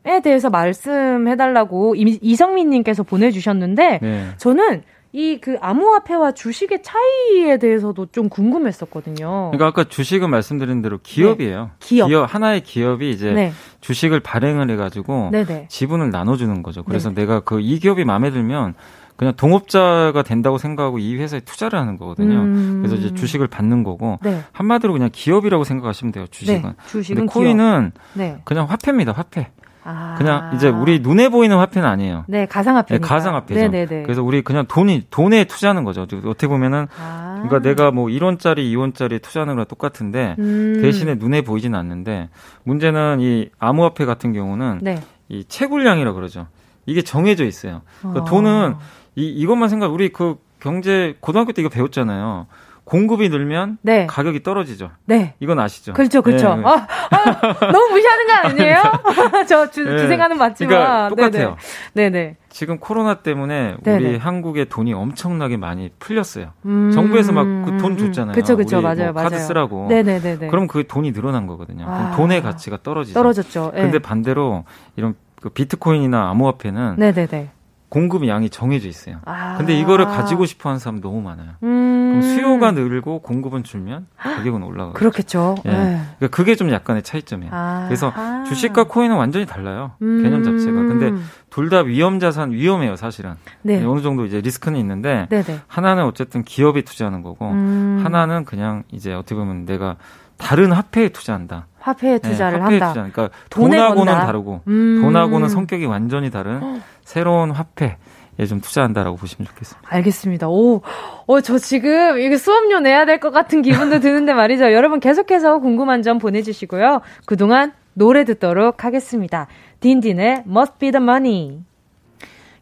[0.06, 4.28] 에 대해서 말씀해달라고 이성민님께서 보내주셨는데 네.
[4.38, 9.50] 저는 이 그 암호화폐와 주식의 차이에 대해서도 좀 궁금했었거든요.
[9.52, 11.64] 그러니까 아까 주식은 말씀드린 대로 기업이에요.
[11.64, 11.70] 네.
[11.80, 12.08] 기업.
[12.10, 12.34] 기업.
[12.34, 13.52] 하나의 기업이 이제 네.
[13.82, 15.66] 주식을 발행을 해가지고 네네.
[15.70, 16.84] 지분을 나눠주는 거죠.
[16.84, 18.76] 그래서 네 내가 그 이 기업이 마음에 들면
[19.16, 22.36] 그냥 동업자가 된다고 생각하고 이 회사에 투자를 하는 거거든요.
[22.42, 22.84] 음.
[22.84, 24.42] 그래서 이제 주식을 받는 거고 네.
[24.54, 26.26] 한마디로 그냥 기업이라고 생각하시면 돼요.
[26.30, 26.62] 주식은.
[26.62, 26.76] 네.
[26.88, 28.38] 주식은 근데 코인은 네.
[28.46, 29.12] 그냥 화폐입니다.
[29.12, 29.48] 화폐.
[29.90, 30.16] 아.
[30.18, 32.26] 그냥 이제 우리 눈에 보이는 화폐는 아니에요.
[32.28, 32.96] 네, 가상화폐.
[32.96, 33.60] 네, 가상화폐죠.
[33.60, 34.04] 네네네.
[34.04, 36.04] 그래서 우리 그냥 돈이 돈에 투자하는 거죠.
[36.04, 37.42] 어떻게 보면은 아.
[37.44, 40.80] 그러니까 내가 뭐 1원짜리, 2원짜리 투자하는 거랑 똑같은데 음.
[40.82, 42.30] 대신에 눈에 보이진 않는데
[42.64, 45.02] 문제는 이 암호화폐 같은 경우는 네.
[45.28, 46.48] 이 채굴량이라 그러죠.
[46.86, 47.82] 이게 정해져 있어요.
[48.00, 48.26] 그러니까 어.
[48.26, 48.76] 돈은
[49.16, 52.48] 이 이것만 생각 우리 그 경제 고등학교 때 이거 배웠잖아요.
[52.90, 54.08] 공급이 늘면 네.
[54.08, 54.90] 가격이 떨어지죠.
[55.06, 55.36] 네.
[55.40, 55.94] 이건 아시죠?
[55.94, 56.56] 그렇죠, 그렇죠.
[56.56, 56.64] 네.
[56.66, 58.82] 아, 아, 너무 무시하는 거 아니에요?
[59.48, 59.96] 저 주, 네.
[60.00, 60.70] 주생하는 맞지만.
[60.70, 61.56] 그러니까 똑같아요.
[61.94, 62.10] 네네.
[62.10, 62.36] 네네.
[62.50, 63.98] 지금 코로나 때문에 네네.
[64.08, 66.54] 우리 한국의 돈이 엄청나게 많이 풀렸어요.
[66.66, 66.90] 음...
[66.92, 68.34] 정부에서 막 그 돈 줬잖아요.
[68.34, 69.48] 그렇죠, 그렇죠, 맞아요, 뭐 카드 맞아요.
[69.48, 69.88] 쓰라고.
[69.88, 70.48] 네네네.
[70.48, 71.86] 그럼 그 돈이 늘어난 거거든요.
[71.88, 72.12] 아...
[72.18, 73.14] 돈의 가치가 떨어지죠.
[73.14, 73.72] 떨어졌죠.
[73.76, 73.84] 네.
[73.84, 74.66] 근데 반대로
[74.96, 77.50] 이런 그 비트코인이나 암호화폐는 네네네.
[77.90, 79.18] 공급 양이 정해져 있어요.
[79.26, 79.56] 아.
[79.58, 81.50] 근데 이거를 가지고 싶어 하는 사람 너무 많아요.
[81.64, 82.10] 음.
[82.10, 84.94] 그럼 수요가 늘고 공급은 줄면 가격은 올라가요.
[84.94, 85.56] 그렇겠죠.
[85.66, 85.70] 예.
[85.70, 86.02] 네.
[86.18, 87.52] 그러니까 그게 좀 약간의 차이점이에요.
[87.54, 87.86] 아.
[87.88, 88.14] 그래서
[88.48, 89.92] 주식과 코인은 완전히 달라요.
[90.02, 90.22] 음.
[90.24, 90.72] 개념 자체가.
[90.72, 91.12] 근데
[91.50, 93.36] 둘 다 위험 자산 위험해요, 사실은.
[93.62, 93.84] 네.
[93.84, 95.62] 어느 정도 이제 리스크는 있는데 네네.
[95.68, 98.02] 하나는 어쨌든 기업이 투자하는 거고 음.
[98.04, 99.98] 하나는 그냥 이제 어떻게 보면 내가
[100.38, 101.68] 다른 화폐에 투자한다.
[101.80, 102.94] 화폐에 네, 투자를 네, 화폐에 한다.
[102.94, 103.12] 투자.
[103.12, 104.26] 그러니까 돈하고는 건다.
[104.26, 105.00] 다르고 음.
[105.02, 107.98] 돈하고는 성격이 완전히 다른 새로운 화폐.
[108.38, 109.90] 에좀 투자한다라고 보시면 좋겠습니다.
[109.94, 110.48] 알겠습니다.
[110.48, 110.82] 오,
[111.26, 114.72] 어, 저 지금 이게 수업료 내야 될 것 같은 기분도 드는데 말이죠.
[114.72, 117.02] 여러분 계속해서 궁금한 점 보내주시고요.
[117.26, 119.48] 그동안 노래 듣도록 하겠습니다.
[119.82, 121.60] 딘딘의 Must Be The Money.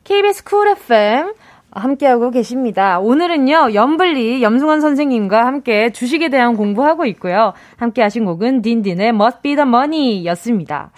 [0.06, 1.34] KBS 쿨 FM
[1.70, 2.98] 함께하고 계십니다.
[3.00, 7.54] 오늘은요, 염블리 염승환 선생님과 함께 주식에 대한 공부하고 있고요.
[7.76, 10.90] 함께 하신 곡은 딘딘의 Must Be The Money 였습니다.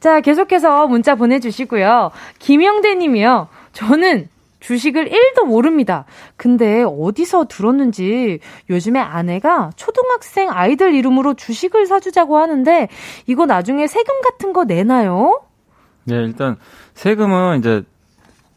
[0.00, 2.10] 자, 계속해서 문자 보내주시고요.
[2.38, 3.48] 김영대 님이요.
[3.72, 4.28] 저는
[4.60, 6.04] 주식을 1도 모릅니다.
[6.36, 12.88] 근데 어디서 들었는지 요즘에 아내가 초등학생 아이들 이름으로 주식을 사주자고 하는데
[13.26, 15.42] 이거 나중에 세금 같은 거 내나요?
[16.04, 16.56] 네, 일단
[16.94, 17.82] 세금은 이제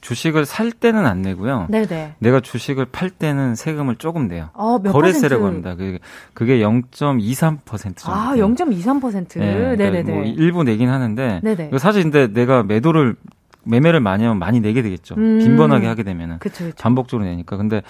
[0.04, 1.68] 주식을 살 때는 안 내고요.
[1.70, 2.16] 네네.
[2.20, 4.50] 내가 주식을 팔 때는 세금을 조금 내요.
[4.54, 5.76] 아, 거래세라고 합니다.
[5.76, 6.00] 그게,
[6.34, 8.12] 그게 0.23% 정도.
[8.12, 9.40] 아, 0.23%.
[9.40, 10.12] 네, 그러니까 네네네.
[10.12, 11.40] 뭐 일부 내긴 하는데.
[11.42, 11.72] 네네.
[11.78, 13.16] 사실 근데 내가 매도를
[13.64, 15.16] 매매를 많이 하면 많이 내게 되겠죠.
[15.16, 15.40] 음.
[15.40, 16.76] 빈번하게 하게 되면은 그쵸, 그쵸.
[16.78, 17.56] 반복적으로 내니까.
[17.56, 17.82] 근데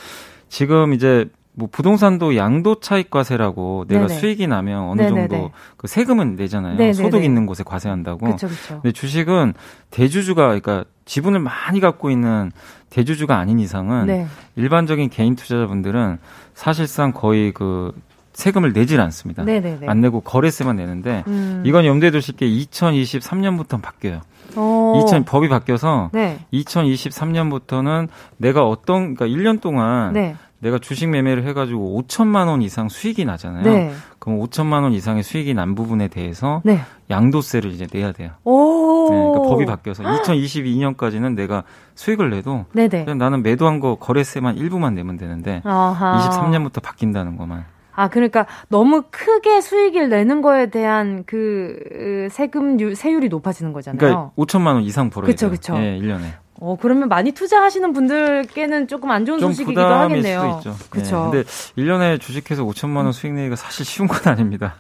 [0.50, 1.26] 지금 이제
[1.56, 4.20] 뭐 부동산도 양도 차익 과세라고 내가 네네.
[4.20, 5.28] 수익이 나면 어느 네네네.
[5.28, 6.74] 정도 그 세금은 내잖아요.
[6.78, 6.94] 네네네.
[6.94, 8.26] 소득 있는 곳에 과세한다고.
[8.26, 8.82] 그쵸, 그쵸.
[8.82, 9.54] 근데 주식은
[9.92, 12.52] 대주주가 그러니까 지분을 많이 갖고 있는
[12.90, 14.28] 대주주가 아닌 이상은 네.
[14.56, 16.18] 일반적인 개인 투자자분들은
[16.56, 17.94] 사실상 거의 그
[18.34, 19.44] 세금을 내질 않습니다.
[19.44, 19.88] 네네네.
[19.88, 21.62] 안 내고 거래세만 내는데 음.
[21.66, 24.22] 이건 염두에 두실 게 2023년부터 바뀌어요.
[24.56, 24.94] 오.
[24.98, 26.40] 2000 법이 바뀌어서 네.
[26.54, 30.36] 2023년부터는 내가 어떤 그러니까 1년 동안 네.
[30.64, 33.64] 내가 주식 매매를 해가지고 5천만 원 이상 수익이 나잖아요.
[33.64, 33.92] 네.
[34.18, 36.80] 그럼 5천만 원 이상의 수익이 난 부분에 대해서 네.
[37.10, 38.32] 양도세를 이제 내야 돼요.
[38.46, 39.10] 오.
[39.12, 41.64] 네, 그러니까 법이 바뀌어서 2022년까지는 내가
[41.96, 43.14] 수익을 내도 네네.
[43.16, 46.30] 나는 매도한 거 거래세만 일부만 내면 되는데 아하.
[46.30, 47.66] 23년부터 바뀐다는 것만.
[47.96, 54.00] 아, 그러니까 너무 크게 수익을 내는 거에 대한 그 세금 세율이 높아지는 거잖아요.
[54.00, 55.52] 그러니까 5천만 원 이상 벌어야 그쵸, 돼요.
[55.52, 55.76] 그쵸.
[55.78, 56.24] 예, 1년에.
[56.66, 60.62] 어, 그러면 많이 투자하시는 분들께는 조금 안 좋은 소식이기도 하겠네요.
[60.62, 60.86] 수도 있죠.
[60.90, 61.30] 그렇죠.
[61.34, 64.76] 네, 근데 1년에 주식해서 5천만 원 수익 내기가 사실 쉬운 건 아닙니다.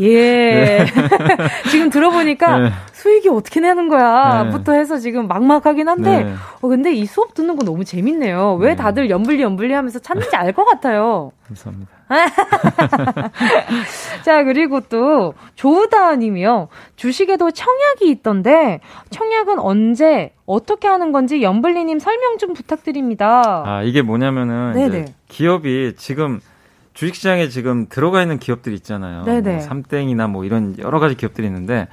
[0.00, 0.14] 예.
[0.14, 0.86] 네.
[1.70, 2.70] 지금 들어보니까 네.
[2.92, 4.44] 수익이 어떻게 내는 거야?
[4.44, 4.50] 네.
[4.50, 6.34] 부터 해서 지금 막막하긴 한데, 네.
[6.62, 8.54] 어, 근데 이 수업 듣는 거 너무 재밌네요.
[8.54, 8.76] 왜 네.
[8.76, 11.32] 다들 연불리 연불리 하면서 찾는지 알 것 같아요.
[11.48, 11.92] 감사합니다.
[14.24, 16.68] 자, 그리고 또, 조우다 님이요.
[16.96, 18.80] 주식에도 청약이 있던데,
[19.10, 23.62] 청약은 언제, 어떻게 하는 건지 연불리님 설명 좀 부탁드립니다.
[23.66, 24.72] 아, 이게 뭐냐면은,
[25.28, 26.40] 기업이 지금,
[26.94, 29.24] 주식시장에 지금 들어가 있는 기업들이 있잖아요.
[29.24, 29.52] 네네.
[29.52, 31.88] 뭐 삼땡이나 뭐 이런 여러 가지 기업들이 있는데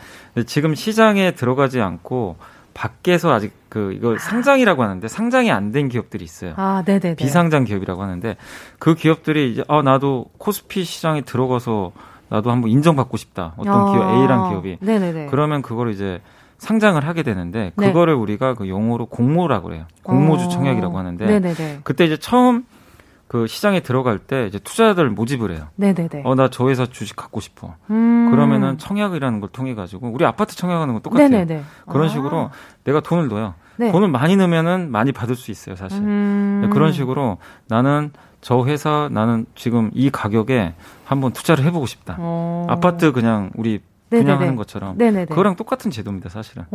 [0.46, 2.38] 지금 시장에 들어가지 않고
[2.74, 6.54] 밖에서 아직 그 이거 상장이라고 하는데 상장이 안 된 기업들이 있어요.
[6.58, 7.16] 아, 네네.
[7.16, 8.36] 비상장 기업이라고 하는데
[8.80, 11.92] 그 기업들이 이제 아 나도 코스피 시장에 들어가서
[12.30, 13.54] 나도 한번 인정받고 싶다.
[13.58, 14.78] 어떤 아, 기업 A란 기업이.
[14.82, 15.28] 네네네.
[15.32, 16.22] 그러면 그걸 이제
[16.58, 17.88] 상장을 하게 되는데 네.
[17.88, 18.20] 그거를 네.
[18.20, 19.86] 우리가 그 용어로 공모라고 그래요.
[20.04, 20.50] 공모주 어.
[20.50, 21.80] 청약이라고 하는데 네네네.
[21.84, 22.66] 그때 이제 처음
[23.34, 25.70] 그 시장에 들어갈 때 이제 투자자들 모집을 해요.
[25.78, 26.22] 네네네.
[26.24, 27.74] 어, 나 저 회사 주식 갖고 싶어.
[27.90, 28.30] 음.
[28.30, 31.30] 그러면은 청약이라는 걸 통해 가지고 우리 아파트 청약하는 건 똑같아요.
[31.30, 31.64] 네네네.
[31.90, 32.10] 그런 아.
[32.10, 32.52] 식으로
[32.84, 33.56] 내가 돈을 넣어요.
[33.78, 33.92] 네.
[33.92, 35.98] 돈을 많이 넣으면은 많이 받을 수 있어요, 사실.
[36.04, 36.60] 음.
[36.62, 38.12] 네, 그런 식으로 나는
[38.42, 42.18] 저 회사 나는 지금 이 가격에 한번 투자를 해보고 싶다.
[42.20, 42.68] 어.
[42.70, 43.82] 아파트 그냥 우리
[44.20, 44.46] 그냥 네네네.
[44.46, 45.26] 하는 것처럼 네네네.
[45.26, 46.66] 그거랑 똑같은 제도입니다, 사실은.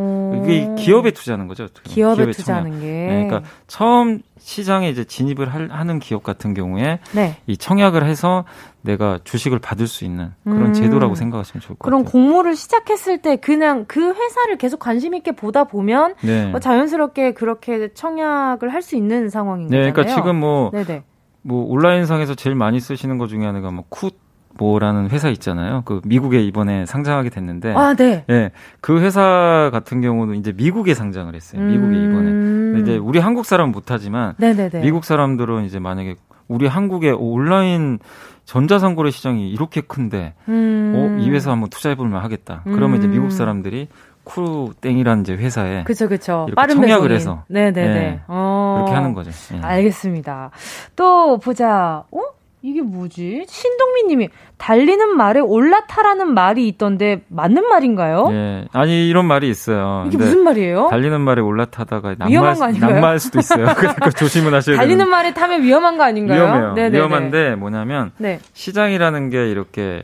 [0.43, 1.69] 이게 기업에 투자하는 거죠.
[1.85, 2.81] 기업에, 기업에 투자하는 청약.
[2.83, 2.87] 게.
[2.87, 7.37] 네, 그러니까 처음 시장에 이제 진입을 할, 하는 기업 같은 경우에 네.
[7.47, 8.45] 이 청약을 해서
[8.83, 10.73] 내가 주식을 받을 수 있는 그런 음.
[10.73, 12.13] 제도라고 생각하시면 좋을 것 그럼 같아요.
[12.13, 16.47] 그럼 공모를 시작했을 때 그냥 그 회사를 계속 관심 있게 보다 보면 네.
[16.51, 20.23] 뭐 자연스럽게 그렇게 청약을 할 수 있는 상황인 네, 그러니까 거잖아요.
[20.23, 21.03] 그러니까 지금 뭐, 네네.
[21.43, 24.11] 뭐 온라인상에서 제일 많이 쓰시는 것 중에 하나가 뭐 쿠
[24.59, 25.83] 뭐라는 회사 있잖아요.
[25.85, 27.75] 그 미국에 이번에 상장하게 됐는데.
[27.75, 28.25] 아, 네.
[28.29, 28.51] 예.
[28.81, 31.63] 그 회사 같은 경우는 이제 미국에 상장을 했어요.
[31.63, 32.75] 미국에 음...
[32.75, 32.83] 이번에.
[32.83, 34.35] 이제 우리 한국 사람은 못하지만.
[34.37, 34.81] 네네네.
[34.81, 36.17] 미국 사람들은 이제 만약에
[36.49, 37.99] 우리 한국의 온라인
[38.45, 40.93] 전자상거래 시장이 이렇게 큰데, 음...
[40.97, 42.63] 어, 이 회사 한번 투자해볼만 하겠다.
[42.65, 42.97] 그러면 음...
[42.97, 43.89] 이제 미국 사람들이
[44.25, 47.39] 쿠땡이라는 이제 회사에 그쵸 그쵸 빠른 청약을 배송인.
[47.39, 48.77] 해서 네네네 네, 어...
[48.79, 49.31] 그렇게 하는 거죠.
[49.55, 49.61] 네.
[49.63, 50.51] 알겠습니다.
[50.97, 52.05] 또 보자.
[52.11, 52.21] 어?
[52.61, 53.45] 이게 뭐지?
[53.47, 58.29] 신동민 님이 달리는 말에 올라타라는 말이 있던데 맞는 말인가요?
[58.33, 58.65] 예.
[58.73, 60.05] 아니 이런 말이 있어요.
[60.09, 60.89] 이게 무슨 말이에요?
[60.91, 63.67] 달리는 말에 올라타다가 낭말, 낭말 수도 있어요.
[63.77, 64.83] 그러니까 조심은 하셔야 돼요.
[64.83, 66.43] 달리는 말에 타면 위험한 거 아닌가요?
[66.43, 66.75] 위험해요.
[66.75, 66.99] 네네네.
[66.99, 68.41] 위험한데 뭐냐면 네.
[68.55, 70.03] 시장이라는 게 이렇게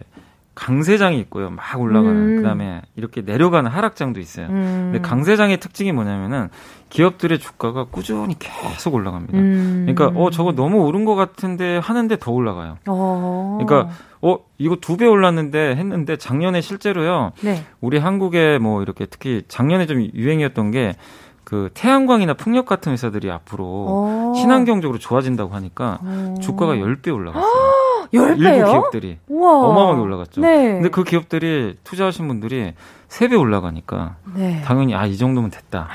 [0.55, 1.51] 강세장이 있고요.
[1.51, 2.17] 막 올라가는.
[2.17, 2.37] 음.
[2.37, 4.47] 그다음에 이렇게 내려가는 하락장도 있어요.
[4.47, 4.91] 음.
[4.93, 6.49] 근데 강세장의 특징이 뭐냐면은
[6.91, 9.37] 기업들의 주가가 꾸준히 계속 올라갑니다.
[9.37, 9.87] 음.
[9.87, 12.79] 그러니까 어 저거 너무 오른 것 같은데 하는데 더 올라가요.
[12.87, 13.59] 어.
[13.61, 13.91] 그러니까
[14.23, 17.33] 어 이거 두 배 올랐는데 했는데 작년에 실제로요.
[17.43, 17.65] 네.
[17.81, 23.87] 우리 한국에 뭐 이렇게 특히 작년에 좀 유행이었던 게그 태양광이나 풍력 같은 회사들이 앞으로 오.
[23.89, 24.33] 어.
[24.37, 26.07] 친환경적으로 좋아진다고 하니까 오.
[26.07, 26.35] 어.
[26.41, 27.74] 주가가 10배 올라갔어요.
[28.19, 28.39] 10배요?
[28.41, 29.51] 일부 기업들이 우와.
[29.69, 30.41] 어마어마하게 올라갔죠.
[30.41, 30.73] 네.
[30.75, 32.75] 근데 그 기업들이 투자하신 분들이
[33.09, 34.63] 3배 올라가니까 네.
[34.65, 35.89] 당연히 아 이 정도면 됐다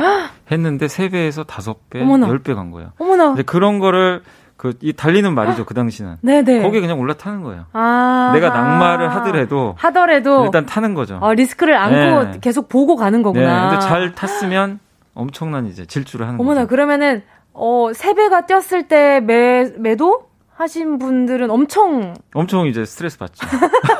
[0.51, 2.27] 했는데 3배에서 5배, 어머나.
[2.27, 2.91] 10배 간 거예요.
[2.99, 3.27] 어머나.
[3.29, 4.21] 근데 그런 거를
[4.57, 6.17] 그 이 달리는 말이죠 그 당시는.
[6.21, 6.61] 네네.
[6.63, 7.65] 거기에 그냥 올라타는 거예요.
[7.71, 11.17] 아~ 내가 낙마를 하더라도 하더라도 일단 타는 거죠.
[11.21, 12.37] 어, 리스크를 안고 네.
[12.41, 13.63] 계속 보고 가는 거구나.
[13.65, 13.69] 네.
[13.69, 14.79] 근데 잘 탔으면
[15.13, 16.69] 엄청난 이제 질주를 하는 어머나 거죠.
[16.69, 20.28] 그러면은 어, 3배가 뛰었을 때 매, 매도
[20.59, 23.47] 하신 분들은 엄청 엄청 이제 스트레스 받죠.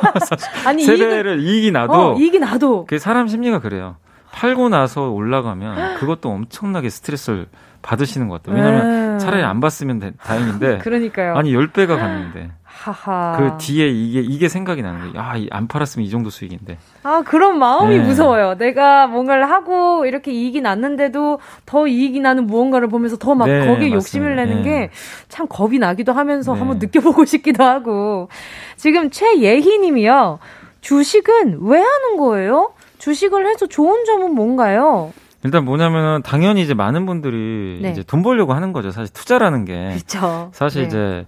[0.68, 3.96] 아니 세배를 이익이 나도 어, 이익이 나도 그 사람 심리가 그래요.
[4.30, 7.46] 팔고 나서 올라가면 그것도 엄청나게 스트레스를
[7.80, 8.62] 받으시는 것 같아요.
[8.62, 9.18] 왜냐면 하 네.
[9.18, 11.34] 차라리 안 봤으면 다행인데 그러니까요.
[11.34, 12.50] 아니 10배가 갔는데
[12.80, 13.36] 하하.
[13.36, 15.20] 그 뒤에 이게 이게 생각이 나는 거예요.
[15.20, 16.78] 아, 안 팔았으면 이 정도 수익인데.
[17.02, 18.04] 아, 그런 마음이 네.
[18.04, 18.54] 무서워요.
[18.56, 23.94] 내가 뭔가를 하고 이렇게 이익이 났는데도 더 이익이 나는 무언가를 보면서 더막 네, 거기에 맞습니다.
[23.96, 24.90] 욕심을 내는 네.
[25.28, 26.58] 게참 겁이 나기도 하면서 네.
[26.58, 28.28] 한번 느껴보고 싶기도 하고.
[28.76, 30.38] 지금 최예희 님이요.
[30.80, 32.72] 주식은 왜 하는 거예요?
[32.96, 35.12] 주식을 해서 좋은 점은 뭔가요?
[35.44, 37.90] 일단 뭐냐면은 당연히 이제 많은 분들이 네.
[37.90, 38.90] 이제 돈 벌려고 하는 거죠.
[38.90, 39.96] 사실 투자라는 게.
[39.98, 40.50] 그쵸.
[40.54, 40.86] 사실 네.
[40.88, 41.26] 이제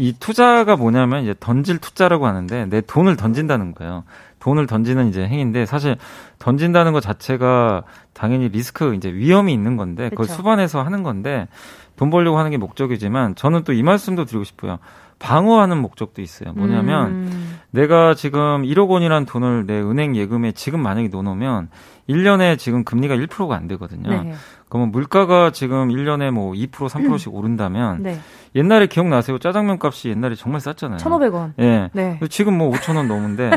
[0.00, 4.04] 이 투자가 뭐냐면 이제 던질 투자라고 하는데 내 돈을 던진다는 거예요.
[4.38, 5.96] 돈을 던지는 이제 행위인데 사실
[6.38, 7.82] 던진다는 것 자체가
[8.14, 11.48] 당연히 리스크 이제 위험이 있는 건데 그걸 수반해서 하는 건데
[11.96, 14.78] 돈 벌려고 하는 게 목적이지만 저는 또 이 말씀도 드리고 싶어요.
[15.18, 16.54] 방어하는 목적도 있어요.
[16.54, 17.58] 뭐냐면 음.
[17.70, 21.68] 내가 지금 1억 원이란 돈을 내 은행 예금에 지금 만약에 넣어놓으면
[22.08, 24.08] 1년에 지금 금리가 1%가 안 되거든요.
[24.22, 24.32] 네.
[24.70, 27.34] 그러면 물가가 지금 1년에 뭐 2% 3%씩 음.
[27.34, 28.18] 오른다면 네.
[28.54, 29.38] 옛날에 기억나세요?
[29.38, 30.98] 짜장면 값이 옛날에 정말 쌌잖아요.
[30.98, 31.52] 1,500원.
[31.58, 31.90] 예.
[31.92, 32.18] 네.
[32.30, 33.50] 지금 뭐 5,000원 넘은데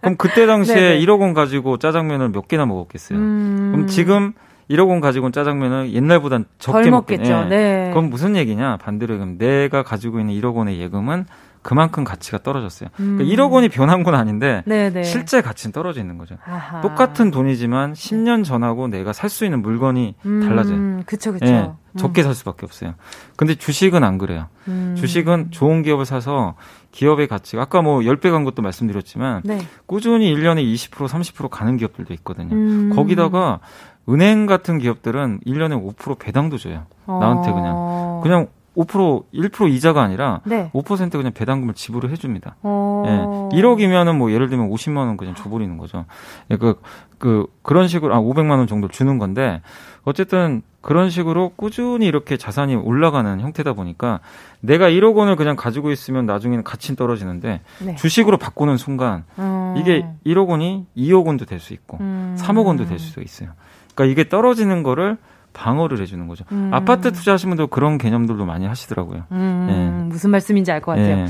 [0.00, 1.00] 그럼 그때 당시에 네네.
[1.00, 3.18] 1억 원 가지고 짜장면을 몇 개나 먹었겠어요.
[3.18, 3.70] 음...
[3.72, 4.34] 그럼 지금
[4.70, 7.32] 1억 원 가지고는 짜장면을 옛날보단 적게 먹겠죠.
[7.32, 7.48] 예.
[7.48, 7.90] 네.
[7.90, 8.76] 그럼 무슨 얘기냐?
[8.76, 11.26] 반대로 그럼 내가 가지고 있는 1억 원의 예금은
[11.62, 12.88] 그만큼 가치가 떨어졌어요.
[13.00, 13.18] 음.
[13.18, 15.02] 그러니까 1억 원이 변한 건 아닌데 네네.
[15.02, 16.36] 실제 가치는 떨어져 있는 거죠.
[16.46, 16.80] 아하.
[16.80, 20.40] 똑같은 돈이지만 10년 전하고 내가 살 수 있는 물건이 음.
[20.40, 21.02] 달라져요.
[21.06, 21.46] 그렇죠, 그렇죠.
[21.52, 22.94] 예, 적게 살 수밖에 없어요.
[23.36, 24.46] 근데 주식은 안 그래요.
[24.68, 24.94] 음.
[24.98, 26.54] 주식은 좋은 기업을 사서
[26.90, 29.60] 기업의 가치가 아까 뭐 10배 간 것도 말씀드렸지만 네.
[29.86, 32.54] 꾸준히 1년에 20% 30% 가는 기업들도 있거든요.
[32.56, 32.92] 음.
[32.96, 33.60] 거기다가
[34.08, 36.86] 은행 같은 기업들은 1년에 5% 배당도 줘요.
[37.06, 37.72] 나한테 그냥.
[37.76, 38.20] 어.
[38.24, 40.70] 그냥 5% 1% 이자가 아니라 네.
[40.72, 42.56] 5% 그냥 배당금을 지불을 해줍니다.
[42.62, 43.50] 어...
[43.52, 46.04] 예, 1억이면은 뭐 예를 들면 50만 원 그냥 줘버리는 거죠.
[46.50, 46.80] 예, 그,
[47.18, 49.60] 그 그런 식으로 아 500만 원 정도 주는 건데
[50.04, 54.20] 어쨌든 그런 식으로 꾸준히 이렇게 자산이 올라가는 형태다 보니까
[54.60, 57.94] 내가 1억 원을 그냥 가지고 있으면 나중에는 가치는 떨어지는데 네.
[57.96, 59.74] 주식으로 바꾸는 순간 음...
[59.76, 62.36] 이게 1억 원이 2억 원도 될 수 있고 음...
[62.38, 63.50] 3억 원도 될 수도 있어요.
[63.94, 65.18] 그러니까 이게 떨어지는 거를
[65.52, 66.44] 방어를 해주는 거죠.
[66.52, 66.70] 음.
[66.72, 69.24] 아파트 투자하시는 분들 그런 개념들도 많이 하시더라고요.
[69.32, 70.04] 음, 네.
[70.12, 71.16] 무슨 말씀인지 알 것 같아요.
[71.16, 71.26] 네.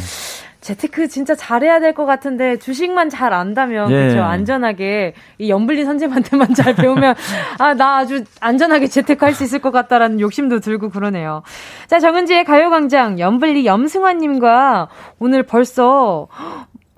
[0.61, 3.95] 재테크 진짜 잘해야 될 것 같은데 주식만 잘 안다면 예.
[3.95, 7.15] 그렇죠 안전하게 이 연블린 선생님한테만 잘 배우면
[7.59, 11.43] 아 나 아주 안전하게 재테크할 수 있을 것 같다라는 욕심도 들고 그러네요.
[11.87, 14.89] 자 정은지의 가요광장 연블리 염승환님과
[15.19, 16.29] 오늘 벌써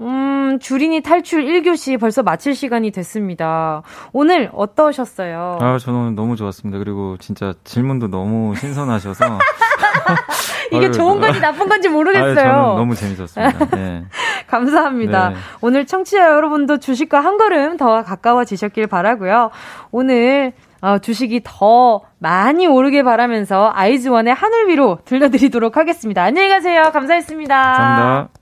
[0.03, 3.83] 음, 주린이 탈출 1교시 벌써 마칠 시간이 됐습니다.
[4.13, 5.59] 오늘 어떠셨어요?
[5.61, 6.79] 아, 저는 너무 좋았습니다.
[6.79, 9.39] 그리고 진짜 질문도 너무 신선하셔서.
[10.73, 12.29] 이게 좋은 건지 나쁜 건지 모르겠어요.
[12.29, 13.67] 아유, 저는 너무 재밌었습니다.
[13.77, 14.05] 네.
[14.47, 15.31] 감사합니다.
[15.31, 15.37] 네.
[15.61, 19.51] 오늘 청취자 여러분도 주식과 한 걸음 더 가까워지셨길 바라고요.
[19.91, 26.23] 오늘 어, 주식이 더 많이 오르길 바라면서 아이즈원의 하늘 위로 들려드리도록 하겠습니다.
[26.23, 26.91] 안녕히 가세요.
[26.93, 27.55] 감사했습니다.
[27.55, 28.42] 감사합니다.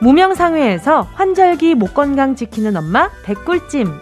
[0.00, 4.00] 무명상회에서 환절기 목 건강 지키는 엄마 배꿀찜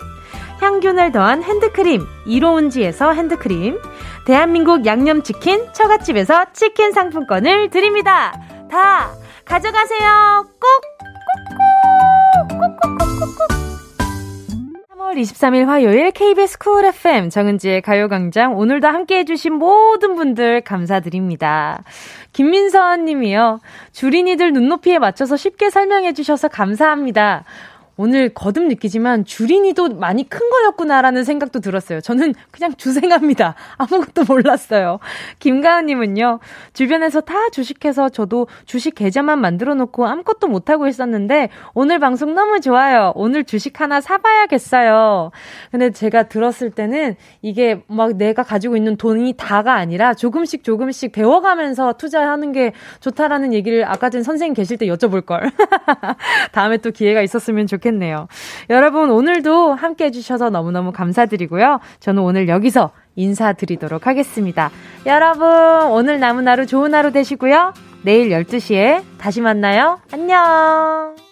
[0.61, 3.79] 향균을 더한 핸드크림 이로운지에서 핸드크림
[4.27, 8.33] 대한민국 양념치킨 처갓집에서 치킨 상품권을 드립니다.
[8.71, 9.11] 다
[9.45, 10.47] 가져가세요.
[10.61, 10.95] 꼭!
[12.49, 13.84] 꾹꾹꾹꾹꾹꾹
[15.05, 21.83] 3월 23일 화요일 KBS 쿨 FM 정은지의 가요광장 오늘도 함께 해주신 모든 분들 감사드립니다.
[22.33, 23.61] 김민선 님이요.
[23.93, 27.45] 주린이들 눈높이에 맞춰서 쉽게 설명해 주셔서 감사합니다.
[27.97, 32.01] 오늘 거듭 느끼지만 주린이도 많이 큰 거였구나라는 생각도 들었어요.
[32.01, 33.55] 저는 그냥 주생합니다.
[33.79, 34.99] 아무것도 몰랐어요.
[35.39, 36.41] 김가은님은요,
[36.73, 43.13] 주변에서 다 주식해서 저도 주식 계좌만 만들어 놓고 아무것도 못하고 있었는데, 오늘 방송 너무 좋아요.
[43.15, 45.31] 오늘 주식 하나 사봐야겠어요.
[45.71, 51.95] 근데 제가 들었을 때는 이게 막 내가 가지고 있는 돈이 다가 아니라 조금씩 조금씩 배워가면서
[51.95, 55.53] 투자하는 게 좋다라는 얘기를 아까 전 선생님 계실 때 여쭤볼걸.
[56.53, 57.84] 다음에 또 기회가 있었으면 좋겠어요.
[57.85, 58.29] 좋겠네요.
[58.71, 61.81] 여러분, 오늘도 함께 해주셔서 너무너무 감사드리고요.
[62.01, 64.71] 저는 오늘 여기서 인사드리도록 하겠습니다.
[65.07, 65.47] 여러분,
[65.91, 67.75] 오늘 남은 하루 좋은 하루 되시고요.
[68.03, 70.01] 내일 12시에 다시 만나요.
[70.13, 71.24] 안녕!